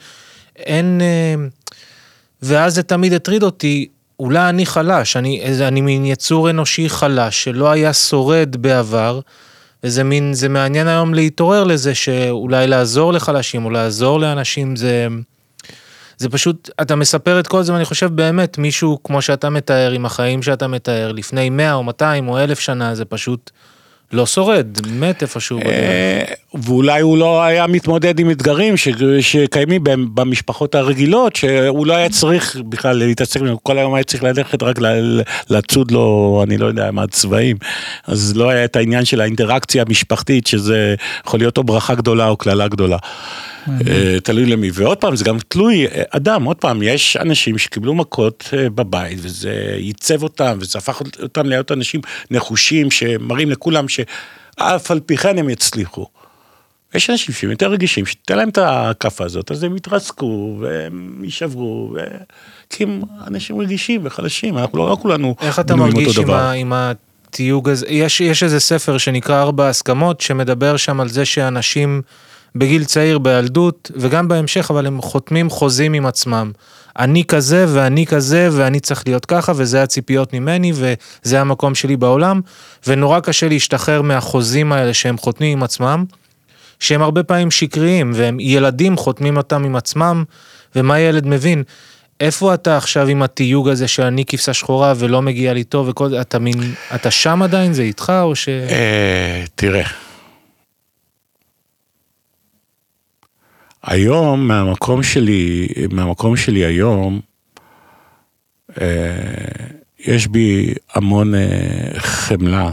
[0.56, 1.01] אין...
[1.01, 1.34] אה,
[2.42, 3.88] ואז זה תמיד הטריד אותי,
[4.20, 9.20] אולי אני חלש, אני, אני מין יצור אנושי חלש שלא היה שורד בעבר,
[9.84, 15.09] וזה מין, זה מעניין היום להתעורר לזה שאולי לעזור לחלשים או לעזור לאנשים זה...
[16.19, 20.07] זה פשוט, אתה מספר את כל זה ואני חושב באמת מישהו כמו שאתה מתאר עם
[20.07, 23.51] החיים שאתה מתאר לפני 100 או 200 או 1000 שנה זה פשוט
[24.12, 25.59] לא שורד, מת איפשהו.
[25.61, 26.23] אה,
[26.55, 28.74] ואולי הוא לא היה מתמודד עם אתגרים
[29.20, 34.62] שקיימים במ- במשפחות הרגילות, שהוא לא היה צריך בכלל להתעסק, כל היום היה צריך ללכת
[34.62, 34.78] רק
[35.51, 37.57] לצוד לו, אני לא יודע מה, צבעים.
[38.07, 40.95] אז לא היה את העניין של האינטראקציה המשפחתית, שזה
[41.27, 42.97] יכול להיות או ברכה גדולה או קללה גדולה.
[43.69, 47.95] אה, תלוי למי, ועוד פעם, זה גם תלוי אה, אדם, עוד פעם, יש אנשים שקיבלו
[47.95, 52.01] מכות אה, בבית, וזה ייצב אותם, וזה הפך אותם להיות אנשים
[52.31, 56.07] נחושים, שמראים לכולם שאף על פי כן הם יצליחו.
[56.95, 61.93] יש אנשים שהם יותר רגישים, שתיתן להם את הכאפה הזאת, אז הם יתרסקו, והם יישברו,
[61.95, 61.99] ו...
[62.70, 66.31] כי הם אנשים רגישים וחלשים, אנחנו לא, לא כולנו איך אתה מרגיש עם.
[66.31, 67.86] ה, עם התיוג הזה?
[67.89, 72.03] יש, יש איזה ספר שנקרא ארבע הסכמות, שמדבר שם על זה שאנשים
[72.55, 76.52] בגיל צעיר, בילדות, וגם בהמשך, אבל הם חותמים חוזים עם עצמם.
[76.98, 82.40] אני כזה ואני כזה ואני צריך להיות ככה וזה הציפיות ממני וזה המקום שלי בעולם
[82.86, 86.05] ונורא קשה להשתחרר מהחוזים האלה שהם חותמים עם עצמם,
[86.81, 90.24] שהם הרבה פעמים שקריים והם ילדים חותמים אותם עם עצמם
[90.76, 91.62] ומה ילד מבין?
[92.20, 96.39] איפה אתה עכשיו עם התיוג הזה שאני כבשה שחורה ולא מגיע לי טוב וכל אתה
[96.39, 98.48] מין, אתה שם עדיין, זה איתך או ש...
[98.48, 100.03] אה, תראה.
[103.86, 107.20] היום, מהמקום שלי, מהמקום שלי היום,
[108.81, 109.66] אה,
[109.98, 112.73] יש בי המון אה, חמלה,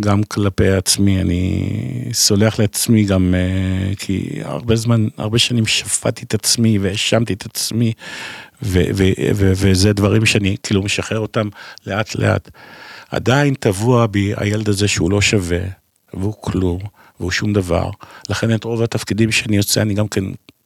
[0.00, 1.68] גם כלפי עצמי, אני
[2.12, 7.92] סולח לעצמי גם אה, כי הרבה זמן, הרבה שנים שפטתי את עצמי והאשמתי את עצמי,
[8.62, 11.48] ו- ו- ו- וזה דברים שאני כאילו משחרר אותם
[11.86, 12.50] לאט לאט.
[13.10, 15.60] עדיין טבוע בי הילד הזה שהוא לא שווה,
[16.14, 16.78] והוא כלום.
[17.20, 17.90] והוא שום דבר.
[18.30, 20.24] לכן את רוב התפקידים שאני יוצא, אני גם כן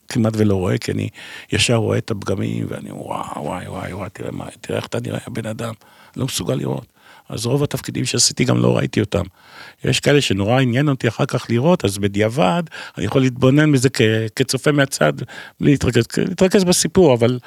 [0.08, 1.08] כמעט ולא רואה, כי אני
[1.52, 5.18] ישר רואה את הפגמים, ואני וואי, וואי, וואי, וואי, תראה מה, תראה איך אתה נראה,
[5.26, 5.74] הבן אדם,
[6.16, 6.86] לא מסוגל לראות.
[7.28, 9.22] אז רוב התפקידים שעשיתי גם לא ראיתי אותם.
[9.84, 12.62] יש כאלה שנורא עניין אותי אחר כך לראות, אז בדיעבד
[12.98, 14.00] אני יכול להתבונן בזה כ,
[14.36, 15.12] כצופה מהצד,
[15.60, 17.38] בלי להתרכז, להתרכז בסיפור, אבל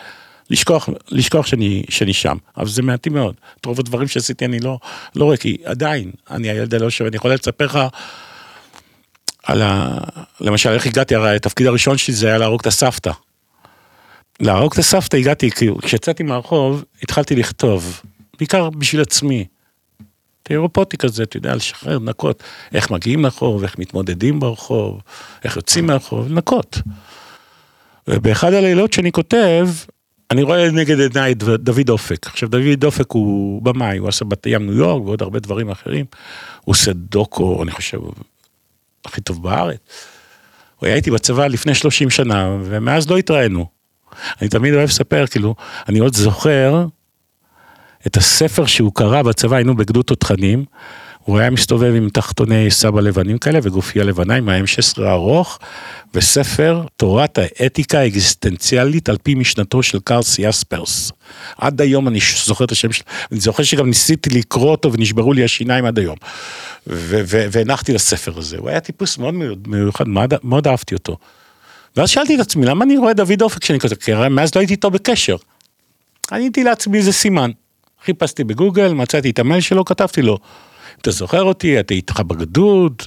[0.49, 2.37] לשכוח, לשכוח שאני, שאני שם.
[2.57, 3.35] אבל זה מעטים מאוד.
[3.61, 4.79] את רוב הדברים שעשיתי אני לא,
[5.15, 7.79] לא רואה, כי עדיין, אני הילד הלא שווה, אני יכול לספר לך
[9.43, 9.97] על ה...
[10.41, 13.11] למשל, איך הגעתי, הרי התפקיד הראשון שלי זה היה להרוג את הסבתא.
[14.39, 18.01] להרוג את הסבתא הגעתי, כאילו, כשיצאתי מהרחוב, התחלתי לכתוב,
[18.39, 19.45] בעיקר בשביל עצמי.
[20.43, 22.43] תיאורופוטי כזה, אתה יודע, לשחרר, לנקות,
[22.73, 25.01] איך מגיעים לרחוב, איך מתמודדים ברחוב,
[25.43, 26.77] איך יוצאים מהרחוב, לנקות.
[28.07, 29.69] ובאחד הלילות שאני כותב,
[30.31, 32.27] אני רואה נגד עיניי דוד אופק.
[32.27, 36.05] עכשיו, דוד אופק הוא במאי, הוא עשה בת ים ניו יורק ועוד הרבה דברים אחרים.
[36.63, 37.99] הוא עושה דוקו, אני חושב,
[39.05, 39.77] הכי טוב בארץ.
[40.75, 43.65] הוא היה איתי בצבא לפני 30 שנה, ומאז לא התראינו.
[44.41, 45.55] אני תמיד אוהב לספר, כאילו,
[45.89, 46.85] אני עוד זוכר
[48.07, 50.65] את הספר שהוא קרא בצבא, היינו בגדוד תותחנים,
[51.25, 55.59] הוא היה מסתובב עם תחתוני סבא לבנים כאלה וגופייה לבנה עם ה-M16 הארוך,
[56.13, 61.11] וספר תורת האתיקה האקזיסטנציאלית על פי משנתו של קארס יספרס.
[61.57, 65.43] עד היום אני זוכר את השם שלו, אני זוכר שגם ניסיתי לקרוא אותו ונשברו לי
[65.43, 66.17] השיניים עד היום.
[66.87, 69.33] והנחתי לספר הזה, הוא היה טיפוס מאוד
[69.67, 71.17] מיוחד, מאוד, מאוד אהבתי אותו.
[71.97, 73.95] ואז שאלתי את עצמי, למה אני רואה דוד אופק כשאני כותב?
[73.95, 75.35] כי מאז לא הייתי איתו בקשר.
[76.31, 77.51] עניתי לעצמי איזה סימן.
[78.05, 80.37] חיפשתי בגוגל, מצאתי את המייל שלו, כתבתי לו,
[81.01, 83.01] אתה זוכר אותי, אתה איתך בגדוד,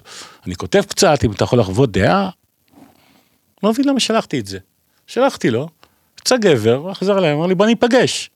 [0.47, 2.31] אני כותב קצת, אם אתה יכול לחוות דעה.
[3.63, 4.59] לא מבין למה שלחתי את זה.
[5.07, 5.69] שלחתי לו,
[6.21, 8.31] יצא גבר, חזר אליי, אמר לי בוא ניפגש.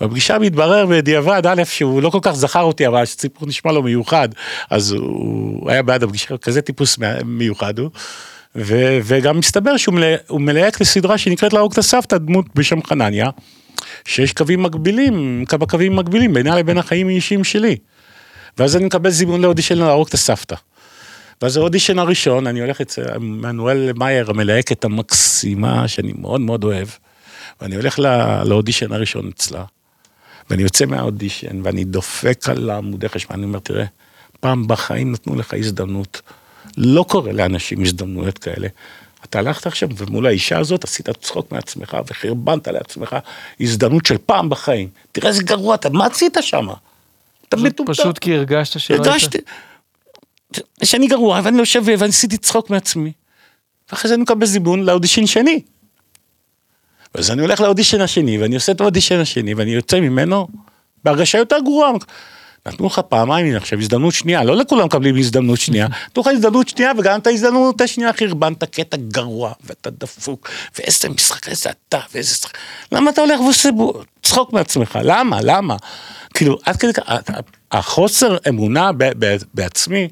[0.00, 4.28] בפגישה מתברר בדיעבד, א', שהוא לא כל כך זכר אותי, אבל הסיפור נשמע לו מיוחד,
[4.70, 7.90] אז הוא היה בעד הפגישה, כזה טיפוס מיוחד הוא.
[8.56, 13.30] ו, וגם מסתבר שהוא מלא, מלהק לסדרה שנקראת להרוג את הסבתא, דמות בשם חנניה,
[14.04, 17.76] שיש קווים מקבילים, כמה קווים מקבילים בינה לבין החיים האישיים שלי.
[18.58, 20.56] ואז אני מקבל זימון לאודישן להרוג את הסבתא.
[21.42, 26.88] ואז האודישן הראשון, אני הולך אצל מנואל מאייר, המלהקת המקסימה, שאני מאוד מאוד אוהב,
[27.60, 27.98] ואני הולך
[28.44, 29.64] לאודישן הראשון אצלה,
[30.50, 33.84] ואני יוצא מהאודישן, ואני דופק על עמודי חשמל, אני אומר, תראה,
[34.40, 36.22] פעם בחיים נתנו לך הזדמנות,
[36.76, 38.68] לא קורה לאנשים הזדמנויות כאלה.
[39.24, 43.16] אתה הלכת עכשיו ומול האישה הזאת עשית צחוק מעצמך וחרבנת לעצמך
[43.60, 44.88] הזדמנות של פעם בחיים.
[45.12, 46.68] תראה איזה גרוע אתה, מה עשית שם?
[47.54, 47.92] אתה מטומטם.
[47.92, 49.06] פשוט כי הרגשת שלא היית...
[49.06, 49.38] הרגשתי
[50.84, 53.12] שאני גרוע ואני יושב ואני עשיתי צחוק מעצמי.
[53.92, 55.62] ואחרי זה אני מקבל זימון לאודישן שני.
[57.14, 60.48] ואז אני הולך לאודישן השני ואני עושה את האודישן השני ואני יוצא ממנו
[61.04, 61.90] בהרגשה יותר גרועה.
[62.66, 66.92] נתנו לך פעמיים עכשיו הזדמנות שנייה, לא לכולם מקבלים הזדמנות שנייה, נתנו לך הזדמנות שנייה
[66.98, 72.58] וגם את ההזדמנות השנייה חרבנת קטע גרוע ואתה דפוק ואיזה משחק איזה אתה ואיזה שחק,
[72.92, 73.68] למה אתה הולך ועושה
[74.22, 75.76] צחוק מעצמך, למה, למה,
[76.34, 77.02] כאילו עד כדי כך,
[77.72, 78.90] החוסר אמונה
[79.54, 80.08] בעצמי,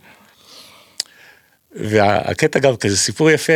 [1.72, 3.52] והקטע גם כזה סיפור יפה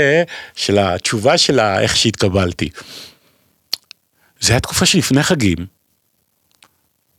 [0.55, 2.71] של התשובה שלה איך שהתקבלתי.
[4.41, 5.74] זה היה תקופה שלפני חגים.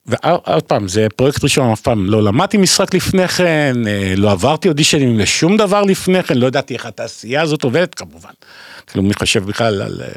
[0.07, 4.67] ועוד פעם, זה פרויקט ראשון, אף פעם לא למדתי משחק לפני כן, אה, לא עברתי
[4.69, 8.29] אודישנים לשום דבר לפני כן, לא ידעתי איך התעשייה הזאת עובדת כמובן.
[8.87, 10.07] כאילו מי חושב בכלל על אה,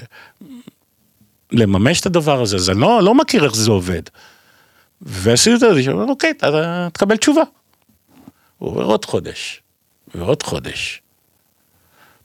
[1.53, 4.03] לממש את הדבר הזה, אז אני לא, לא מכיר איך זה עובד.
[5.03, 7.43] ועשיתי את זה, שאומר, אוקיי, אתה תקבל תשובה.
[8.59, 9.63] הוא עובר עוד חודש,
[10.15, 11.03] ועוד חודש,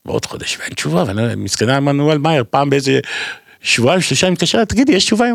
[0.06, 3.00] ועוד חודש, ואין תשובה, ואני מסכנה עמנואל מאייר, פעם באיזה
[3.64, 5.26] שבועיים, שלושה, אני מתקשר, תגידי, יש תשובה?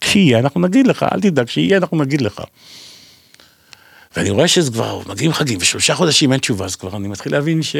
[0.00, 2.42] כשיהיה, אנחנו נגיד לך, אל תדאג, כשיהיה, אנחנו נגיד לך.
[4.16, 7.62] ואני רואה שזה כבר, מגיעים חגים, ושלושה חודשים אין תשובה, אז כבר אני מתחיל להבין
[7.62, 7.76] ש...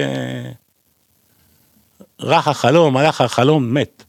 [2.21, 4.03] רך החלום, הלך החלום, מת.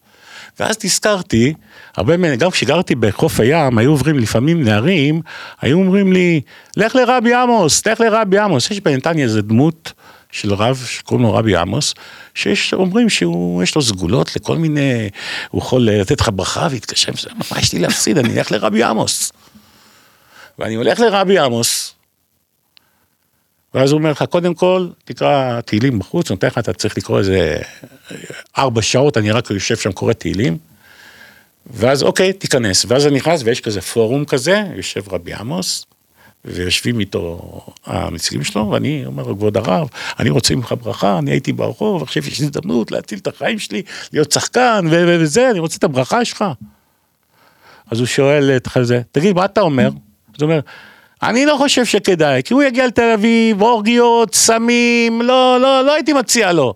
[0.60, 1.54] ואז נזכרתי,
[1.96, 5.22] הרבה מהם, גם כשגרתי בחוף הים, היו עוברים לפעמים נערים,
[5.62, 6.42] היו אומרים לי,
[6.78, 8.72] לך לרבי עמוס, לך לרבי עמוס.
[8.72, 9.94] יש בנתניה איזה דמות
[10.32, 11.94] של רב שקוראים לו רבי עמוס,
[12.34, 15.10] שיש אומרים שיש לו סגולות לכל מיני,
[15.50, 17.12] הוא יכול לתת לך ברכה ויתקשר,
[17.52, 19.32] מה יש לי להפסיד, אני אלך לרבי עמוס.
[20.60, 21.94] ואני הולך לרבי עמוס,
[23.74, 27.58] ואז הוא אומר לך, קודם כל, תקרא תהילים בחוץ, נותן לך, אתה צריך לקרוא איזה
[28.58, 30.58] ארבע שעות, אני רק יושב שם קורא תהילים,
[31.66, 32.86] ואז אוקיי, תיכנס.
[32.88, 35.86] ואז אני נכנס ויש כזה פורום כזה, יושב רבי עמוס,
[36.46, 39.88] ויושבים איתו הנציגים שלו, ואני אומר לו, כבוד הרב,
[40.20, 43.82] אני רוצה ממך ברכה, אני הייתי ברחוב, עכשיו יש לי הזדמנות להציל את החיים שלי,
[44.14, 46.46] להיות שחקן וזה, אני רוצה את הברכה שלך.
[47.92, 49.88] אז הוא שואל את זה, תגיד, מה אתה אומר?
[50.36, 50.60] אז הוא אומר,
[51.24, 56.14] אני לא חושב שכדאי, כי הוא יגיע לתל אביב, אורגיות, סמים, לא, לא, לא הייתי
[56.14, 56.74] מציע לו.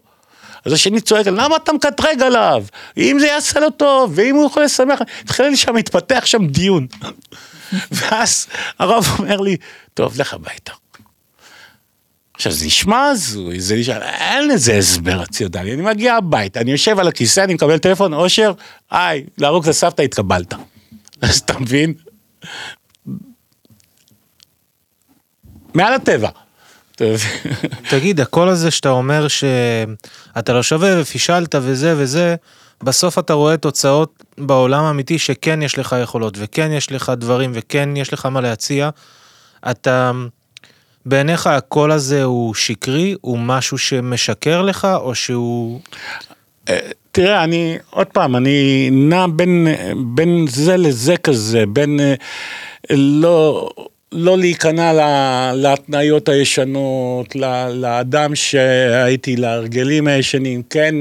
[0.65, 2.63] אז השני צועק, למה אתה מקטרג עליו?
[2.97, 6.87] אם זה יעשה לו טוב, ואם הוא יכול לשמח, התחיל שם, התפתח שם דיון.
[7.91, 8.47] ואז
[8.79, 9.57] הרב אומר לי,
[9.93, 10.71] טוב, לך הביתה.
[12.33, 16.99] עכשיו זה נשמע הזוי, זה נשמע, אין לזה הסבר רציונלי, אני מגיע הביתה, אני יושב
[16.99, 18.53] על הכיסא, אני מקבל טלפון, אושר,
[18.91, 20.53] היי, להרוג את הסבתא, התקבלת.
[21.21, 21.93] אז אתה מבין?
[25.73, 26.29] מעל הטבע.
[27.89, 32.35] תגיד, הקול הזה שאתה אומר שאתה לא שווה ופישלת וזה וזה,
[32.83, 37.97] בסוף אתה רואה תוצאות בעולם האמיתי שכן יש לך יכולות וכן יש לך דברים וכן
[37.97, 38.89] יש לך מה להציע.
[39.71, 40.11] אתה,
[41.05, 45.81] בעיניך הקול הזה הוא שקרי, הוא משהו שמשקר לך או שהוא...
[47.11, 49.67] תראה, אני, עוד פעם, אני נע בין,
[50.05, 51.99] בין זה לזה כזה, בין
[52.89, 53.69] לא...
[54.11, 54.93] לא להיכנע
[55.55, 57.35] להתניות הישנות,
[57.73, 60.95] לאדם שהייתי, להרגלים הישנים, כן,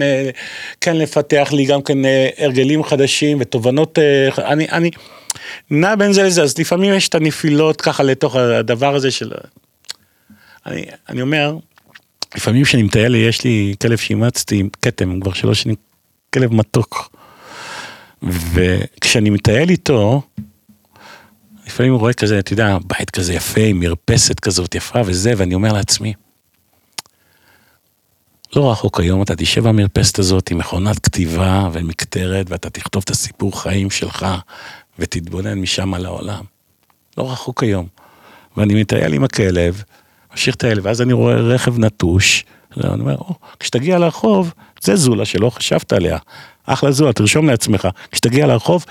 [0.81, 1.99] כן לפתח לי גם כן
[2.39, 3.99] הרגלים חדשים ותובנות,
[4.39, 4.91] אני, אני
[5.71, 9.31] נע בין זה לזה, אז לפעמים יש את הנפילות ככה לתוך הדבר הזה של...
[10.67, 11.57] אני, אני אומר,
[12.37, 15.77] לפעמים כשאני מטייל, יש לי כלב שאימצתי עם כתם, כבר שלוש שנים,
[16.35, 17.17] כלב מתוק.
[18.23, 20.23] וכשאני מטייל איתו,
[21.71, 25.55] לפעמים הוא רואה כזה, אתה יודע, בית כזה יפה, עם מרפסת כזאת יפה וזה, ואני
[25.55, 26.13] אומר לעצמי,
[28.57, 33.63] לא רחוק היום אתה תשב במרפסת הזאת עם מכונת כתיבה ומקטרת, ואתה תכתוב את הסיפור
[33.63, 34.27] חיים שלך,
[34.99, 36.45] ותתבונן משם על העולם.
[37.19, 37.87] לא רחוק היום.
[38.57, 39.83] ואני מטייל עם הכלב,
[40.31, 42.45] ממשיך לטייל, ואז אני רואה רכב נטוש,
[42.77, 46.19] ואני אומר, או, כשתגיע לרחוב, זה זולה שלא חשבת עליה.
[46.67, 47.89] אחלה זולה, תרשום לעצמך.
[48.13, 48.85] כשתגיע לרחוב,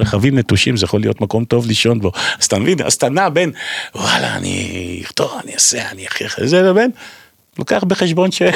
[0.00, 2.12] רכבים נטושים, זה יכול להיות מקום טוב לישון בו.
[2.38, 3.52] אז אתה מבין, אז אתה נע בין,
[3.94, 6.90] וואלה, אני אכתוב, אני אעשה, אני אכריח את זה, לבין,
[7.58, 8.50] לוקח בחשבון שאולי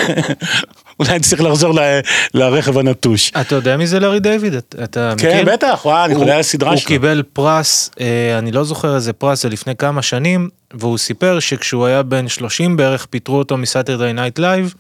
[1.15, 2.01] אני צריך לחזור ל...
[2.35, 3.31] לרכב הנטוש.
[3.41, 4.55] אתה יודע מי זה לארי דיוויד?
[4.55, 5.53] אתה כן, מכיר?
[5.53, 6.81] בטח, וואו, אני חולה על הסדרה שלו.
[6.81, 11.41] הוא קיבל פרס, אה, אני לא זוכר איזה פרס, זה לפני כמה שנים, והוא סיפר
[11.41, 14.75] שכשהוא היה בן 30 בערך, פיטרו אותו מסאטרדי נייט לייב,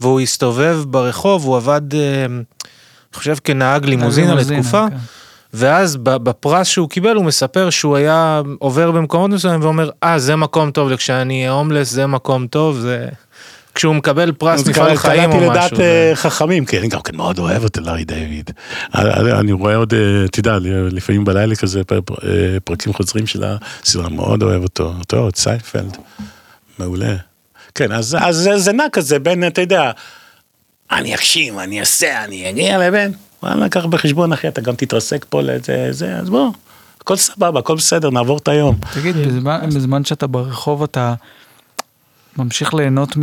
[0.00, 2.26] והוא הסתובב ברחוב, הוא עבד, אה,
[3.12, 4.86] אני חושב כנהג לימוזינה לתקופה.
[4.90, 4.96] כן.
[5.54, 10.70] ואז בפרס שהוא קיבל הוא מספר שהוא היה עובר במקומות מסוימים ואומר אה זה מקום
[10.70, 13.08] טוב כשאני הומלס זה מקום טוב זה
[13.74, 15.52] כשהוא מקבל פרס מפעל חיים או משהו.
[15.52, 18.50] קלטתי לדעת חכמים, כי אני גם כן מאוד אוהב את לארי דיוויד.
[18.94, 20.58] אני רואה עוד, אתה יודע,
[20.90, 21.82] לפעמים בלילה כזה
[22.64, 25.96] פרקים חוזרים של הסדרה, מאוד אוהב אותו, אותו עוד סיינפלד,
[26.78, 27.16] מעולה.
[27.74, 28.16] כן, אז
[28.56, 29.90] זה נע כזה בין, אתה יודע,
[30.90, 35.42] אני אגשים, אני אעשה, אני אגיע לבין, וואלה, קח בחשבון אחי, אתה גם תתרסק פה
[35.42, 36.50] לזה, זה, אז בוא.
[37.00, 38.78] הכל סבבה, הכל בסדר, נעבור את היום.
[38.94, 39.16] תגיד,
[39.74, 41.14] בזמן שאתה ברחוב אתה
[42.36, 43.16] ממשיך ליהנות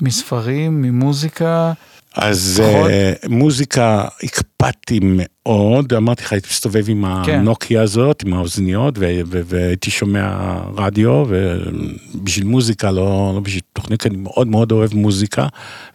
[0.00, 1.72] מספרים, ממוזיקה?
[2.14, 7.38] אז uh, מוזיקה הקפדתי מאוד, אמרתי לך, הייתי מסתובב עם כן.
[7.38, 8.94] הנוקיה הזאת, עם האוזניות,
[9.28, 15.46] והייתי שומע רדיו, ובשביל מוזיקה, לא, לא בשביל תוכנית, אני מאוד מאוד אוהב מוזיקה,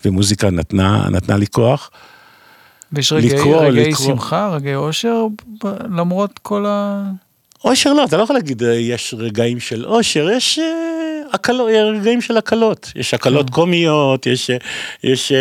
[0.05, 1.91] ומוזיקה נתנה, נתנה לי כוח.
[2.93, 4.07] ויש רגעי, לקרוא, רגעי לקרוא.
[4.07, 5.25] שמחה, רגעי אושר,
[5.89, 7.03] למרות כל ה...
[7.63, 10.59] אושר לא, אתה לא יכול להגיד יש רגעים של אושר, יש
[11.33, 13.55] הקלות, רגעים של הקלות, יש הקלות כן.
[13.55, 14.49] קומיות, יש,
[15.03, 15.31] יש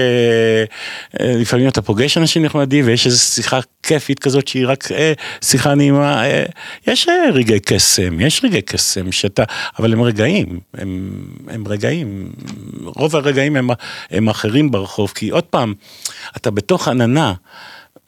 [1.20, 4.88] לפעמים אתה פוגש אנשים נחמדים ויש איזו שיחה כיפית כזאת שהיא רק
[5.44, 6.22] שיחה נעימה,
[6.86, 9.44] יש רגעי קסם, יש רגעי קסם שאתה,
[9.78, 11.10] אבל הם רגעים, הם,
[11.48, 12.32] הם רגעים,
[12.84, 13.70] רוב הרגעים הם,
[14.10, 15.74] הם אחרים ברחוב, כי עוד פעם,
[16.36, 17.34] אתה בתוך עננה,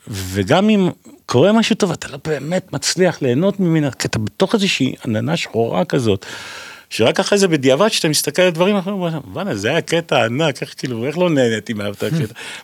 [0.08, 0.88] וגם אם
[1.26, 5.84] קורה משהו טוב, אתה לא באמת מצליח ליהנות ממנה, כי אתה בתוך איזושהי עננה שחורה
[5.84, 6.26] כזאת,
[6.90, 8.96] שרק אחרי זה בדיעבד, כשאתה מסתכל על דברים אחרים,
[9.32, 11.74] וואלה, זה היה קטע ענק, איך כאילו, איך לא נהניתי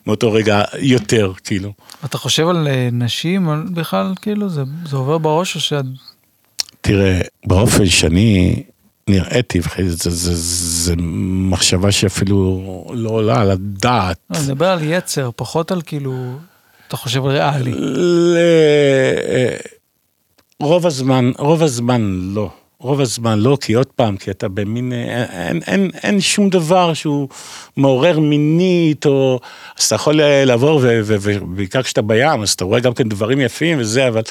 [0.07, 1.73] מאותו רגע יותר, כאילו.
[2.05, 5.85] אתה חושב על אה, נשים על- בכלל, כאילו, זה זה עובר בראש או שאת...
[6.81, 8.63] תראה, באופן שאני
[9.09, 10.95] נראיתי, זה, זה, זה, זה
[11.51, 12.63] מחשבה שאפילו
[12.95, 14.17] לא עולה על הדעת.
[14.31, 16.37] לא, אני מדבר על יצר, פחות על כאילו,
[16.89, 17.73] אתה חושב ריאלי.
[17.73, 18.39] ל...
[20.61, 22.51] רוב הזמן, רוב הזמן לא.
[22.79, 27.29] רוב הזמן לא, כי עוד פעם, כי אתה במין, אין, אין, אין שום דבר שהוא
[27.77, 29.41] מעורר מינית, או...
[29.79, 33.41] אז אתה יכול לעבור, ו- ו- ובעיקר כשאתה בים, אז אתה רואה גם כן דברים
[33.41, 34.23] יפים וזה, אבל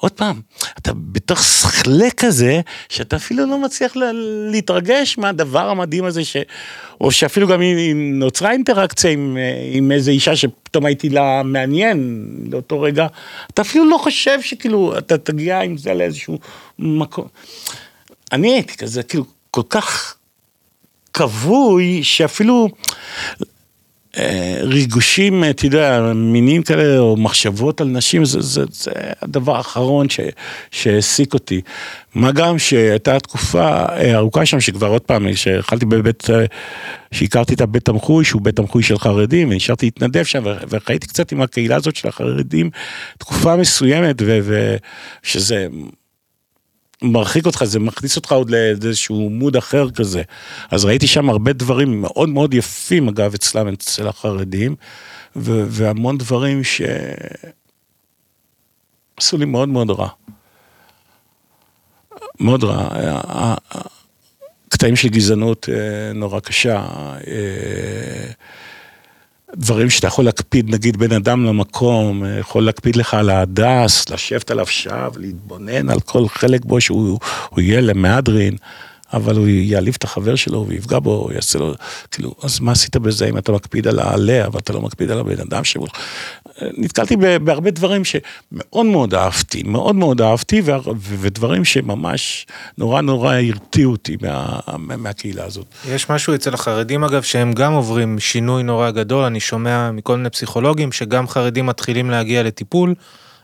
[0.00, 0.40] עוד פעם,
[0.78, 4.10] אתה בתוך שכלה כזה, שאתה אפילו לא מצליח לה-
[4.50, 6.36] להתרגש מהדבר המדהים הזה, ש...
[7.00, 9.36] או שאפילו גם אם נוצרה אינטראקציה עם,
[9.72, 13.06] עם איזו אישה שפתאום הייתי לה מעניין לאותו רגע,
[13.50, 16.38] אתה אפילו לא חושב שכאילו, אתה תגיע עם זה לאיזשהו
[16.78, 17.26] מקום.
[18.32, 20.14] אני הייתי כזה, כאילו, כל כך
[21.12, 22.68] כבוי, שאפילו
[23.40, 23.46] אה,
[24.60, 28.90] ריגושים, אתה יודע, מינים כאלה, או מחשבות על נשים, זה, זה, זה
[29.22, 30.06] הדבר האחרון
[30.70, 31.60] שהעסיק אותי.
[32.14, 36.44] מה גם שהייתה תקופה אה, ארוכה שם, שכבר עוד פעם, שהתחלתי בבית, אה,
[37.12, 41.32] שהכרתי את הבית תמחוי, שהוא בית תמחוי של חרדים, ונשארתי להתנדב שם, ו- וחייתי קצת
[41.32, 42.70] עם הקהילה הזאת של החרדים,
[43.18, 44.76] תקופה מסוימת, ו-
[45.24, 45.66] ושזה...
[47.02, 50.22] מרחיק אותך, זה מכניס אותך עוד לאיזשהו מוד אחר כזה.
[50.70, 54.74] אז ראיתי שם הרבה דברים מאוד מאוד יפים, אגב, אצלם, אצל החרדים,
[55.36, 56.82] ו- והמון דברים ש...
[59.16, 60.08] עשו לי מאוד מאוד רע.
[62.40, 62.76] מאוד רע.
[62.76, 63.88] ה- ה-
[64.68, 66.86] קטעים של גזענות אה, נורא קשה.
[69.56, 74.50] דברים שאתה יכול להקפיד, נגיד בן אדם למקום, אה, יכול להקפיד לך על ההדס, לשבת
[74.50, 77.18] עליו שעה ולהתבונן על כל חלק בו שהוא
[77.48, 78.56] הוא יהיה למהדרין,
[79.12, 81.74] אבל הוא יעליב את החבר שלו ויפגע בו, הוא יעשה לו,
[82.10, 85.18] כאילו, אז מה עשית בזה אם אתה מקפיד על העלה, אבל אתה לא מקפיד על
[85.18, 85.92] הבן אדם שמולך?
[86.62, 90.62] נתקלתי בהרבה דברים שמאוד מאוד אהבתי, מאוד מאוד אהבתי,
[90.98, 92.46] ודברים שממש
[92.78, 95.66] נורא נורא הרתיעו אותי מה, מהקהילה הזאת.
[95.88, 100.30] יש משהו אצל החרדים אגב שהם גם עוברים שינוי נורא גדול, אני שומע מכל מיני
[100.30, 102.94] פסיכולוגים שגם חרדים מתחילים להגיע לטיפול,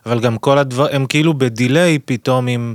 [0.07, 2.75] אבל גם כל הדבר, הם כאילו בדיליי פתאום עם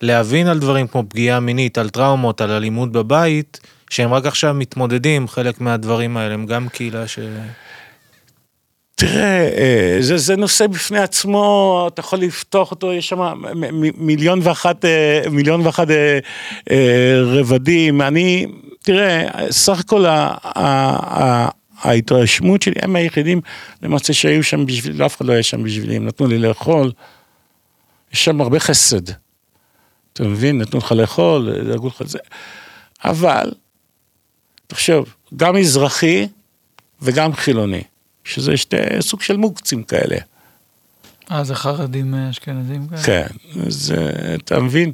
[0.00, 3.60] להבין על דברים כמו פגיעה מינית, על טראומות, על אלימות בבית,
[3.90, 7.18] שהם רק עכשיו מתמודדים חלק מהדברים האלה, הם גם קהילה ש...
[8.98, 13.42] תראה, אה, זה, זה נושא בפני עצמו, אתה יכול לפתוח אותו, יש שם
[13.98, 15.86] מיליון ואחת, אה, מיליון ואחת
[16.70, 18.02] אה, רבדים.
[18.02, 18.46] אני,
[18.82, 21.48] תראה, סך הכל ה- ה- ה-
[21.82, 23.40] ההתרשמות שלי, הם היחידים
[23.82, 26.92] למעשה שהיו שם בשבילי, אף אחד לא היה שם בשבילי, הם נתנו לי לאכול.
[28.12, 29.10] יש שם הרבה חסד.
[30.12, 30.58] אתה מבין?
[30.58, 32.18] נתנו לך לאכול, דאגו לך זה.
[33.04, 33.52] אבל,
[34.66, 36.26] תחשוב, גם מזרחי
[37.02, 37.82] וגם חילוני.
[38.28, 40.16] שזה שתי סוג של מוקצים כאלה.
[41.30, 43.02] אה, זה חרדים אה, אשכנזים כאלה?
[43.02, 43.26] כן,
[43.66, 44.92] אז אה, אתה מבין?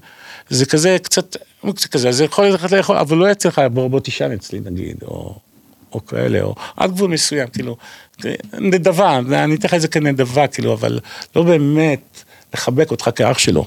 [0.48, 4.01] זה כזה קצת, מוקצה כזה, זה יכול ללכת לאכול, אבל לא יצא לך, בוא בוא
[4.01, 5.39] תישן אצלי נגיד, או,
[5.93, 7.77] או כאלה, או עד גבול מסוים, כאילו,
[8.52, 11.01] נדבה, אני אתן לך את זה כנדבה, כאילו, אבל
[11.36, 12.24] לא באמת
[12.55, 13.66] לחבק אותך כאח שלו.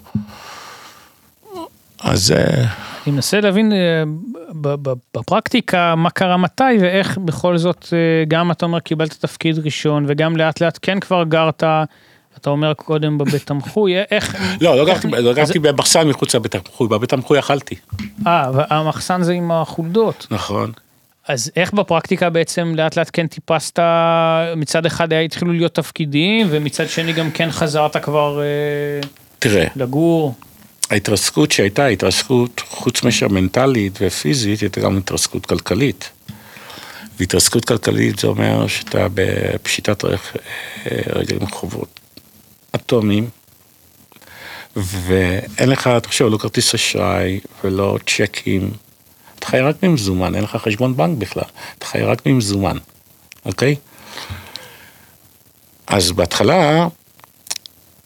[1.99, 2.65] אז אה,
[3.07, 4.03] אני מנסה להבין אה,
[5.13, 10.37] בפרקטיקה מה קרה מתי ואיך בכל זאת אה, גם אתה אומר קיבלת תפקיד ראשון וגם
[10.37, 11.63] לאט לאט כן כבר גרת,
[12.37, 14.35] אתה אומר קודם בבית תמחוי, איך...
[14.61, 17.75] לא, לא גרתי, לא גרתי במחסן מחוץ לבית המחוי, בבית המחוי אכלתי.
[18.27, 20.27] אה, והמחסן זה עם החולדות.
[20.31, 20.71] נכון.
[21.27, 23.79] אז איך בפרקטיקה בעצם לאט לאט כן טיפסת,
[24.55, 28.45] מצד אחד היה התחילו להיות תפקידים ומצד שני גם כן חזרת כבר אה,
[29.39, 30.35] תראה, לגור.
[30.89, 36.09] ההתרסקות שהייתה, התרסקות חוץ מאשר מנטלית ופיזית, הייתה גם התרסקות כלכלית.
[37.19, 40.11] והתרסקות כלכלית זה אומר שאתה בפשיטת אה,
[41.15, 41.99] רגל עם חובות
[42.75, 43.29] אטומיים,
[44.75, 48.71] ואין לך, תחשוב, לא כרטיס אשראי ולא צ'קים,
[49.39, 51.43] אתה חי רק ממזומן, אין לך חשבון בנק בכלל,
[51.77, 52.77] אתה חי רק ממזומן,
[53.45, 53.75] אוקיי?
[55.87, 56.87] אז בהתחלה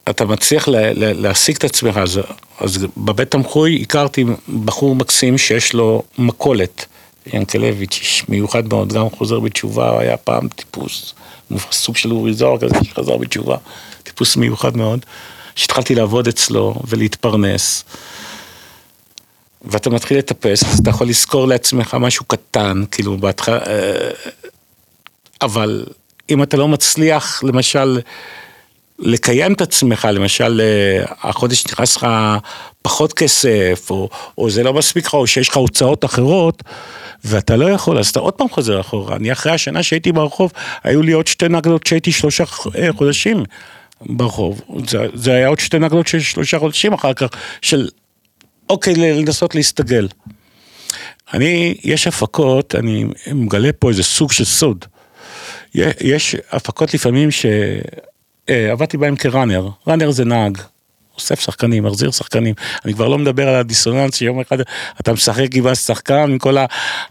[0.10, 2.20] אתה מצליח לה, לה, להשיג את עצמך, אז,
[2.62, 4.26] אז בבית תמחוי הכרתי
[4.66, 6.86] בחור מקסים שיש לו מכולת,
[7.34, 11.14] ינקלביץ', איש מיוחד מאוד, גם חוזר בתשובה, היה פעם טיפוס,
[11.72, 13.58] סוג של אורי זוהר כזה שחזר בתשובה,
[14.04, 15.06] טיפוס מיוחד מאוד,
[15.56, 17.84] שהתחלתי לעבוד אצלו ולהתפרנס.
[19.62, 24.10] ואתה מתחיל לטפס, אז אתה יכול לזכור לעצמך משהו קטן, כאילו בהתחלה, אה,
[25.42, 25.86] אבל
[26.30, 28.00] אם אתה לא מצליח, למשל,
[29.02, 32.08] לקיים את עצמך, למשל, אה, החודש נכנס לך
[32.82, 36.64] פחות כסף, או, או זה לא מספיק לך, או שיש לך הוצאות אחרות,
[37.26, 39.16] ואתה לא יכול, אז אתה עוד פעם חוזר אחורה.
[39.16, 40.52] אני אחרי השנה שהייתי ברחוב,
[40.84, 42.44] היו לי עוד שתי נגלות שהייתי שלושה
[42.76, 43.44] אה, חודשים
[44.02, 44.62] ברחוב.
[44.88, 47.28] זה, זה היה עוד שתי נגלות של שלושה חודשים אחר כך,
[47.62, 47.88] של
[48.70, 50.08] אוקיי, לנסות להסתגל.
[51.34, 54.86] אני, יש הפקות, אני מגלה פה איזה סוג של סוד.
[56.02, 57.30] יש הפקות לפעמים
[58.50, 60.58] שעבדתי בהן כראנר, ראנר זה נהג,
[61.16, 62.56] אוסף שחקנים, מחזיר שחקנים,
[62.86, 64.58] אני כבר לא מדבר על הדיסוננס שיום אחד
[65.02, 66.58] אתה משחק עם השחקן, עם כל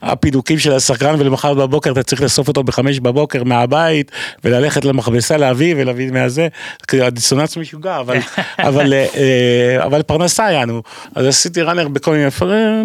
[0.03, 4.11] הפידוקים של השחקן ולמחר בבוקר אתה צריך לאסוף אותו בחמש בבוקר מהבית
[4.45, 6.49] וללכת למכבסה להביא ולהביא מהזה,
[6.93, 8.17] הדיסוננס משוגע, אבל,
[8.69, 10.83] אבל, אה, אבל פרנסה היה לנו,
[11.15, 12.29] אז עשיתי ראנר בכל מיני,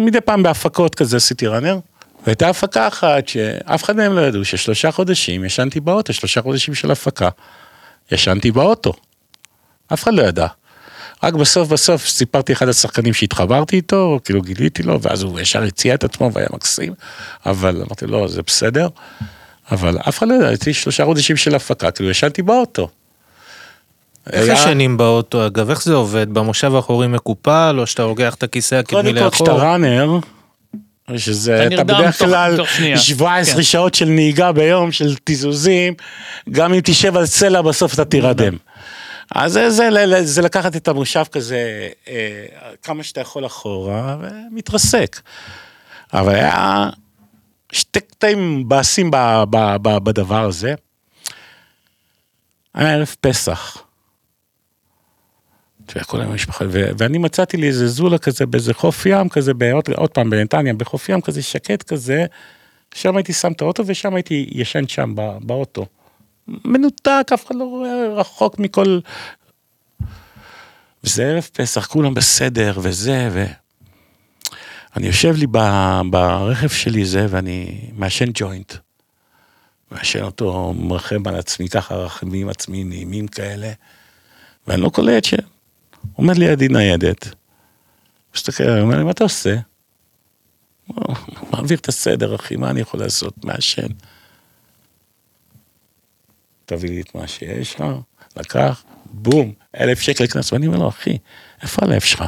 [0.00, 1.78] מדי פעם בהפקות כזה עשיתי ראנר.
[2.26, 6.90] והייתה הפקה אחת שאף אחד מהם לא ידעו ששלושה חודשים ישנתי באוטו, שלושה חודשים של
[6.90, 7.28] הפקה.
[8.12, 8.92] ישנתי באוטו.
[9.92, 10.46] אף אחד לא ידע.
[11.22, 15.94] רק בסוף בסוף סיפרתי אחד השחקנים שהתחברתי איתו, כאילו גיליתי לו, ואז הוא ישר הציע
[15.94, 16.94] את עצמו והיה מקסים,
[17.46, 18.88] אבל אמרתי לו, זה בסדר,
[19.70, 22.88] אבל אף אחד לא יודע, הייתי שלושה חודשים של הפקה, כאילו ישנתי באוטו.
[24.32, 26.34] איך ישנים באוטו אגב, איך זה עובד?
[26.34, 29.30] במושב האחורי מקופל, או שאתה לוקח את הכיסא הקדמי לאחור?
[29.30, 30.18] קודם כל, כשאתה ראנר,
[31.16, 32.56] שזה, אתה בדרך כלל
[32.96, 33.62] 17 כן.
[33.62, 35.94] שעות של נהיגה ביום, של תיזוזים,
[36.50, 38.56] גם אם תשב על סלע בסוף אתה תירדם.
[39.34, 42.44] אז זה, זה, זה, זה לקחת את המושב כזה אה,
[42.82, 45.20] כמה שאתה יכול אחורה ומתרסק.
[46.12, 46.90] אבל היה
[47.72, 49.10] שתי קטעים באסים
[49.82, 50.74] בדבר הזה.
[52.74, 53.85] היה ערב פסח.
[56.06, 60.30] כל המשפחה, ואני מצאתי לי איזה זולה כזה באיזה חוף ים כזה, בעוד, עוד פעם
[60.30, 62.26] בנתניה, בחוף ים כזה שקט כזה,
[62.94, 65.86] שם הייתי שם את האוטו ושם הייתי ישן שם באוטו.
[66.48, 68.98] מנותק, אף אחד לא רואה רחוק מכל...
[71.04, 73.44] וזה ערב פסח, כולם בסדר וזה, ו...
[74.96, 75.58] אני יושב לי ב...
[76.10, 78.72] ברכב שלי זה, ואני מעשן ג'וינט.
[79.90, 83.72] מעשן אותו, מרחם על עצמי, ככה רחמים עצמי נעימים כאלה,
[84.66, 85.34] ואני לא קולט ש...
[86.12, 87.34] עומד לידי ניידת.
[88.34, 89.56] מסתכל עליי, אומר לי, מה אתה עושה?
[91.50, 93.44] מעביר את הסדר, אחי, מה אני יכול לעשות?
[93.44, 93.86] מעשן.
[96.66, 97.84] תביא לי את מה שיש לך,
[98.36, 101.18] לקח, בום, אלף שקל קנס, ואני אומר לו, אחי,
[101.62, 102.24] איפה הלב שלך?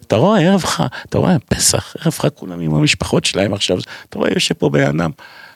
[0.00, 3.78] אתה רואה, ערב חג, אתה רואה, פסח, ערב חג, כולם עם המשפחות שלהם עכשיו,
[4.08, 5.10] אתה רואה, יושב פה בן אדם,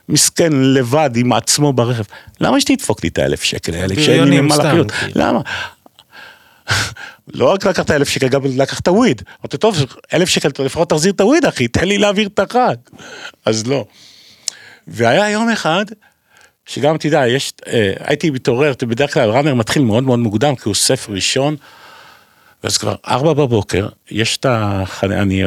[0.09, 2.03] מסכן, לבד, עם עצמו ברכב,
[2.41, 4.91] למה שתדפוק לי את האלף שקל האלה, כשאין לי מה לחיות?
[4.91, 5.13] כאילו.
[5.17, 5.41] למה?
[7.35, 9.23] לא רק לקחת אלף שקל, גם לקחת וויד.
[9.41, 9.77] אמרתי, טוב,
[10.15, 12.77] אלף שקל, לפחות תחזיר את הוויד, אחי, תן לי להעביר את החג.
[13.45, 13.85] אז לא.
[14.87, 15.85] והיה יום אחד,
[16.67, 20.75] שגם, יודע, יש, אה, הייתי מתעורר, בדרך כלל ראנר מתחיל מאוד מאוד מוקדם, כי הוא
[20.75, 21.57] ספר ראשון,
[22.65, 25.43] ואז כבר ארבע בבוקר, יש את החניה, אני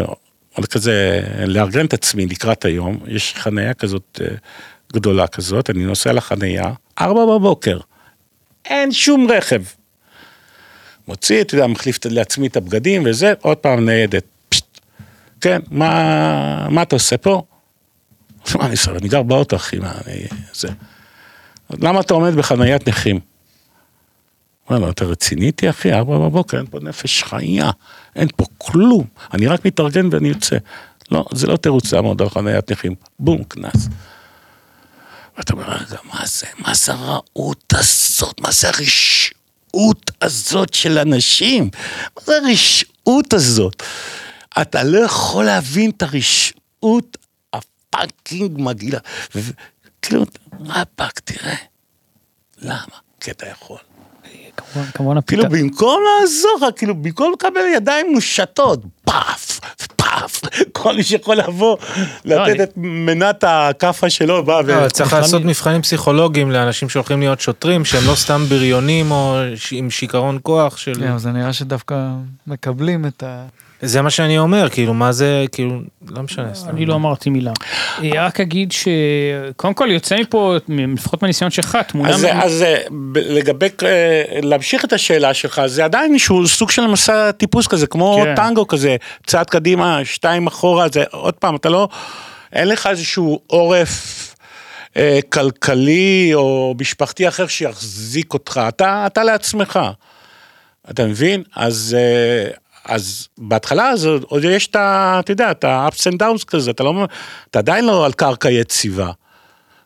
[0.56, 4.36] עוד כזה, לארגן את עצמי לקראת היום, יש חניה כזאת אה,
[4.94, 6.72] גדולה כזאת, אני נוסע לחניה,
[7.02, 7.80] ארבע בבוקר,
[8.66, 9.62] אין שום רכב.
[11.12, 14.24] מוציא, אתה יודע, מחליף לעצמי את הבגדים וזה, עוד פעם ניידת.
[14.50, 14.80] פשט.
[15.42, 17.44] כן, מה, מה אתה עושה פה?
[18.56, 18.92] מה אני עושה?
[18.92, 20.28] אני גר באוטו, אחי, מה אני...
[20.54, 20.68] זה.
[21.80, 23.20] למה אתה עומד בחניית נכים?
[24.70, 25.94] אומר לו, אתה רציני איתי, אחי?
[25.94, 27.72] ארבע בבוקר, אין פה נפש חיה,
[28.16, 29.06] אין פה כלום.
[29.34, 30.58] אני רק מתארגן ואני יוצא.
[31.12, 32.96] לא, זה לא תירוץ לעמוד על חניית נכים.
[33.20, 33.88] בום, קנס.
[35.38, 36.48] ואתה אומר, רגע, מה זה?
[36.58, 38.42] מה זה הרעות הזאת?
[38.42, 39.41] מה זה הרשעות?
[39.74, 41.70] הרשעות הזאת של אנשים?
[42.18, 43.84] מה זה הרשעות הזאת?
[44.62, 47.18] אתה לא יכול להבין את הרשעות
[47.54, 49.00] הפאקינג מגעילה.
[50.02, 50.26] כאילו,
[50.60, 51.56] רבאק, תראה.
[52.58, 52.98] למה?
[53.20, 53.78] כי אתה יכול.
[54.58, 59.60] כמובן, כמובן כאילו במקום לעזור לך, כאילו במקום לקבל ידיים מושטות, פאף,
[59.96, 60.42] פאף,
[60.72, 61.78] כל מי שיכול לבוא,
[62.26, 64.84] לא, לתת את מנת הכאפה שלו, בא ו...
[64.84, 69.38] לא, צריך לעשות מבחנים פסיכולוגיים לאנשים שהולכים להיות שוטרים, שהם לא סתם בריונים או
[69.72, 70.94] עם שיכרון כוח של...
[70.94, 71.96] כן, זה נראה שדווקא
[72.48, 73.46] מקבלים את ה...
[73.82, 76.52] זה מה שאני אומר, כאילו, מה זה, כאילו, לא משנה.
[76.70, 77.52] אני לא אמרתי מילה.
[78.04, 82.10] אה, רק אגיד שקודם כל יוצא מפה, לפחות מהניסיון שלך, תמונה...
[82.10, 82.78] אז, אז אה,
[83.16, 88.22] לגבי, אה, להמשיך את השאלה שלך, זה עדיין איזשהו סוג של מסע טיפוס כזה, כמו
[88.24, 88.36] כן.
[88.36, 88.96] טנגו כזה,
[89.28, 91.88] צעד קדימה, שתיים אחורה, זה עוד פעם, אתה לא,
[92.54, 94.28] אין לך איזשהו עורף.
[95.30, 99.80] כלכלי או משפחתי אחר שיחזיק אותך, אתה, אתה לעצמך,
[100.90, 101.44] אתה מבין?
[101.56, 101.98] אז
[102.86, 105.18] אז בהתחלה אז עוד יש את ה...
[105.20, 107.06] אתה יודע, את ה-ups and downs כזה, אתה לא...
[107.50, 109.12] אתה עדיין לא על קרקע יציבה.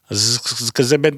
[0.09, 1.13] אז זה כזה בין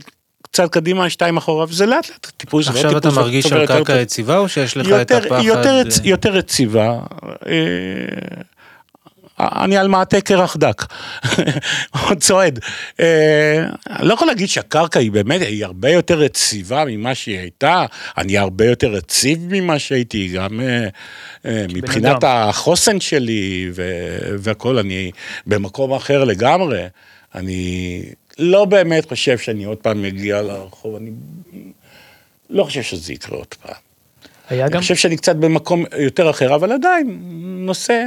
[0.52, 2.66] קצת קדימה, שתיים אחורה, וזה לאט לאט טיפוס.
[2.66, 4.02] זה לא עכשיו אתה טיפוס, מרגיש צובר על יותר קרקע קדימה.
[4.02, 5.44] יציבה או שיש לך את יותר, הפחד?
[5.44, 7.00] יותר, אה, יותר יציבה.
[9.40, 10.86] אני על מעטה קרח דק,
[12.08, 12.60] עוד צועד.
[13.00, 13.66] אה,
[14.00, 17.86] לא יכול להגיד שהקרקע היא באמת, היא הרבה יותר יציבה ממה שהיא הייתה,
[18.18, 20.88] אני הרבה יותר יציב ממה שהייתי, גם אה,
[21.46, 22.24] אה, מבחינת.
[22.24, 25.12] החוסן שלי ו- והכל, אני
[25.48, 26.84] במקום אחר לגמרי.
[27.36, 28.04] אני
[28.40, 31.12] לא באמת חושב שאני עוד פעם מגיע לרחוב, אני
[32.50, 33.87] לא חושב שזה יקרה עוד פעם.
[34.50, 37.20] היה גם, אני חושב שאני קצת במקום יותר אחר, אבל עדיין,
[37.66, 38.04] נושא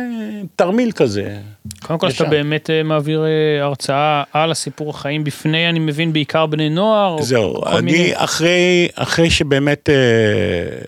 [0.57, 1.39] תרמיל כזה.
[1.83, 2.09] קודם כל.
[2.09, 7.11] אתה באמת אה, מעביר אה, הרצאה על הסיפור החיים בפני, אני מבין, בעיקר בני נוער.
[7.12, 10.79] או זהו, מיני- אני אחרי, אחרי שבאמת, אה,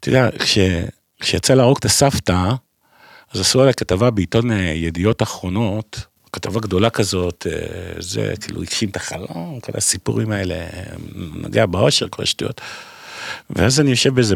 [0.00, 0.58] אתה יודע, כש,
[1.20, 2.50] כשיצא להרוג את הסבתא,
[3.34, 6.00] אז עשו עליה כתבה בעיתון ידיעות אחרונות,
[6.32, 7.46] כתבה גדולה כזאת,
[7.98, 10.54] זה כאילו הגשים את החלום, כל הסיפורים האלה,
[11.14, 12.60] נוגע באושר, כל השטויות.
[13.50, 14.34] ואז אני יושב באיזה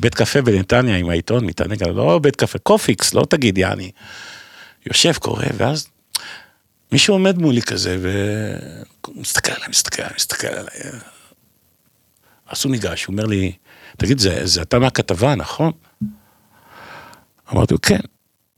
[0.00, 3.90] בית קפה בנתניה עם העיתון, מתענג, לא בית קפה, קופיקס, לא תגיד יעני.
[4.86, 5.88] יושב, קורא, ואז
[6.92, 11.00] מישהו עומד מולי כזה, ומסתכל עליי, מסתכל עליי, מסתכל עליי.
[12.46, 13.52] אז הוא ניגש, הוא אומר לי,
[13.96, 15.72] תגיד, זה, זה אתה מהכתבה, נכון?
[17.52, 18.00] אמרתי לו, כן.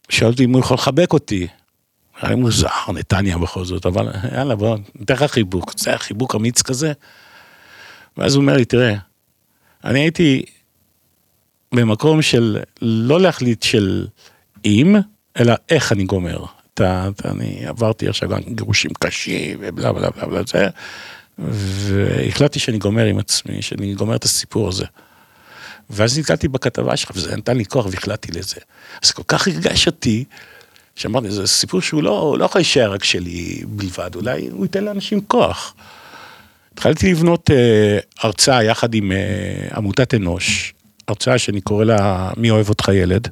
[0.09, 1.47] שאל אותי אם הוא יכול לחבק אותי.
[2.21, 5.73] היה לי מוזר, נתניה בכל זאת, אבל יאללה, בוא, ניתן לך חיבוק.
[5.79, 6.93] זה היה חיבוק אמיץ כזה.
[8.17, 8.95] ואז הוא אומר לי, תראה,
[9.85, 10.43] אני הייתי
[11.73, 14.07] במקום של לא להחליט של
[14.65, 14.97] אם,
[15.41, 16.45] אלא איך אני גומר.
[16.75, 20.69] אתה, אתה, אני עברתי עכשיו גם גירושים קשים ובלה בלה בלה בלה זה,
[21.39, 24.85] והחלטתי שאני גומר עם עצמי, שאני גומר את הסיפור הזה.
[25.91, 28.57] ואז נתקלתי בכתבה שלך, וזה נתן לי כוח והחלטתי לזה.
[29.03, 30.25] אז כל כך הרגש אותי,
[30.95, 35.21] שאמרתי, זה סיפור שהוא לא, לא יכול להישאר רק שלי בלבד, אולי הוא ייתן לאנשים
[35.21, 35.75] כוח.
[36.75, 39.19] התחלתי לבנות אה, הרצאה יחד עם אה,
[39.77, 40.75] עמותת אנוש,
[41.09, 43.29] הרצאה שאני קורא לה מי אוהב אותך ילד.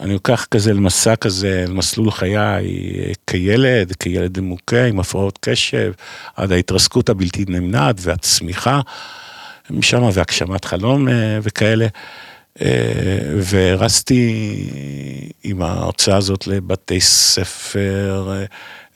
[0.00, 5.92] אני לוקח כזה למסע כזה, למסלול חיי אה, כילד, כילד מוכה עם הפרעות קשב,
[6.36, 8.80] עד ההתרסקות הבלתי נמנעת והצמיחה
[9.70, 11.86] משם והגשמת חלום אה, וכאלה.
[12.62, 12.68] אה,
[13.36, 14.56] והרצתי
[15.42, 18.44] עם ההרצאה הזאת לבתי ספר,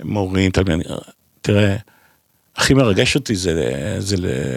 [0.05, 0.93] מורים, תלמידים.
[1.43, 1.77] תראה,
[2.57, 4.17] הכי מרגש אותי זה, זה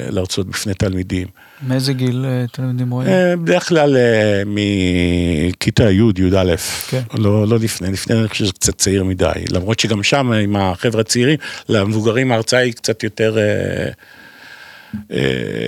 [0.10, 1.28] להרצות בפני תלמידים.
[1.68, 3.10] מאיזה גיל אה, תלמידים רואים?
[3.10, 6.56] אה, בדרך כלל אה, מכיתה י', י"א,
[6.90, 7.02] כן.
[7.14, 11.02] לא, לא לפני, לפני אני חושב שזה קצת צעיר מדי, למרות שגם שם עם החבר'ה
[11.02, 13.38] הצעירים, למבוגרים ההרצאה היא קצת יותר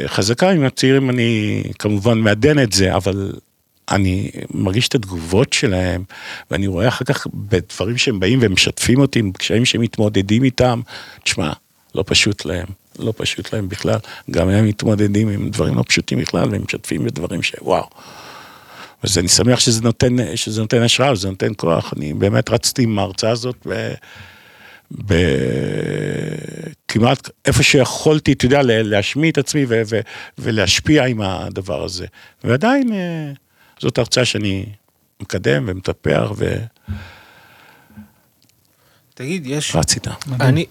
[0.08, 3.32] חזקה, עם הצעירים אני כמובן מעדן את זה, אבל
[3.92, 6.04] אני מרגיש את התגובות שלהם,
[6.52, 10.82] ואני רואה אחר כך בדברים שהם באים ומשתפים אותי, עם קשיים שהם מתמודדים איתם,
[11.24, 11.52] תשמע,
[11.96, 12.68] לא פשוט להם,
[13.00, 13.98] לא פשוט להם בכלל,
[14.32, 17.90] גם הם מתמודדים עם דברים לא פשוטים בכלל, והם משתפים בדברים שוואו.
[19.04, 23.00] אז אני שמח שזה נותן, שזה נותן השראה, שזה נותן כוח, אני באמת רצתי עם
[23.00, 23.94] ההרצאה הזאת ב...
[25.06, 25.14] ב...
[26.88, 30.00] כמעט איפה שיכולתי, אתה יודע, לה- להשמיע את עצמי ו- ו-
[30.38, 32.06] ולהשפיע עם הדבר הזה.
[32.44, 33.32] ועדיין, אה,
[33.80, 34.66] זאת הרצאה שאני
[35.22, 36.32] מקדם ומטפח
[39.14, 39.76] תגיד, יש...
[39.76, 40.12] ורץ איתה.
[40.40, 40.66] אני...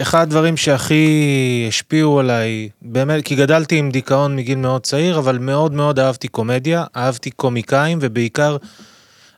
[0.00, 5.38] אה, אחד הדברים שהכי השפיעו עליי, באמת, כי גדלתי עם דיכאון מגיל מאוד צעיר, אבל
[5.38, 8.56] מאוד מאוד אהבתי קומדיה, אהבתי קומיקאים, ובעיקר,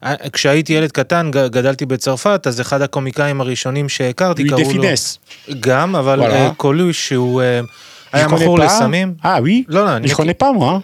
[0.05, 4.83] אה, כשהייתי ילד קטן, גדלתי בצרפת, אז אחד הקומיקאים הראשונים שהכרתי, קראו לו...
[4.83, 5.51] finesse.
[5.61, 6.23] גם, אבל.
[6.23, 7.61] אה, קולוש, שהוא אה,
[8.13, 8.59] היה Je מכור.
[8.59, 9.15] לסמים.
[9.23, 10.83] Ah oui לא, לא, אני Je connais pas moi.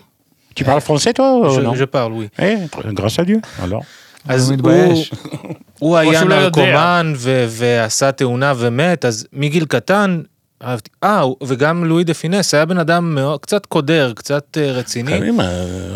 [0.55, 2.29] Tu parles français toi ou non Je parle, oui.
[2.39, 2.57] Eh,
[2.95, 3.41] grâce à Dieu.
[3.63, 3.85] Alors.
[4.29, 5.13] אז הוא הוא, מתבייש.
[5.79, 6.37] הוא היה לא.
[6.37, 10.21] נרקומן ו- ועשה תאונה ומת, אז מגיל קטן,
[10.63, 15.19] אהבתי, אה, וגם לואי דה פינס היה בן אדם מאוד, קצת קודר, קצת אה, רציני.
[15.19, 15.41] קרים,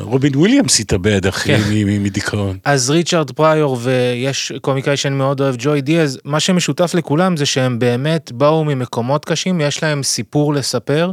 [0.01, 1.70] רובין וויליאמס התאבד אחי כן.
[2.02, 2.59] מדיכאון.
[2.65, 7.78] אז ריצ'רד פריור ויש קומיקאי שאני מאוד אוהב, ג'וי דיאז, מה שמשותף לכולם זה שהם
[7.78, 11.11] באמת באו ממקומות קשים, יש להם סיפור לספר.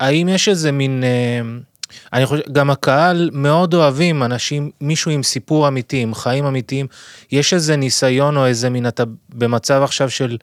[0.00, 1.40] האם יש איזה מין, אה,
[2.12, 6.86] אני חושב, גם הקהל מאוד אוהבים אנשים, מישהו עם סיפור אמיתי, עם חיים אמיתיים,
[7.32, 9.02] יש איזה ניסיון או איזה מין, אתה
[9.34, 10.36] במצב עכשיו של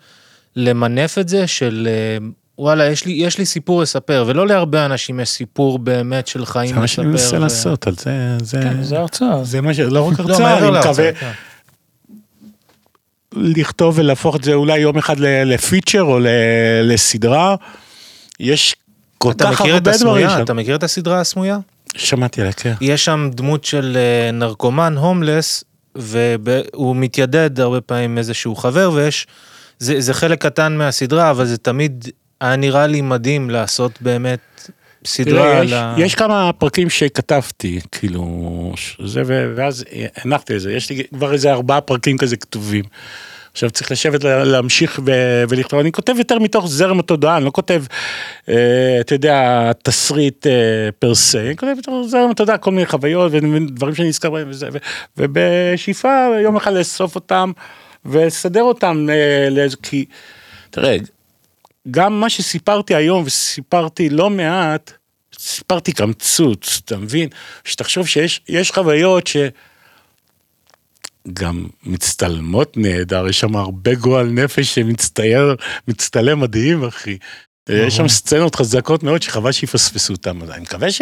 [0.55, 2.27] למנף את זה, של אה,
[2.57, 6.67] וואלה, יש לי, יש לי סיפור לספר, ולא להרבה אנשים יש סיפור באמת של חיים
[6.67, 6.81] זה לספר.
[6.81, 8.11] מה שאני מנסה ו- לעשות, על זה,
[8.43, 9.43] זה, כן, זה הרצאה.
[9.43, 9.79] זה מה ש...
[9.79, 11.31] לא רק לא, הרצאה, אני מקווה כן.
[13.35, 16.27] לכתוב ולהפוך את זה אולי יום אחד ל- לפיצ'ר או ל-
[16.83, 17.55] לסדרה.
[18.39, 18.75] יש
[19.19, 20.37] כל אתה כך מכיר את הרבה דברים הסמויה?
[20.37, 20.43] שם.
[20.43, 21.59] אתה מכיר את הסדרה הסמויה?
[21.97, 22.73] שמעתי עליה, כן.
[22.81, 25.63] יש שם דמות של אה, נרקומן הומלס,
[25.95, 29.27] והוא מתיידד הרבה פעמים עם איזשהו חבר, ויש
[29.79, 32.07] זה, זה חלק קטן מהסדרה, אבל זה תמיד
[32.41, 34.69] היה נראה לי מדהים לעשות באמת
[35.05, 35.95] סדרה תראה, על יש, ה...
[35.97, 38.73] יש כמה פרקים שכתבתי, כאילו,
[39.05, 39.21] זה,
[39.55, 39.85] ואז
[40.15, 42.83] הנחתי את זה, יש לי כבר איזה ארבעה פרקים כזה כתובים.
[43.51, 44.99] עכשיו צריך לשבת לה- להמשיך
[45.49, 47.83] ולכתוב, אני כותב יותר מתוך זרם התודעה, אני לא כותב,
[48.49, 50.51] אה, אתה יודע, תסריט אה,
[50.99, 54.69] פר סה, אני כותב מתוך זרם התודעה, כל מיני חוויות ודברים שאני נזכר בהם וזה,
[54.73, 54.77] ו-
[55.17, 57.51] ובשאיפה יום אחד לאסוף אותם
[58.05, 60.05] ולסדר אותם אה, לאיזה, כי,
[60.69, 60.97] תראה,
[61.91, 64.91] גם מה שסיפרתי היום וסיפרתי לא מעט,
[65.39, 67.29] סיפרתי קמצוץ, אתה מבין?
[67.63, 69.37] שתחשוב שיש יש חוויות ש...
[71.33, 75.55] גם מצטלמות נהדר, יש שם הרבה גועל נפש שמצטייר,
[75.87, 77.17] מצטלם מדהים, אחי.
[77.69, 81.01] יש שם סצנות חזקות מאוד שחבל שיפספסו אותם, אני מקווה ש...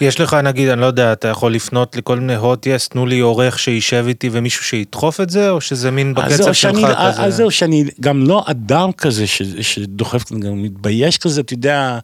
[0.00, 3.20] יש לך נגיד, אני לא יודע, אתה יכול לפנות לכל מיני הוט יס, תנו לי
[3.20, 7.24] עורך שישב איתי ומישהו שידחוף את זה, או שזה מין אז בקצב שלך שאני, כזה?
[7.24, 9.26] אז זהו, שאני גם לא אדם כזה
[9.60, 11.98] שדוחף, גם מתבייש כזה, אתה יודע,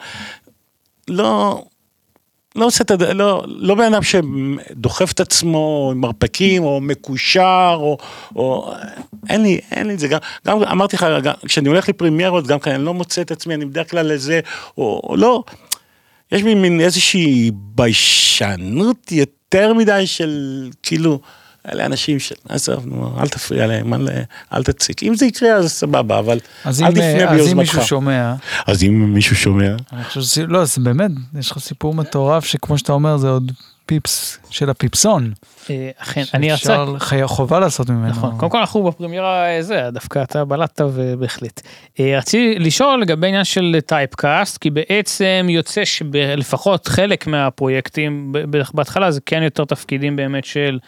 [1.09, 1.65] לא,
[2.59, 3.03] לא עושה את הד...
[3.03, 7.99] לא, לא בן אדם שדוחף את עצמו עם מרפקים, או מקושר, או,
[8.37, 8.73] או...
[9.29, 10.09] אין לי, אין לי את זה.
[10.09, 11.07] גם, גם אמרתי לך,
[11.47, 14.41] כשאני הולך לפרימיירות, גם כאן אני לא מוצא את עצמי, אני בדרך כלל לזה,
[14.79, 15.43] או, או לא.
[16.33, 21.21] יש לי מין איזושהי ביישנות יותר מדי של, כאילו,
[21.73, 24.09] אלה אנשים של, עזוב, נו, אל תפריע להם, אל,
[24.55, 25.03] אל תציק.
[25.03, 27.59] אם זה יקרה, אז סבבה, אבל אז אל תפנה אה, אז אם ביוזמתך.
[27.59, 28.35] מישהו שומע,
[28.67, 32.79] אז אם מישהו שומע, אני חושב שזה, לא, זה באמת, יש לך סיפור מטורף שכמו
[32.79, 33.53] שאתה אומר, זה עוד
[33.87, 35.33] פיפס של הפיפסון.
[35.71, 38.09] אה, אכן, אני ארצה, שאפשר, חובה לעשות ממנו.
[38.09, 41.61] נכון, קודם כל אנחנו בפרמיירה אה, זה, דווקא אתה בלטת ובהחלט.
[42.01, 48.33] רציתי לשאול לגבי עניין של טייפקאסט, כי בעצם יוצא שלפחות חלק מהפרויקטים,
[48.75, 50.79] בהתחלה זה כן יותר תפקידים באמת של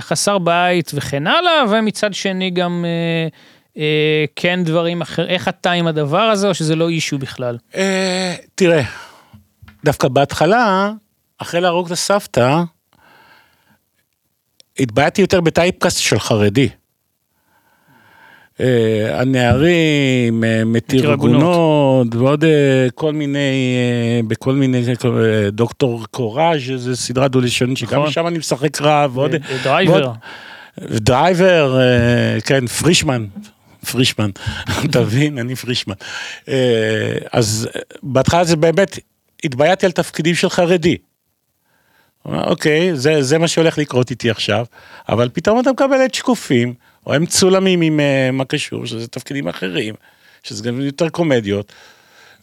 [0.00, 3.28] חסר בית וכן הלאה, ומצד שני גם אה,
[3.82, 7.58] אה, כן דברים אחרים, איך אתה עם הדבר הזה, או שזה לא אישו בכלל?
[7.74, 8.82] אה, תראה,
[9.84, 10.92] דווקא בהתחלה,
[11.38, 12.62] אחרי להרוג את הסבתא,
[14.78, 16.68] התבעטתי יותר בטייפקאסט של חרדי.
[18.60, 23.66] אה, הנערים, אה, מתיר עגונות, ועוד אה, כל מיני,
[24.26, 24.82] בכל מיני,
[25.52, 28.10] דוקטור קוראז', זו סדרה דו-לשונית שגם נכון.
[28.10, 30.12] שם אני משחק רב, ועוד, דרייבר.
[30.80, 31.80] דרייבר,
[32.44, 33.26] כן, פרישמן,
[33.90, 34.30] פרישמן,
[34.84, 35.38] אתה מבין?
[35.38, 35.94] אני פרישמן.
[37.32, 37.68] אז
[38.02, 38.98] בהתחלה זה באמת,
[39.44, 40.96] התבייתתי על תפקידים של חרדי.
[42.24, 44.64] אוקיי, זה, זה מה שהולך לקרות איתי עכשיו,
[45.08, 46.74] אבל פתאום אתה מקבל את שקופים,
[47.08, 49.94] או הם צולמים עם אה, מה קשור, שזה תפקידים אחרים,
[50.42, 51.72] שזה גם יותר קומדיות.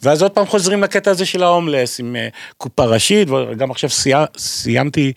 [0.03, 2.27] ואז עוד פעם חוזרים לקטע הזה של ההומלס עם אה,
[2.57, 4.11] קופה ראשית, וגם עכשיו סי...
[4.37, 5.13] סיימתי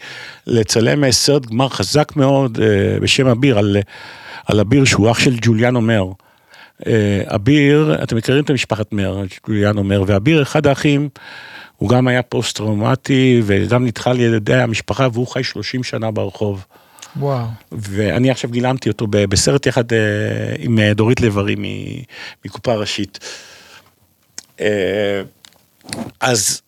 [0.47, 2.59] לצלם אה, סרט גמר חזק מאוד
[3.03, 3.77] בשם אביר, על,
[4.47, 6.05] על אביר שהוא אח של ג'וליאן אומר.
[6.87, 11.09] אה, אביר, אתם מכירים את המשפחת מר, ג'וליאן אומר, ואביר אחד האחים,
[11.77, 16.65] הוא גם היה פוסט טראומטי וגם נדחה על ידי המשפחה והוא חי 30 שנה ברחוב.
[17.17, 17.47] וואו.
[17.73, 19.99] ואני עכשיו גילמתי אותו בסרט יחד אה,
[20.59, 21.57] עם אה, דורית לב-ארי
[22.45, 23.19] מקופה ראשית.
[24.61, 25.23] אה,
[26.21, 26.63] אז,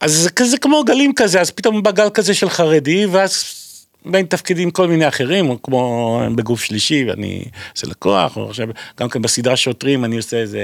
[0.00, 3.65] אז זה כזה כמו גלים כזה, אז פתאום בא גל כזה של חרדי, ואז
[4.06, 8.68] בין תפקידים כל מיני אחרים, כמו בגוף שלישי, ואני עושה לקוח, או עכשיו,
[9.00, 10.60] גם כן בסדרה שוטרים, אני עושה איזה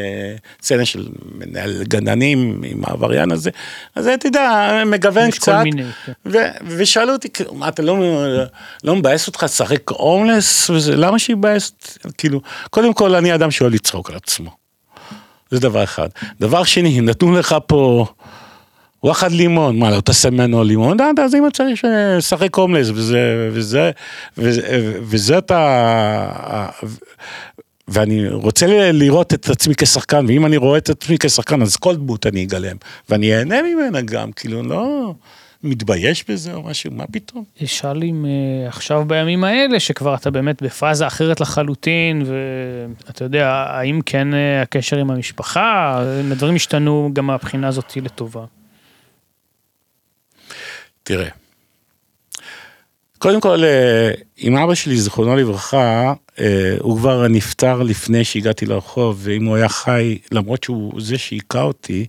[0.63, 3.51] סצנה של מנהל גננים עם העבריין הזה,
[3.95, 5.61] אז אתה יודע, מגוון יש כל קצת.
[5.63, 6.13] מיני, כן.
[6.27, 7.99] ו- ושאלו אותי, כאילו, מה, אתה לא,
[8.85, 10.71] לא מבאס אותך לשחק הומלס?
[10.97, 11.73] למה שיבאס?
[12.19, 12.41] כאילו,
[12.71, 14.51] קודם כל, אני אדם שאוהב לצחוק על עצמו.
[15.51, 16.09] זה דבר אחד.
[16.41, 18.07] דבר שני, נתנו לך פה
[19.05, 20.97] וואחד לימון, מה, לא תעשה ממנו לימון?
[21.25, 21.85] אז אם צריך
[22.19, 23.91] לשחק הומלס, וזה, וזה,
[25.03, 26.69] וזה, אתה...
[27.89, 32.27] ואני רוצה לראות את עצמי כשחקן, ואם אני רואה את עצמי כשחקן, אז כל דמות
[32.27, 32.77] אני אגלם,
[33.09, 35.15] ואני אהנה ממנה גם, כאילו, לא
[35.63, 37.45] מתבייש בזה או משהו, מה פתאום?
[37.65, 44.01] שאל אם אה, עכשיו בימים האלה, שכבר אתה באמת בפאזה אחרת לחלוטין, ואתה יודע, האם
[44.07, 45.99] כן אה, הקשר עם המשפחה,
[46.33, 48.45] הדברים השתנו גם מהבחינה הזאת לטובה.
[51.13, 51.29] תראה,
[53.19, 59.21] קודם כל, אה, עם אבא שלי, זיכרונו לברכה, אה, הוא כבר נפטר לפני שהגעתי לרחוב,
[59.23, 62.07] ואם הוא היה חי, למרות שהוא זה שהיכה אותי,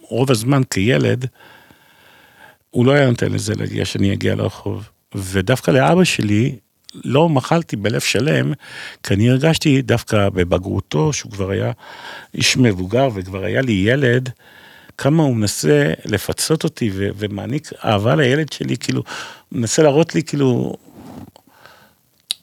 [0.00, 1.26] רוב הזמן כילד,
[2.70, 4.88] הוא לא היה נותן לזה להגיע, שאני אגיע לרחוב.
[5.14, 6.56] ודווקא לאבא שלי,
[6.94, 8.52] לא מחלתי בלב שלם,
[9.02, 11.72] כי אני הרגשתי דווקא בבגרותו, שהוא כבר היה
[12.34, 14.30] איש מבוגר וכבר היה לי ילד,
[14.98, 19.02] כמה הוא מנסה לפצות אותי ו- ומעניק אהבה לילד שלי, כאילו,
[19.48, 20.76] הוא מנסה להראות לי כאילו,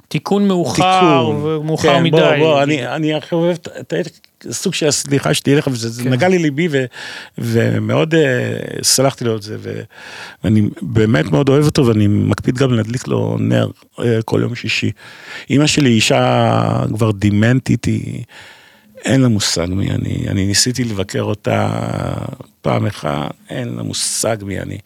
[0.08, 1.36] תיקון מאוחר, תיקון.
[1.36, 2.18] ומאוחר כן, מדי.
[2.18, 3.94] בוא, בוא, אני, אני הכי אוהב את-
[4.50, 6.10] הסוג של הסליחה שתהיה לך, וזה זה כן.
[6.10, 6.86] נגע לי ליבי, ו,
[7.38, 8.18] ומאוד uh,
[8.84, 9.82] סלחתי לו את זה, ו,
[10.44, 14.92] ואני באמת מאוד אוהב אותו, ואני מקפיד גם להדליק לו נר uh, כל יום שישי.
[15.50, 18.24] אימא שלי אישה כבר דימנטית, היא...
[19.06, 21.80] אין לה מושג מי אני, אני ניסיתי לבקר אותה
[22.62, 24.78] פעם אחת, אין לה מושג מי אני.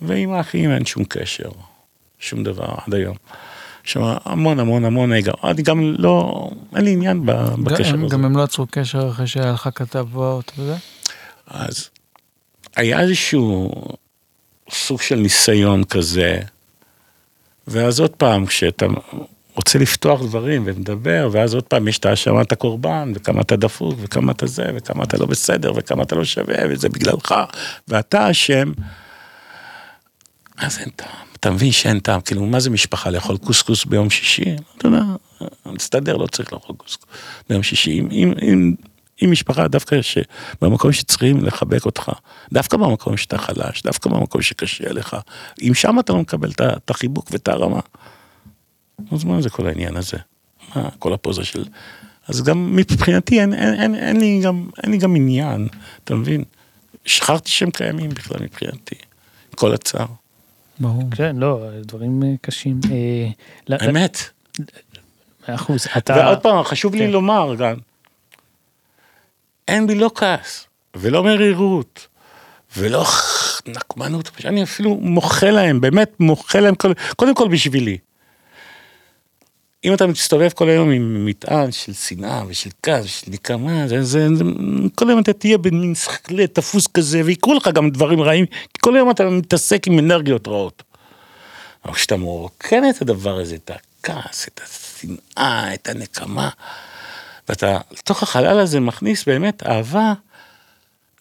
[0.00, 1.50] ועם האחים אין שום קשר,
[2.18, 3.16] שום דבר עד היום.
[3.86, 8.16] יש המון המון המון אגו, אני גם לא, אין לי עניין בקשר גם, הזה.
[8.16, 10.76] גם הם לא עצרו קשר אחרי שהיה לך כתבות וזה?
[11.46, 11.88] אז
[12.76, 13.72] היה איזשהו
[14.70, 16.40] סוג של ניסיון כזה,
[17.66, 18.86] ואז עוד פעם, כשאתה
[19.56, 24.32] רוצה לפתוח דברים ומדבר, ואז עוד פעם יש את האשמת הקורבן, וכמה אתה דפוק, וכמה
[24.32, 27.34] אתה זה, וכמה אתה לא בסדר, וכמה אתה לא שווה, וזה בגללך,
[27.88, 28.72] ואתה אשם,
[30.56, 31.24] אז אין טעם.
[31.40, 34.56] אתה מבין שאין טעם, כאילו, מה זה משפחה לאכול קוסקוס ביום שישי?
[34.78, 35.02] אתה יודע,
[35.66, 37.08] מסתדר, לא צריך לאכול קוסקוס
[37.48, 38.00] ביום שישי.
[38.00, 38.74] אם, אם, אם,
[39.24, 40.18] אם משפחה, דווקא ש...
[40.62, 42.10] במקום שצריכים לחבק אותך,
[42.52, 45.16] דווקא במקום שאתה חלש, דווקא במקום שקשה לך,
[45.62, 47.80] אם שם אתה לא מקבל את החיבוק ואת הרמה,
[49.12, 50.16] אז מה זה כל העניין הזה?
[50.76, 51.64] מה, כל הפוזה של...
[52.28, 55.68] אז גם מבחינתי אין, אין, אין, אין, לי גם, אין לי גם עניין,
[56.04, 56.44] אתה מבין?
[57.04, 58.94] שכחתי שהם קיימים בכלל מבחינתי,
[59.54, 60.06] כל הצער.
[60.78, 61.02] ברור.
[61.16, 62.80] כן, לא, דברים אה, קשים.
[63.70, 64.18] אה, אמת.
[65.48, 65.86] מאה אחוז.
[65.96, 66.14] אתה...
[66.16, 67.10] ועוד פעם, חשוב לי כן.
[67.10, 67.74] לומר גם,
[69.68, 72.06] אין בי לא כעס, ולא מרירות,
[72.76, 73.04] ולא
[73.66, 77.98] נקמנות, אני אפילו מוחה להם, באמת מוחה להם, כל- קודם כל בשבילי.
[79.84, 84.28] אם אתה מסתובב כל היום עם מטען של שנאה ושל כעס ושל נקמה, זה, זה,
[84.34, 84.44] זה,
[84.94, 88.96] כל היום אתה תהיה במין שכלי תפוס כזה, ויקרו לך גם דברים רעים, כי כל
[88.96, 90.82] היום אתה מתעסק עם אנרגיות רעות.
[91.84, 96.48] אבל כשאתה מרוקן את הדבר הזה, את הכעס, את השנאה, את הנקמה,
[97.48, 100.12] ואתה לתוך החלל הזה מכניס באמת אהבה,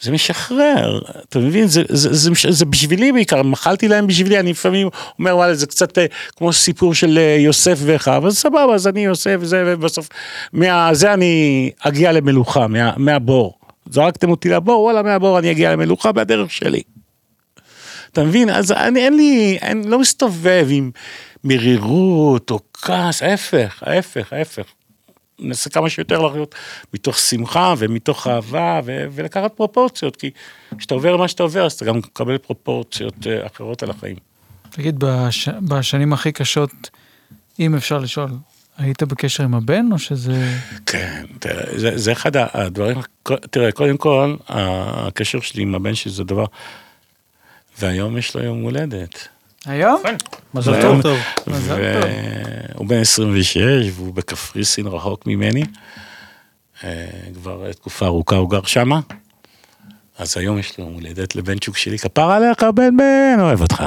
[0.03, 1.67] זה משחרר, אתה מבין?
[1.67, 4.89] זה, זה, זה, זה, זה בשבילי בעיקר, מחלתי להם בשבילי, אני לפעמים
[5.19, 6.05] אומר, וואלה, זה קצת אה,
[6.35, 10.09] כמו סיפור של אה, יוסף ואחיו, אז סבבה, אז אני יוסף וזה, ובסוף,
[10.53, 13.53] מזה אני אגיע למלוכה, מה, מהבור.
[13.89, 16.81] זרקתם אותי לבור, וואלה, מהבור אני אגיע למלוכה בדרך שלי.
[18.11, 18.49] אתה מבין?
[18.49, 20.91] אז אני, אין לי, אני לא מסתובב עם
[21.43, 24.63] מרירות או כעס, ההפך, ההפך, ההפך.
[25.43, 26.55] ננסה כמה שיותר לחיות
[26.93, 30.31] מתוך שמחה ומתוך אהבה ו- ולקחת פרופורציות, כי
[30.77, 34.15] כשאתה עובר מה שאתה עובר, אז אתה גם מקבל פרופורציות אה, אחרות על החיים.
[34.69, 35.49] תגיד, בש...
[35.49, 36.89] בשנים הכי קשות,
[37.59, 38.29] אם אפשר לשאול,
[38.77, 40.57] היית בקשר עם הבן או שזה...
[40.85, 46.23] כן, תראה, זה, זה אחד הדברים, תראה, קודם כל, הקשר שלי עם הבן שלי זה
[46.23, 46.45] דבר,
[47.79, 49.27] והיום יש לו יום הולדת.
[49.65, 50.01] היום?
[50.53, 51.17] מזל והיום- טוב.
[51.45, 51.53] טוב.
[51.55, 52.09] מזל טוב.
[52.75, 53.57] והוא בן 26
[53.93, 55.63] והוא בקפריסין רחוק ממני.
[56.83, 58.99] אה, כבר תקופה ארוכה הוא גר שמה.
[60.17, 63.83] אז היום יש לו הולדת לבן צ'וק שלי, כפר עליך בן בן, אוהב אותך.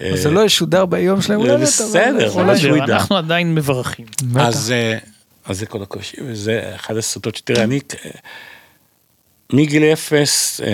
[0.00, 1.62] אז זה לא ישודר ביום שלהם הולדת, אבל...
[1.62, 2.94] בסדר, בסדר, ידע.
[2.96, 4.06] אנחנו עדיין מברכים.
[4.40, 4.98] אז, אה,
[5.46, 8.10] אז זה כל הקושי, וזה אחד הסרטות שתראה, אני אה,
[9.52, 10.68] מגיל אפס אה,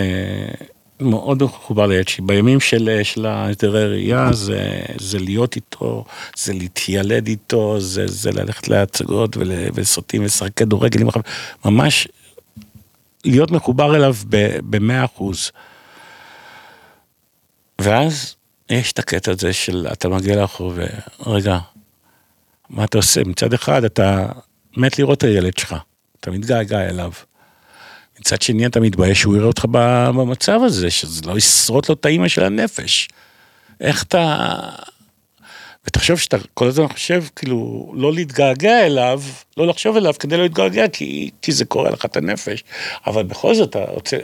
[1.01, 2.25] מאוד מחובר שלי.
[2.25, 2.89] בימים של,
[3.25, 6.05] אה, ההסדרי ראייה זה, זה להיות איתו,
[6.37, 11.03] זה להתיילד איתו, זה, זה ללכת להצגות ול, ולסרטים ולשחק כדורגל,
[11.65, 12.07] ממש
[13.25, 14.15] להיות מחובר אליו
[14.69, 15.51] במאה אחוז.
[17.81, 18.35] ואז
[18.69, 20.73] יש את הקטע הזה של אתה מגיע לאחור
[21.25, 21.57] ורגע,
[22.69, 23.21] מה אתה עושה?
[23.25, 24.25] מצד אחד אתה
[24.77, 25.75] מת לראות את הילד שלך,
[26.19, 27.11] אתה מתגעגע אליו.
[28.21, 32.27] מצד שני אתה מתבייש שהוא יראה אותך במצב הזה, שזה לא ישרוט לו את האימא
[32.27, 33.09] של הנפש.
[33.79, 34.47] איך אתה...
[35.87, 39.21] ותחשוב שאתה כל הזמן חושב, כאילו, לא להתגעגע אליו,
[39.57, 42.63] לא לחשוב אליו כדי לא להתגעגע, כי, כי זה קורא לך את הנפש.
[43.07, 44.17] אבל בכל זאת אתה רוצה...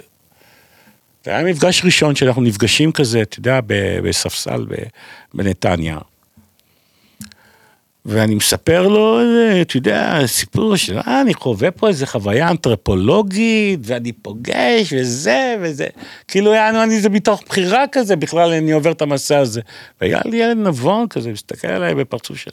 [1.26, 3.60] זה היה מפגש ראשון שאנחנו נפגשים כזה, אתה יודע,
[4.04, 4.66] בספסל
[5.34, 5.98] בנתניה.
[8.08, 9.20] ואני מספר לו,
[9.62, 15.88] אתה יודע, סיפור של, אה, אני חווה פה איזה חוויה אנתרופולוגית, ואני פוגש, וזה, וזה.
[16.28, 19.62] כאילו, יענו, אני זה מתוך בחירה כזה, בכלל אני עובר את המסע הזה.
[20.02, 22.52] והיה לי ילד נבון כזה, מסתכל עליי בפרצוף של,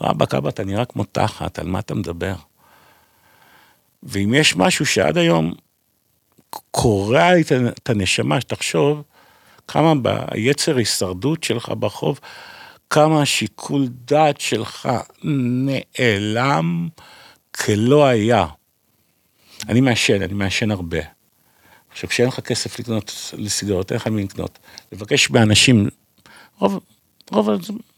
[0.00, 2.34] רבאק, אבא, אתה נראה כמו תחת, על מה אתה מדבר?
[4.02, 5.52] ואם יש משהו שעד היום
[6.70, 9.02] קורע לי את הנשמה, שתחשוב
[9.68, 12.20] כמה ביצר הישרדות שלך ברחוב,
[12.90, 14.88] כמה השיקול דעת שלך
[15.24, 16.88] נעלם
[17.50, 18.46] כלא היה.
[19.68, 20.98] אני מעשן, אני מעשן הרבה.
[21.90, 24.58] עכשיו, כשאין לך כסף לקנות לסיגרות, אין לך מי לקנות.
[24.92, 25.88] לבקש מאנשים,
[26.58, 26.80] רוב,
[27.30, 27.48] רוב,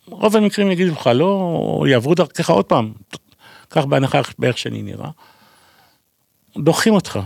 [0.06, 2.92] רוב המקרים יגידו לך, לא, יעברו דרכך עוד פעם,
[3.68, 5.10] קח בהנחה באיך שאני נראה,
[6.58, 7.20] דוחים אותך.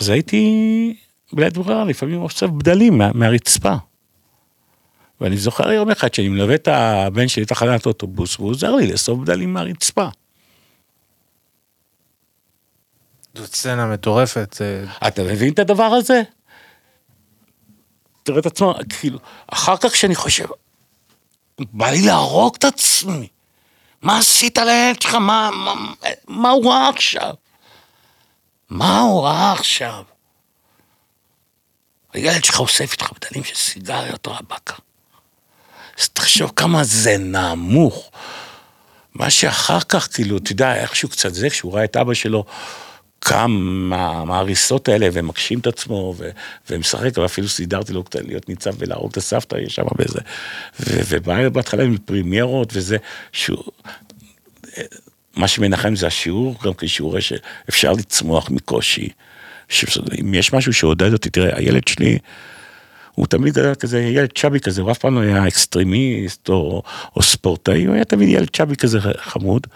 [0.00, 0.96] אז הייתי
[1.32, 3.74] בלית ברירה, לפעמים אוסף בדלים מה, מהרצפה.
[5.20, 9.18] ואני זוכר יום אחד שאני מלווה את הבן שלי לתחנת אוטובוס, והוא עוזר לי לאסוף
[9.18, 10.08] בדלים מהרצפה.
[13.34, 14.56] זאת סצנה מטורפת.
[15.06, 16.22] אתה מבין את הדבר הזה?
[18.22, 20.46] תראה את עצמו, כאילו, אחר כך כשאני חושב,
[21.58, 23.28] בא לי להרוג את עצמי.
[24.02, 25.14] מה עשית לילד שלך?
[25.14, 25.74] מה, מה,
[26.28, 27.34] מה הוא ראה עכשיו?
[28.70, 30.04] מה הוא ראה עכשיו?
[32.12, 34.74] הילד שלך אוסף איתך בדלים של סיגריות רבאקה.
[36.00, 38.10] אז תחשוב כמה זה נמוך.
[39.14, 42.44] מה שאחר כך, כאילו, אתה יודע, איכשהו קצת זה, כשהוא ראה את אבא שלו
[43.18, 43.50] קם
[43.90, 46.30] מה- מההריסות האלה ומגשים את עצמו ו-
[46.70, 50.18] ומשחק, ואפילו סידרתי לו קצת להיות ניצב ולהרוג את הסבתא, יש שם באיזה...
[50.80, 52.96] ו- ובא בהתחלה עם פרימיירות וזה,
[53.32, 53.64] שהוא...
[55.36, 59.08] מה שמנחם זה השיעור, גם כשיעור שאפשר לצמוח מקושי.
[59.68, 62.18] שאם יש משהו שעודד אותי, תראה, הילד שלי,
[63.16, 66.82] הוא תמיד גדל כזה, ילד chubby כזה, הוא אף פעם לא היה extremist או,
[67.16, 69.66] או ספורטאי, הוא היה תמיד ילד chubby כזה חמוד,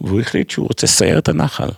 [0.00, 1.68] והוא החליט שהוא רוצה לסיירת הנח"ל.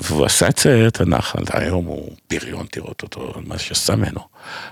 [0.00, 4.20] והוא עשה את סיירת הנחל, היום הוא פריון, תראו אותו, מה שעשה ממנו.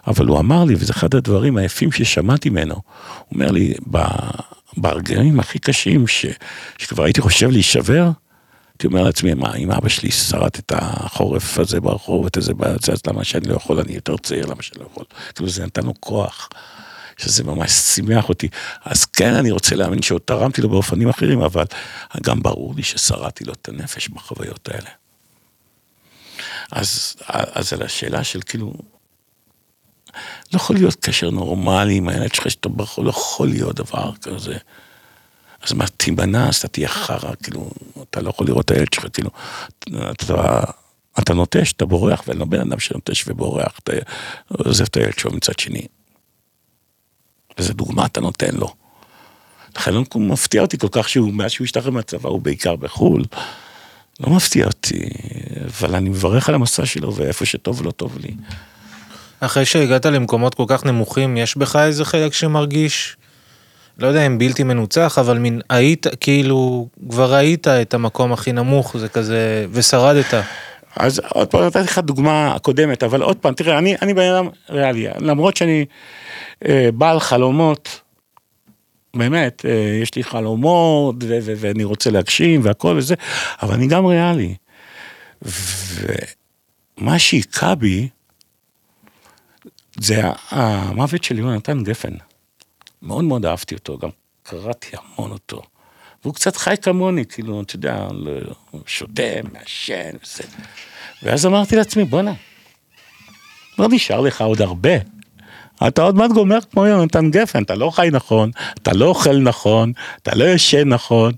[0.07, 2.83] אבל הוא אמר לי, וזה אחד הדברים היפים ששמעתי ממנו, הוא
[3.35, 4.31] אומר לי, "ב-
[4.77, 6.27] ברגעים הכי קשים, ש,
[6.79, 8.11] שכבר הייתי חושב להישבר,
[8.81, 12.93] הייתי אומר לעצמי, מה, אם אבא שלי שרט את החורף הזה ברחוב, את זה, בזה,
[12.93, 15.05] אז למה שאני לא יכול, אני יותר צעיר, למה שאני לא יכול?
[15.35, 16.49] כאילו זה נתן לו כוח,
[17.17, 18.49] שזה ממש שימח אותי.
[18.85, 21.65] אז כן, אני רוצה להאמין שעוד תרמתי לו באופנים אחרים, אבל
[22.23, 24.91] גם ברור לי ששרדתי לו את הנפש בחוויות האלה.
[26.73, 28.73] אז, אז על השאלה של כאילו,
[30.53, 34.57] לא יכול להיות קשר נורמלי עם הילד שלך שאתה ברחוב, לא יכול להיות דבר כזה.
[35.63, 37.71] אז מה, תימנע, אז אתה תהיה חרא, כאילו,
[38.03, 39.31] אתה לא יכול לראות את הילד שלך, כאילו,
[40.11, 40.61] אתה,
[41.19, 43.93] אתה נוטש, אתה בורח, ואני לא בן אדם שנוטש ובורח, אתה
[44.49, 45.87] עוזב את הילד שלו מצד שני.
[47.59, 48.75] איזה דוגמה אתה נותן לו.
[49.77, 53.25] לכן לא מפתיע אותי כל כך שהוא, מאז שהוא השתחרר מהצבא, הוא בעיקר בחו"ל.
[54.21, 55.09] לא מפתיע אותי,
[55.67, 58.35] אבל אני מברך על המסע שלו, ואיפה שטוב לא טוב לי.
[59.41, 63.17] אחרי שהגעת למקומות כל כך נמוכים, יש בך איזה חלק שמרגיש,
[64.01, 68.97] לא יודע אם בלתי מנוצח, אבל מין היית, כאילו, כבר ראית את המקום הכי נמוך,
[68.97, 70.35] זה כזה, ושרדת.
[70.97, 74.49] אז עוד פעם, נתתי לך דוגמה קודמת, אבל עוד פעם, תראה, אני, אני בן אדם
[74.71, 75.85] ריאלי, למרות שאני
[76.69, 78.01] אה, בעל חלומות,
[79.15, 83.15] באמת, אה, יש לי חלומות, ו- ו- ואני רוצה להגשים והכל וזה,
[83.63, 84.55] אבל אני גם ריאלי.
[85.43, 88.09] ומה שהיכה בי,
[90.01, 92.13] זה המוות של יונתן גפן.
[93.03, 94.09] מאוד מאוד אהבתי אותו, גם
[94.43, 95.63] קראתי המון אותו.
[96.23, 98.09] והוא קצת חי כמוני, כאילו, אתה יודע,
[98.87, 99.23] שותה,
[99.53, 100.45] מעשן וזה.
[101.23, 102.33] ואז אמרתי לעצמי, בואנה,
[103.79, 104.91] לא נשאר לך עוד הרבה.
[105.89, 109.93] אתה עוד מעט גומר כמו יונתן גפן, אתה לא חי נכון, אתה לא אוכל נכון,
[110.23, 111.33] אתה לא ישן נכון,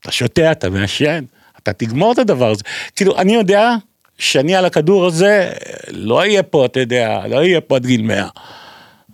[0.00, 1.24] אתה שותה, אתה מעשן,
[1.58, 2.62] אתה תגמור את הדבר הזה.
[2.96, 3.74] כאילו, אני יודע
[4.18, 5.52] שאני על הכדור הזה,
[5.90, 8.28] לא אהיה פה, אתה יודע, לא אהיה פה עד גיל 100.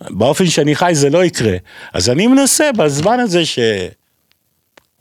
[0.00, 1.56] באופן שאני חי זה לא יקרה.
[1.92, 3.58] אז אני מנסה בזמן הזה ש...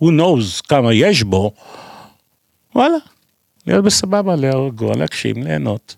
[0.04, 1.54] who knows כמה יש בו,
[2.76, 2.98] וואלה,
[3.68, 5.96] להיות בסבבה, להרגוע, להגשים, ליהנות.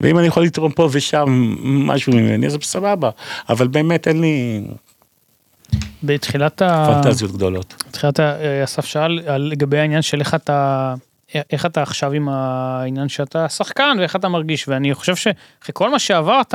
[0.00, 3.10] ואם אני יכול לתרום פה ושם משהו ממני, אז בסבבה.
[3.48, 4.64] אבל באמת אין לי
[6.02, 7.00] בתחילת ה...
[7.02, 7.84] פנטזיות גדולות.
[7.88, 8.34] בתחילת ה...
[8.64, 10.94] אסף שאל לגבי העניין של איך אתה...
[11.50, 15.98] איך אתה עכשיו עם העניין שאתה שחקן ואיך אתה מרגיש ואני חושב שאחרי כל מה
[15.98, 16.54] שעברת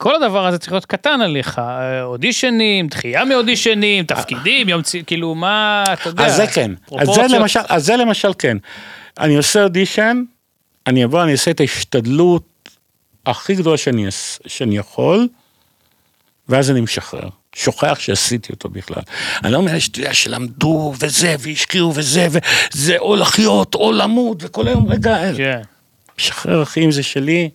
[0.00, 5.02] כל הדבר הזה צריך להיות קטן עליך אה, אודישנים דחייה מאודישנים תפקידים יום צי...
[5.06, 6.26] כאילו מה אתה יודע.
[6.26, 7.22] אז זה כן, אז זה.
[7.38, 8.56] למשל, אז זה למשל כן.
[9.18, 10.22] אני עושה אודישן,
[10.86, 12.68] אני אבוא, אני אעשה את ההשתדלות
[13.26, 14.06] הכי גדולה שאני,
[14.46, 15.28] שאני יכול,
[16.48, 17.28] ואז אני משחרר.
[17.54, 19.02] שוכח שעשיתי אותו בכלל.
[19.44, 24.68] אני לא מאלה שאתה יודע שלמדו וזה והשקיעו וזה וזה או לחיות או למות וכל
[24.68, 25.60] היום רגע כן.
[26.18, 27.50] משחרר אחי אם זה שלי,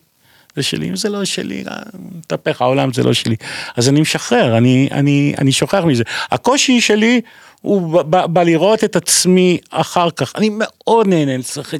[0.56, 1.76] זה שלי, אם זה לא שלי, אה,
[2.18, 3.36] מתהפך העולם זה לא שלי.
[3.76, 6.04] אז אני משחרר, אני, אני, אני שוכח מזה.
[6.30, 7.20] הקושי שלי
[7.60, 10.32] הוא בלראות את עצמי אחר כך.
[10.36, 11.78] אני מאוד נהנה לשחק,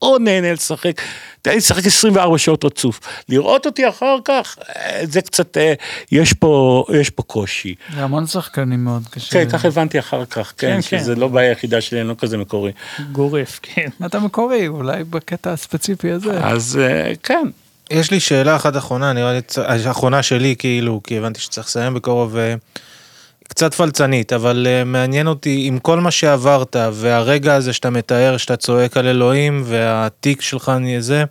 [0.00, 1.02] מאוד נהנה לשחק.
[1.42, 3.00] תן לי לשחק 24 שעות רצוף.
[3.28, 5.74] לראות אותי אחר כך, אה, זה קצת, אה,
[6.12, 7.74] יש פה, יש פה קושי.
[7.94, 9.32] זה המון שחקנים מאוד קשה.
[9.32, 11.20] כן, כך הבנתי אחר כך, כן, כן, שזה כן.
[11.20, 12.72] לא בעיה היחידה שלי, אני לא כזה מקורי.
[13.12, 13.88] גורף כן.
[14.06, 16.44] אתה מקורי, אולי בקטע הספציפי הזה.
[16.44, 16.80] אז
[17.22, 17.48] כן,
[17.90, 19.40] יש לי שאלה אחת אחרונה, נראה לי,
[19.86, 22.54] האחרונה שלי, כאילו, כי הבנתי שצריך לסיים בקרוב, אה,
[23.48, 28.56] קצת פלצנית, אבל אה, מעניין אותי, עם כל מה שעברת, והרגע הזה שאתה מתאר, שאתה
[28.56, 31.24] צועק על אלוהים, והתיק שלך נהיה זה,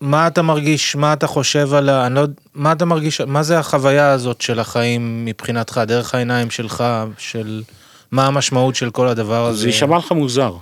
[0.00, 2.06] מה אתה מרגיש, מה אתה חושב על ה...
[2.06, 6.50] אני לא יודע, מה אתה מרגיש, מה זה החוויה הזאת של החיים מבחינתך, דרך העיניים
[6.50, 6.84] שלך,
[7.18, 7.62] של
[8.12, 9.60] מה המשמעות של כל הדבר הזה?
[9.60, 10.54] זה יישמע לך מוזר.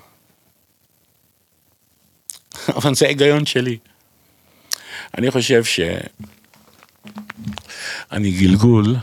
[2.76, 3.78] אבל זה ההיגיון שלי.
[5.18, 5.80] אני חושב ש...
[8.12, 8.96] אני גלגול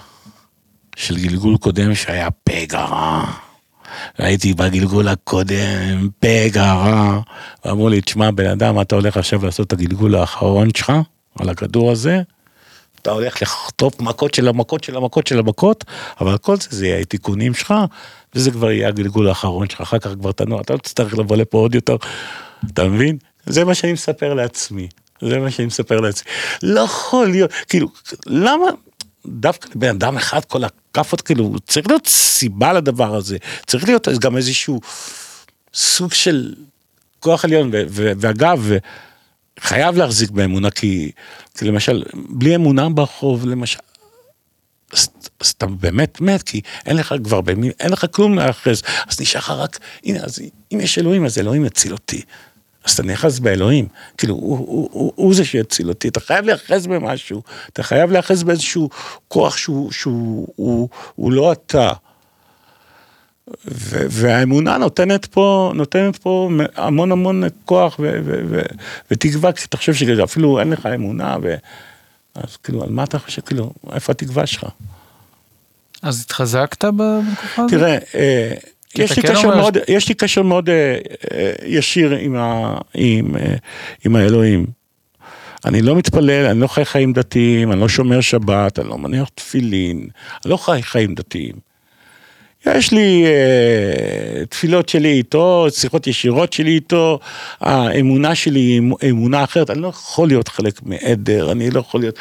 [0.96, 3.26] של גלגול קודם שהיה פגע רע.
[4.18, 7.20] הייתי בגלגול הקודם, פגע רע.
[7.66, 10.92] ואמרו לי, תשמע, בן אדם, אתה הולך עכשיו לעשות את הגלגול האחרון שלך
[11.40, 12.22] על הכדור הזה,
[13.02, 15.86] אתה הולך לחטוף מכות של המכות של המכות של המכות,
[16.22, 17.74] אבל כל זה, זה יהיה התיקונים שלך,
[18.36, 21.58] וזה כבר יהיה הגלגול האחרון שלך, אחר כך כבר תנוע, אתה לא תצטרך לבוא לפה
[21.58, 21.96] עוד יותר,
[22.74, 23.18] אתה מבין?
[23.46, 24.88] זה מה שאני מספר לעצמי,
[25.22, 26.32] זה מה שאני מספר לעצמי.
[26.64, 27.88] לא יכול להיות, כאילו,
[28.26, 28.66] למה
[29.26, 34.38] דווקא לבן אדם אחד כל הכאפות, כאילו, צריך להיות סיבה לדבר הזה, צריך להיות גם
[34.38, 34.80] איזשהו
[35.74, 36.54] סוג של
[37.20, 38.72] כוח עליון, ואגב,
[39.60, 41.12] חייב להחזיק באמונה, כי,
[41.58, 43.80] כי למשל, בלי אמונה ברחוב, למשל,
[44.94, 45.10] אז,
[45.40, 49.40] אז אתה באמת מת, כי אין לך כבר במי, אין לך כלום להאחז, אז נשאר
[49.40, 50.40] לך רק, הנה, אז
[50.74, 52.22] אם יש אלוהים, אז אלוהים יציל אותי.
[52.86, 53.88] אז אתה נאחז באלוהים,
[54.18, 57.42] כאילו, הוא, הוא, הוא, הוא זה שיציל אותי, אתה חייב להיאחז במשהו,
[57.74, 58.90] אתה חייב להיאחז באיזשהו
[59.28, 61.92] כוח שהוא, שהוא הוא, הוא לא אתה.
[63.66, 68.62] ו- והאמונה נותנת פה, נותנת פה המון המון כוח ו- ו- ו-
[69.12, 71.56] ותקווה, כי אתה חושב שאפילו אין לך אמונה, ו-
[72.36, 74.66] אז כאילו, על מה אתה חושב, כאילו, איפה התקווה שלך?
[76.02, 77.70] אז התחזקת בתקופה הזאת?
[77.70, 78.54] תראה, אה,
[78.98, 80.98] יש לי, כן קשר אומר מאוד, יש לי קשר מאוד אה,
[81.34, 83.56] אה, ישיר עם, ה, עם, אה,
[84.06, 84.66] עם האלוהים.
[85.66, 89.30] אני לא מתפלל, אני לא חי חיים דתיים, אני לא שומר שבת, אני לא מניח
[89.36, 90.08] תפילין,
[90.46, 91.73] אני לא חי חיים דתיים.
[92.66, 97.20] יש לי אה, תפילות שלי איתו, שיחות ישירות שלי איתו,
[97.62, 102.02] האמונה שלי היא אמ- אמונה אחרת, אני לא יכול להיות חלק מעדר, אני לא יכול
[102.02, 102.16] להיות,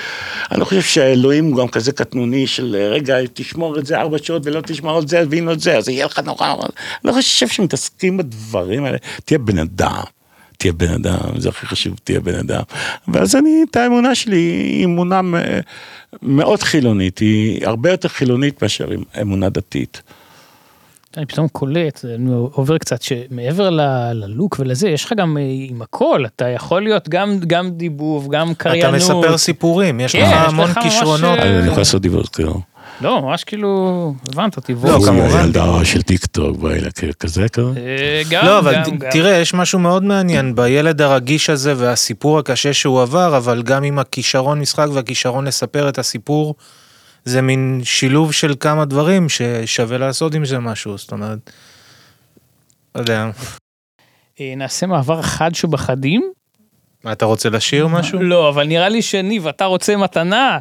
[0.51, 4.19] אני לא חושב שהאלוהים הוא גם כזה קטנוני של אה, רגע, תשמור את זה ארבע
[4.23, 6.69] שעות ולא תשמור את זה ואם לא את זה, אז יהיה לך נורא אני
[7.05, 10.03] לא חושב שמתעסקים בדברים האלה, תהיה בן אדם.
[10.59, 12.63] תהיה בן אדם, זה הכי חשוב, תהיה בן אדם.
[13.09, 15.21] ואז אני, את האמונה שלי היא אמונה
[16.23, 18.89] מאוד חילונית, היא הרבה יותר חילונית מאשר
[19.21, 20.03] אמונה דתית.
[21.17, 25.83] אני פתאום קולט, אני עובר קצת, שמעבר ל- ללוק ולזה, יש לך גם אה, עם
[25.83, 28.95] הכל, אתה יכול להיות גם, גם דיבוב, גם אתה קריינות.
[28.95, 31.39] מספר סיפורים, יש כן, לך יש המון לך כישרונות.
[31.39, 32.61] אה, אני יכול לעשות דיבור, כאילו.
[33.01, 34.75] לא, ממש כאילו, הבנת אותי.
[34.85, 34.99] לא.
[35.07, 35.39] כמובן.
[35.39, 36.91] הילדה של טיק טוק, ואלה,
[37.21, 37.71] כזה כזה.
[37.77, 39.11] אה, גם, לא, אבל גם, גם.
[39.11, 43.99] תראה, יש משהו מאוד מעניין בילד הרגיש הזה והסיפור הקשה שהוא עבר, אבל גם עם
[43.99, 46.55] הכישרון משחק והכישרון לספר את הסיפור,
[47.25, 51.51] זה מין שילוב של כמה דברים ששווה לעשות עם זה משהו, זאת אומרת,
[52.95, 53.31] לא יודע,
[54.41, 56.33] אה, נעשה מעבר חד שבחדים?
[57.05, 58.23] מה אתה רוצה לשיר משהו?
[58.23, 60.59] לא, אבל נראה לי שניב, אתה רוצה מתנה.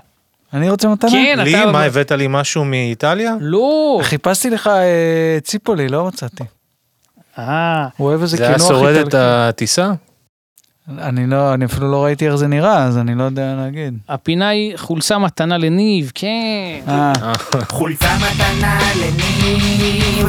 [0.53, 1.11] אני רוצה מתנה?
[1.11, 1.61] כן, לי?
[1.63, 1.71] אתה...
[1.71, 3.35] מה, הבאת לי משהו מאיטליה?
[3.39, 3.99] לא.
[4.03, 6.43] חיפשתי לך אה, ציפולי, לא מצאתי.
[7.37, 9.17] אה, הוא אוהב איזה זה היה קינוח שורד את איטלקי.
[9.17, 9.91] הטיסה?
[10.89, 13.97] אני לא, אני אפילו לא ראיתי איך זה נראה, אז אני לא יודע להגיד.
[14.09, 16.27] הפינה היא חולצה מתנה לניב, כן.
[16.87, 17.13] אה,
[17.69, 20.27] חולצה מתנה לניב.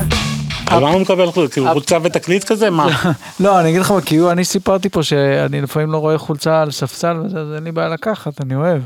[0.67, 2.71] על מה הוא מקבל כאילו חולצה ותקליט כזה?
[2.71, 2.87] מה?
[3.41, 6.71] לא, אני אגיד לך, מה, כי אני סיפרתי פה שאני לפעמים לא רואה חולצה על
[6.71, 8.83] ספסל וזה, אז אין לי בעיה לקחת, אני אוהב.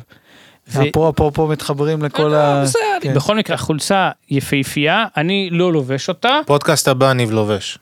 [0.69, 2.63] ו- אפרופו אפרופו מתחברים לכל ה...
[2.63, 3.15] בסדר, כן.
[3.15, 6.41] בכל מקרה, חולצה יפהפייה, אני לא לובש אותה.
[6.47, 7.79] פודקאסט הבא ניב לובש.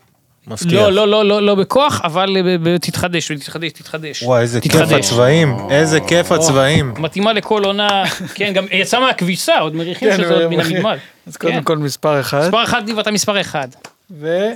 [0.47, 0.73] מבטיח.
[0.73, 4.23] לא, לא, לא, לא, לא בכוח, אבל ב- ב- תתחדש, תתחדש, תתחדש.
[4.23, 4.75] וואי, איזה כיף.
[4.75, 6.95] הצבעים, איזה כיף הצבעים.
[6.99, 8.05] מתאימה לכל עונה,
[8.35, 10.61] כן, גם יצא מהכביסה, עוד מריחים כן, שזה עוד מן.
[10.61, 10.97] המגמל.
[11.27, 11.63] אז קודם כן.
[11.63, 12.41] כל מספר אחד.
[12.45, 13.69] מספר אחד, ניב, אתה מספר אחד.
[14.11, 14.49] ו...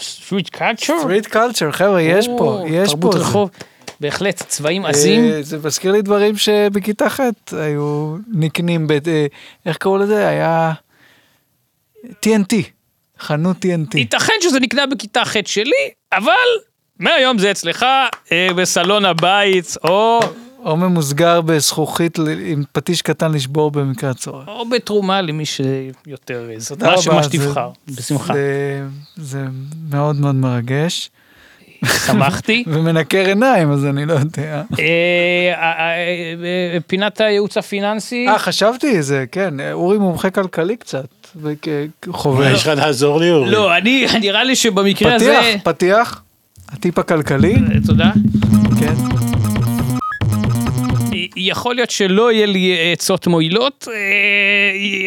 [0.00, 0.94] street culture?
[1.00, 2.96] street culture, חבר'ה, יש פה, יש פה.
[2.96, 3.14] תרבות.
[3.14, 3.50] רחוב.
[4.00, 5.24] בהחלט, צבעים עזים.
[5.24, 7.20] אה, זה מזכיר לי דברים שבכיתה ח'
[7.52, 9.26] היו נקנים, ב- אה,
[9.66, 10.28] איך קראו לזה?
[10.28, 10.72] היה
[12.06, 12.54] TNT,
[13.20, 13.98] חנות TNT.
[13.98, 15.72] ייתכן שזה נקנה בכיתה ח' שלי,
[16.12, 16.32] אבל
[16.98, 17.86] מהיום זה אצלך,
[18.32, 20.20] אה, בסלון הבית, או,
[20.64, 24.48] או ממוסגר בזכוכית עם פטיש קטן לשבור במקרה הצורך.
[24.48, 26.68] או בתרומה למי שיותר איזה.
[26.68, 28.34] תודה מה שתבחר, בשמחה.
[28.34, 28.82] זה-
[29.16, 29.44] זה
[29.90, 31.10] מאוד מאוד מרגש,
[32.06, 32.64] שמחתי.
[32.72, 34.42] ומנקר עיניים, אז אני לא יודע.
[34.42, 35.94] אה, אה, אה,
[36.74, 38.26] אה, פינת הייעוץ הפיננסי.
[38.28, 41.06] אה, חשבתי זה, כן, אורי מומחה כלכלי קצת,
[41.36, 42.52] וכחובש.
[42.54, 43.50] יש לך לעזור לי אורי?
[43.50, 45.56] לא, אני, נראה לי שבמקרה פתיח, הזה...
[45.64, 46.22] פתיח,
[46.68, 48.10] הטיפ הכלכלי, אה, תודה.
[48.80, 48.94] כן.
[51.36, 53.94] יכול להיות שלא יהיה לי עצות מועילות, אה,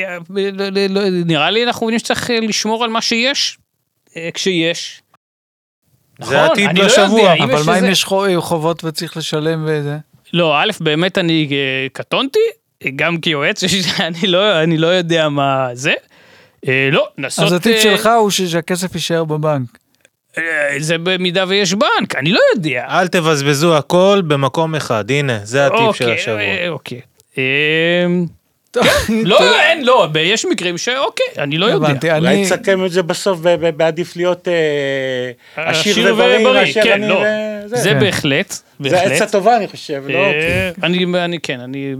[0.07, 3.57] אה, לא- לא- לא- נראה לי אנחנו מבינים שצריך אה, לשמור על מה שיש,
[4.17, 5.01] אה, כשיש.
[6.19, 6.35] נכון,
[6.67, 9.97] אני לא לשבוע, אם אבל מה אם יש חו- חובות וצריך לשלם וזה?
[10.33, 12.39] לא, א', באמת אני אה, קטונתי,
[12.85, 13.63] אה, גם כיועץ,
[13.99, 15.93] אני לא, אני לא יודע מה זה.
[16.67, 17.45] אה, לא, לנסות...
[17.45, 19.77] אז הטיפ אה, שלך הוא ש- שהכסף יישאר בבנק.
[20.37, 20.43] אה,
[20.79, 22.85] זה במידה ויש בנק, אני לא יודע.
[22.89, 26.39] אל תבזבזו הכל במקום אחד, הנה, זה הטיפ של אוקיי, השבוע.
[26.39, 27.01] אה, אוקיי.
[27.37, 27.43] אה,
[29.09, 31.87] לא, אין, לא, יש מקרים שאוקיי, אני לא יודע.
[31.87, 32.45] הבנתי, אולי אני...
[32.45, 33.39] תסכם את זה בסוף,
[33.77, 37.23] בעדיף להיות אה, עשיר ובריא מאשר כן, אני לא.
[37.65, 37.75] וזה.
[37.75, 37.99] זה כן.
[37.99, 39.01] בהחלט, זה.
[39.01, 40.19] עצה טובה אני חושב, לא?
[40.83, 41.95] אני, אני, כן, אני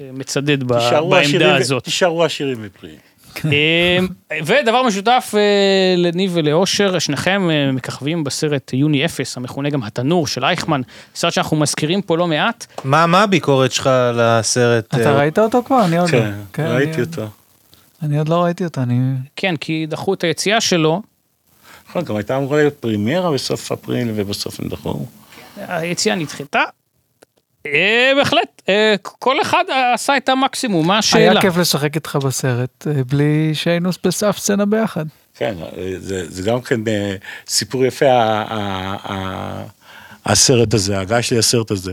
[0.00, 1.84] מצדד בעמדה הזאת.
[1.84, 2.98] תישארו עשירים ובריאים.
[3.52, 3.98] אה,
[4.44, 10.44] ודבר משותף אה, לניב ולאושר, שניכם אה, מככבים בסרט יוני אפס, המכונה גם התנור של
[10.44, 10.80] אייכמן,
[11.14, 12.66] סרט שאנחנו מזכירים פה לא מעט.
[12.84, 14.94] מה מה הביקורת שלך לסרט?
[14.94, 15.84] אתה אה, ראית אותו כבר?
[15.84, 16.18] אני עוד לא.
[16.20, 17.22] כן, כן, ראיתי אותו.
[18.02, 19.00] אני עוד לא ראיתי אותו, אני...
[19.36, 21.02] כן, כי דחו את היציאה שלו,
[21.88, 25.06] נכון, גם הייתה אמורה להיות פרימיירה בסוף אפריל ובסוף הם דחו.
[25.56, 26.62] היציאה נדחתה.
[27.66, 29.64] אה, בהחלט, אה, כל אחד
[29.94, 31.30] עשה את המקסימום, מה השאלה?
[31.32, 35.04] היה כיף לשחק איתך בסרט, אה, בלי שהיינו בסף סצנה ביחד.
[35.36, 35.54] כן,
[35.98, 36.80] זה, זה גם כן
[37.48, 39.64] סיפור יפה, ה- ה- ה-
[40.26, 41.92] הסרט הזה, ההגעה שלי לסרט הזה.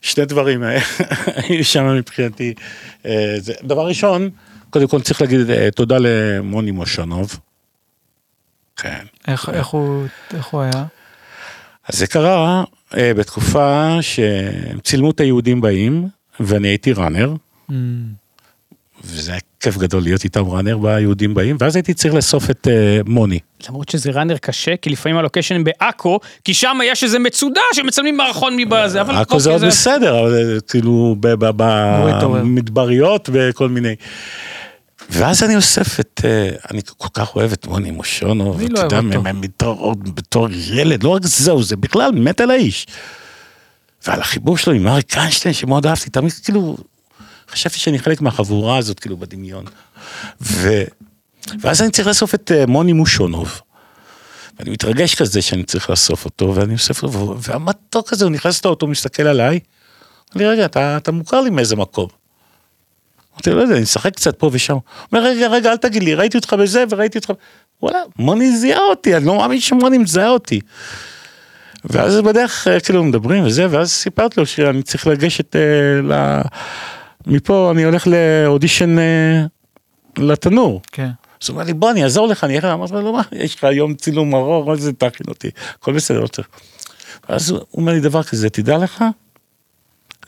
[0.00, 0.62] שני דברים
[1.36, 2.54] היו שם מבחינתי.
[3.38, 4.30] זה- דבר ראשון,
[4.70, 7.38] קודם כל צריך להגיד תודה למוני מושנוב.
[8.76, 9.04] כן.
[9.28, 10.04] איך איך הוא
[10.36, 10.84] איך הוא היה?
[11.88, 12.64] אז זה קרה
[12.96, 16.08] בתקופה שהם צילמו את היהודים באים,
[16.40, 17.34] ואני הייתי ראנר,
[17.70, 17.74] Mm,
[19.04, 23.00] וזה היה כיף גדול להיות איתם ראנר ביהודים באים, ואז הייתי צריך לאסוף את אה,
[23.06, 23.38] מוני.
[23.68, 28.16] למרות שזה ראנר קשה, כי לפעמים הלוקיישן הם בעכו, כי שם יש איזה מצודה שמצלמים
[28.16, 31.16] מערכון מבזה, אבל עכו זה אוקיי, עוד בסדר, אבל זה כאילו.
[31.20, 33.94] במדבריות וכל מיני.
[35.10, 38.80] ואז אני אוסף את, אה, אני כל כך אוהב את מוני מושונוב, מי אתה לא
[38.80, 42.86] יודע, בתור בתור ילד, לא רק זהו, זה בכלל מת על האיש.
[44.06, 46.76] ועל החיבור שלו עם אריק איינשטיין, שמאוד אהבתי, תמיד כאילו,
[47.50, 49.64] חשבתי שאני חלק מהחבורה הזאת, כאילו, בדמיון.
[50.40, 50.82] ו...
[51.60, 53.60] ואז אני צריך לאסוף את אה, מוני מושונוב.
[54.58, 58.86] ואני מתרגש כזה שאני צריך לאסוף אותו, ואני אוסף אותו, והמתוק הזה, הוא נכנס לאוטו,
[58.86, 59.60] מסתכל עליי,
[60.34, 62.08] אומר לי, רגע, אתה, אתה מוכר לי מאיזה מקום.
[63.34, 64.76] אמרתי לו, לא יודע, אני משחק קצת פה ושם.
[65.12, 67.32] אומר, רגע, רגע, אל תגיד לי, ראיתי אותך בזה וראיתי אותך...
[67.82, 70.60] וואלה, מוני זיהה אותי, אני לא מאמין שמוני מזהה אותי.
[71.84, 75.60] ואז בדרך, אה, כאילו, מדברים וזה, ואז סיפרתי לו שאני צריך לגשת אה,
[76.02, 76.40] ל...
[77.26, 79.44] מפה אני הולך לאודישן אה,
[80.18, 80.82] לתנור.
[80.92, 81.08] כן.
[81.42, 83.66] אז הוא אומר לי, בוא, אני אעזור לך, אני אראה, אמרתי לו, מה, יש לך
[83.72, 86.48] יום צילום ארוך, מה זה, תכין אותי, הכל בסדר, לא צריך.
[87.28, 89.04] ואז הוא אומר לי דבר כזה, תדע לך,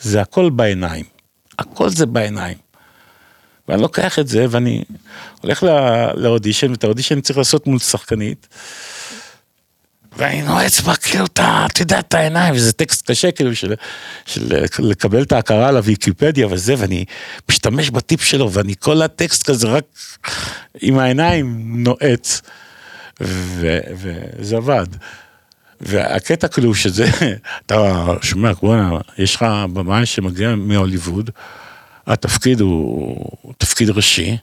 [0.00, 1.04] זה הכל בעיניים,
[1.58, 2.63] הכל זה בעיניים.
[3.68, 4.84] ואני לוקח את זה, ואני
[5.40, 8.48] הולך לא- לאודישן, ואת האודישן צריך לעשות מול שחקנית,
[10.16, 13.74] ואני נועץ בה, כאילו, אתה, אתה יודע, את העיניים, וזה טקסט קשה, כאילו, של,
[14.26, 17.04] של לקבל את ההכרה על הוויקיפדיה וזה, ואני
[17.48, 19.84] משתמש בטיפ שלו, ואני כל הטקסט כזה רק
[20.80, 22.42] עם העיניים נועץ,
[23.20, 24.86] ו, וזה עבד.
[25.80, 27.06] והקטע כאילו שזה,
[27.66, 31.30] אתה שומע, וואלה, יש לך במאי שמגיע מהוליווד,
[32.06, 33.16] התפקיד הוא
[33.58, 34.36] תפקיד ראשי,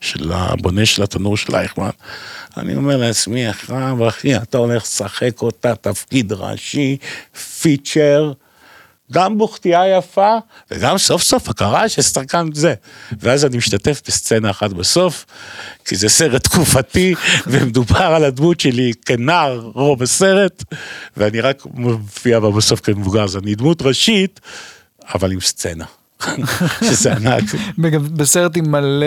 [0.00, 1.90] של הבונה של התנור של אייכמן.
[2.56, 6.96] אני אומר לעצמי, אחרם אחי, אתה הולך לשחק אותה תפקיד ראשי,
[7.60, 8.32] פיצ'ר,
[9.12, 10.38] גם בוכתייה יפה,
[10.70, 12.74] וגם סוף סוף הכרה של שחקן זה.
[13.20, 15.26] ואז אני משתתף בסצנה אחת בסוף,
[15.84, 17.14] כי זה סרט תקופתי,
[17.46, 20.64] ומדובר על הדמות שלי כנער רוב הסרט,
[21.16, 24.40] ואני רק מופיע בה בסוף כמבוגר, אז אני דמות ראשית,
[25.14, 25.84] אבל עם סצנה.
[26.88, 27.44] שזה ענק.
[27.78, 29.06] וגם בסרט עם מלא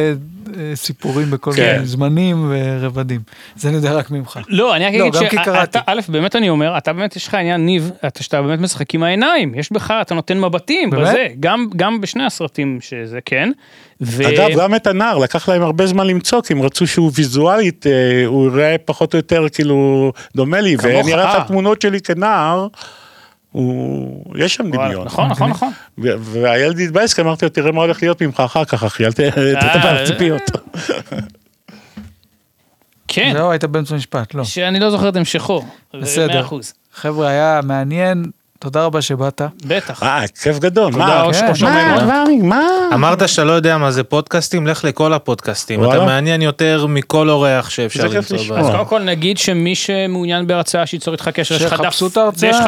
[0.57, 1.73] אה, סיפורים בכל כן.
[1.73, 3.21] מיני זמנים ורבדים.
[3.55, 4.39] זה אני יודע רק ממך.
[4.47, 5.39] לא, אני רק לא, אגיד.
[5.45, 8.93] שאתה, א', באמת אני אומר, אתה באמת יש לך עניין ניב, אתה, שאתה באמת משחק
[8.93, 10.89] עם העיניים, יש בך, אתה נותן מבטים?
[10.89, 13.51] בזה, גם, גם בשני הסרטים שזה כן.
[14.01, 14.27] ו...
[14.27, 18.25] אגב, גם את הנער, לקח להם הרבה זמן למצוא, כי הם רצו שהוא ויזואלית, אה,
[18.25, 21.37] הוא יראה פחות או יותר כאילו דומה לי, ואני אראה אה.
[21.37, 22.67] את התמונות שלי כנער,
[23.53, 24.23] הוא...
[24.37, 25.05] יש שם דמיון.
[25.05, 25.71] נכון, נכון, נכון.
[25.97, 29.11] ו- והילד התבאס, כי אמרתי לו, תראה מה הולך להיות ממך אחר כך, אחי, אל
[29.11, 30.41] ת- תטפל על ציפיות.
[33.07, 34.43] כן, זהו, היית באמצע משפט, לא.
[34.43, 35.65] שאני לא זוכר את המשכו.
[35.93, 36.47] בסדר.
[36.93, 38.25] חבר'ה, היה מעניין,
[38.63, 39.41] תודה רבה שבאת.
[39.65, 40.03] בטח.
[40.03, 41.23] אה, כיף גדול, מה?
[41.33, 41.65] כן.
[41.65, 42.61] מה, מה?
[42.93, 45.83] אמרת שאתה לא יודע מה זה פודקאסטים, לך לכל הפודקאסטים.
[45.83, 48.37] אתה מעניין יותר מכל אורח שאפשר למצוא.
[48.57, 48.65] אז.
[48.69, 51.73] קודם כל נגיד שמי שמעוניין בהרצאה שייצור איתך קשר, יש לך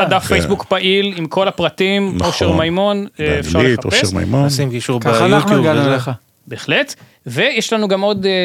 [0.09, 0.27] דף- כן.
[0.27, 2.27] פייסבוק פעיל עם כל הפרטים, נכון.
[2.27, 4.13] אושר מימון, אה, אפשר לחפש.
[4.45, 5.65] נשים קישור ככה אנחנו ביוטיוב.
[5.76, 5.91] הגענו.
[5.91, 6.11] אליך.
[6.47, 6.95] בהחלט.
[7.26, 8.35] ויש לנו גם עוד, אה, אה,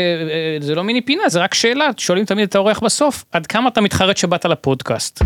[0.60, 3.80] זה לא מיני פינה, זה רק שאלה, שואלים תמיד את האורח בסוף, עד כמה אתה
[3.80, 5.22] מתחרט שבאת לפודקאסט?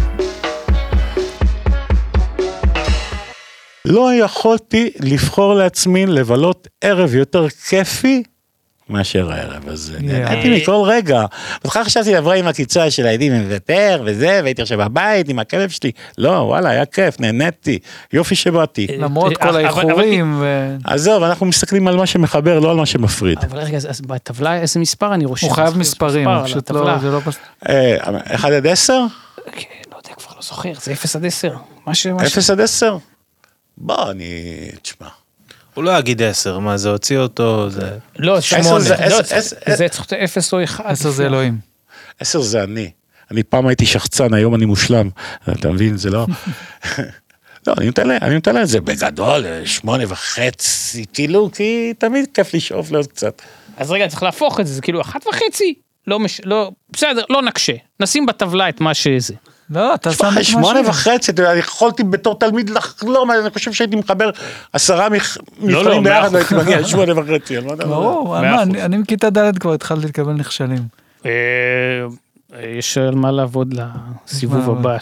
[3.86, 8.22] לא יכולתי לבחור לעצמי לבלות ערב יותר כיפי
[8.88, 9.98] מאשר הערב הזה.
[10.00, 11.24] נהניתי מכל רגע.
[11.64, 15.90] בהתחלה חשבתי לבוא עם הקיצוע של הילדים מוותר וזה, והייתי עכשיו בבית עם הכלב שלי.
[16.18, 17.78] לא, וואלה, היה כיף, נהניתי.
[18.12, 18.86] יופי שבאתי.
[18.98, 20.42] למרות אה, כל אבל- האיחורים.
[20.84, 23.38] עזוב, אנחנו מסתכלים על מה שמחבר, לא על מה שמפריד.
[23.50, 25.46] אבל רגע, אז- בטבלה איזה מספר אני רושם?
[25.46, 26.70] הוא חייב מספרים, פשוט.
[26.70, 27.20] לא, זה לא.
[27.68, 27.96] אה,
[28.34, 28.92] 1 עד 10?
[29.52, 29.60] כן,
[29.92, 31.54] לא יודע, כבר לא זוכר, זה 0 עד 10.
[31.86, 32.06] מה ש...
[32.06, 32.96] מה ש- 0 עד 10?
[33.78, 34.24] בוא, אני...
[34.82, 35.08] תשמע.
[35.74, 37.98] הוא לא יגיד עשר, מה זה הוציא אותו, זה...
[38.18, 38.80] לא, עשר שמונה.
[38.80, 39.40] זה- לא, צריך-
[39.76, 40.84] זה צריך להיות 0 או 1.
[40.86, 41.58] עשר זה אלוהים.
[42.20, 42.90] 10 זה אני.
[43.30, 45.08] אני פעם הייתי שחצן, היום אני מושלם.
[45.52, 45.96] אתה מבין?
[45.96, 46.26] זה לא...
[47.66, 52.26] לא, אני נותן להם, אני נותן להם את זה בגדול, שמונה וחצי, כאילו, כי תמיד
[52.34, 53.42] כיף לשאוף לעוד קצת.
[53.76, 55.74] אז רגע, צריך להפוך את זה, זה כאילו אחת וחצי.
[56.06, 56.40] לא מש...
[56.44, 56.70] לא...
[56.90, 57.72] בסדר, לא נקשה.
[58.00, 59.34] נשים בטבלה את מה שזה.
[59.70, 63.72] לא, אתה שם את מה שמונה וחצי, אתה יודע, יכולתי בתור תלמיד לחלום, אני חושב
[63.72, 64.30] שהייתי מחבר
[64.72, 66.34] עשרה מח- לא, מאה ביחד, אחוז.
[66.34, 67.94] והייתי מגיע לשמונה וחצי, על מה אתה מדבר?
[68.00, 68.38] ברור.
[68.84, 70.82] אני מכיתה ד' כבר התחלתי לקבל נכשלים.
[71.26, 71.30] אה,
[72.78, 73.74] יש על מה לעבוד
[74.26, 74.96] לסיבוב הבא.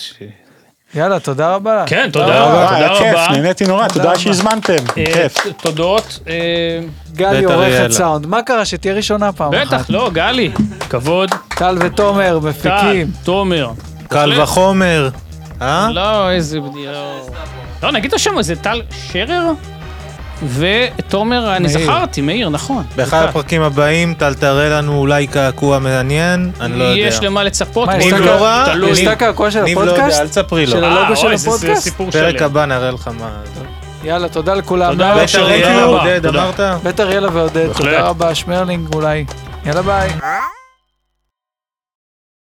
[0.95, 1.85] יאללה, תודה רבה.
[1.87, 3.29] כן, תודה אה, רבה, תודה כיף, רבה.
[3.37, 4.19] נהניתי נורא, תודה.
[4.19, 5.35] שהזמנתם, אה, כיף.
[5.63, 6.19] תודות.
[6.29, 6.81] אה,
[7.15, 7.91] גלי עורכת.
[7.91, 9.67] סאונד, מה קרה שתהיה ראשונה פעם אחת?
[9.67, 10.51] בטח, לא, גלי.
[10.91, 11.31] כבוד.
[11.57, 13.11] טל ותומר טל, מפיקים.
[13.25, 13.71] תומר.
[14.13, 15.09] קל וחומר.
[15.63, 15.89] אה?
[15.93, 16.95] לא, איזה בדיוק.
[17.83, 18.83] לא, נגיד את השם, זה טל
[19.13, 19.51] שרר?
[20.59, 21.69] ותומר, אני.
[21.69, 22.85] זכרתי, מאיר, נכון.
[22.97, 27.01] באחד הפרקים הבאים טל תראה לנו אולי קעקוע מעניין, אני לא יודע.
[27.01, 27.89] יש למה לצפות.
[27.89, 28.91] מה, יש את לא רע, תלוי.
[28.91, 30.21] יש את הקעקוע של ניב לא יודע, הפודקאסט?
[30.21, 30.73] אל תספרי לו.
[30.73, 31.83] של אה, הלוגו של זה- זה הפודקאסט?
[31.83, 32.43] סיפור פרק.
[32.43, 33.31] הבא נראה לך מה.
[34.05, 34.93] יאללה, תודה לכולם.
[34.93, 35.21] תודה רבה.
[35.21, 36.01] בית אריאלה, תודה רבה.
[36.01, 36.43] עודד, תודה.
[36.45, 36.61] אמרת?
[36.83, 37.73] בית אריאלה ועודד.
[37.73, 39.25] תודה רבה, שמרלינג אולי.
[39.67, 40.09] יאללה ביי.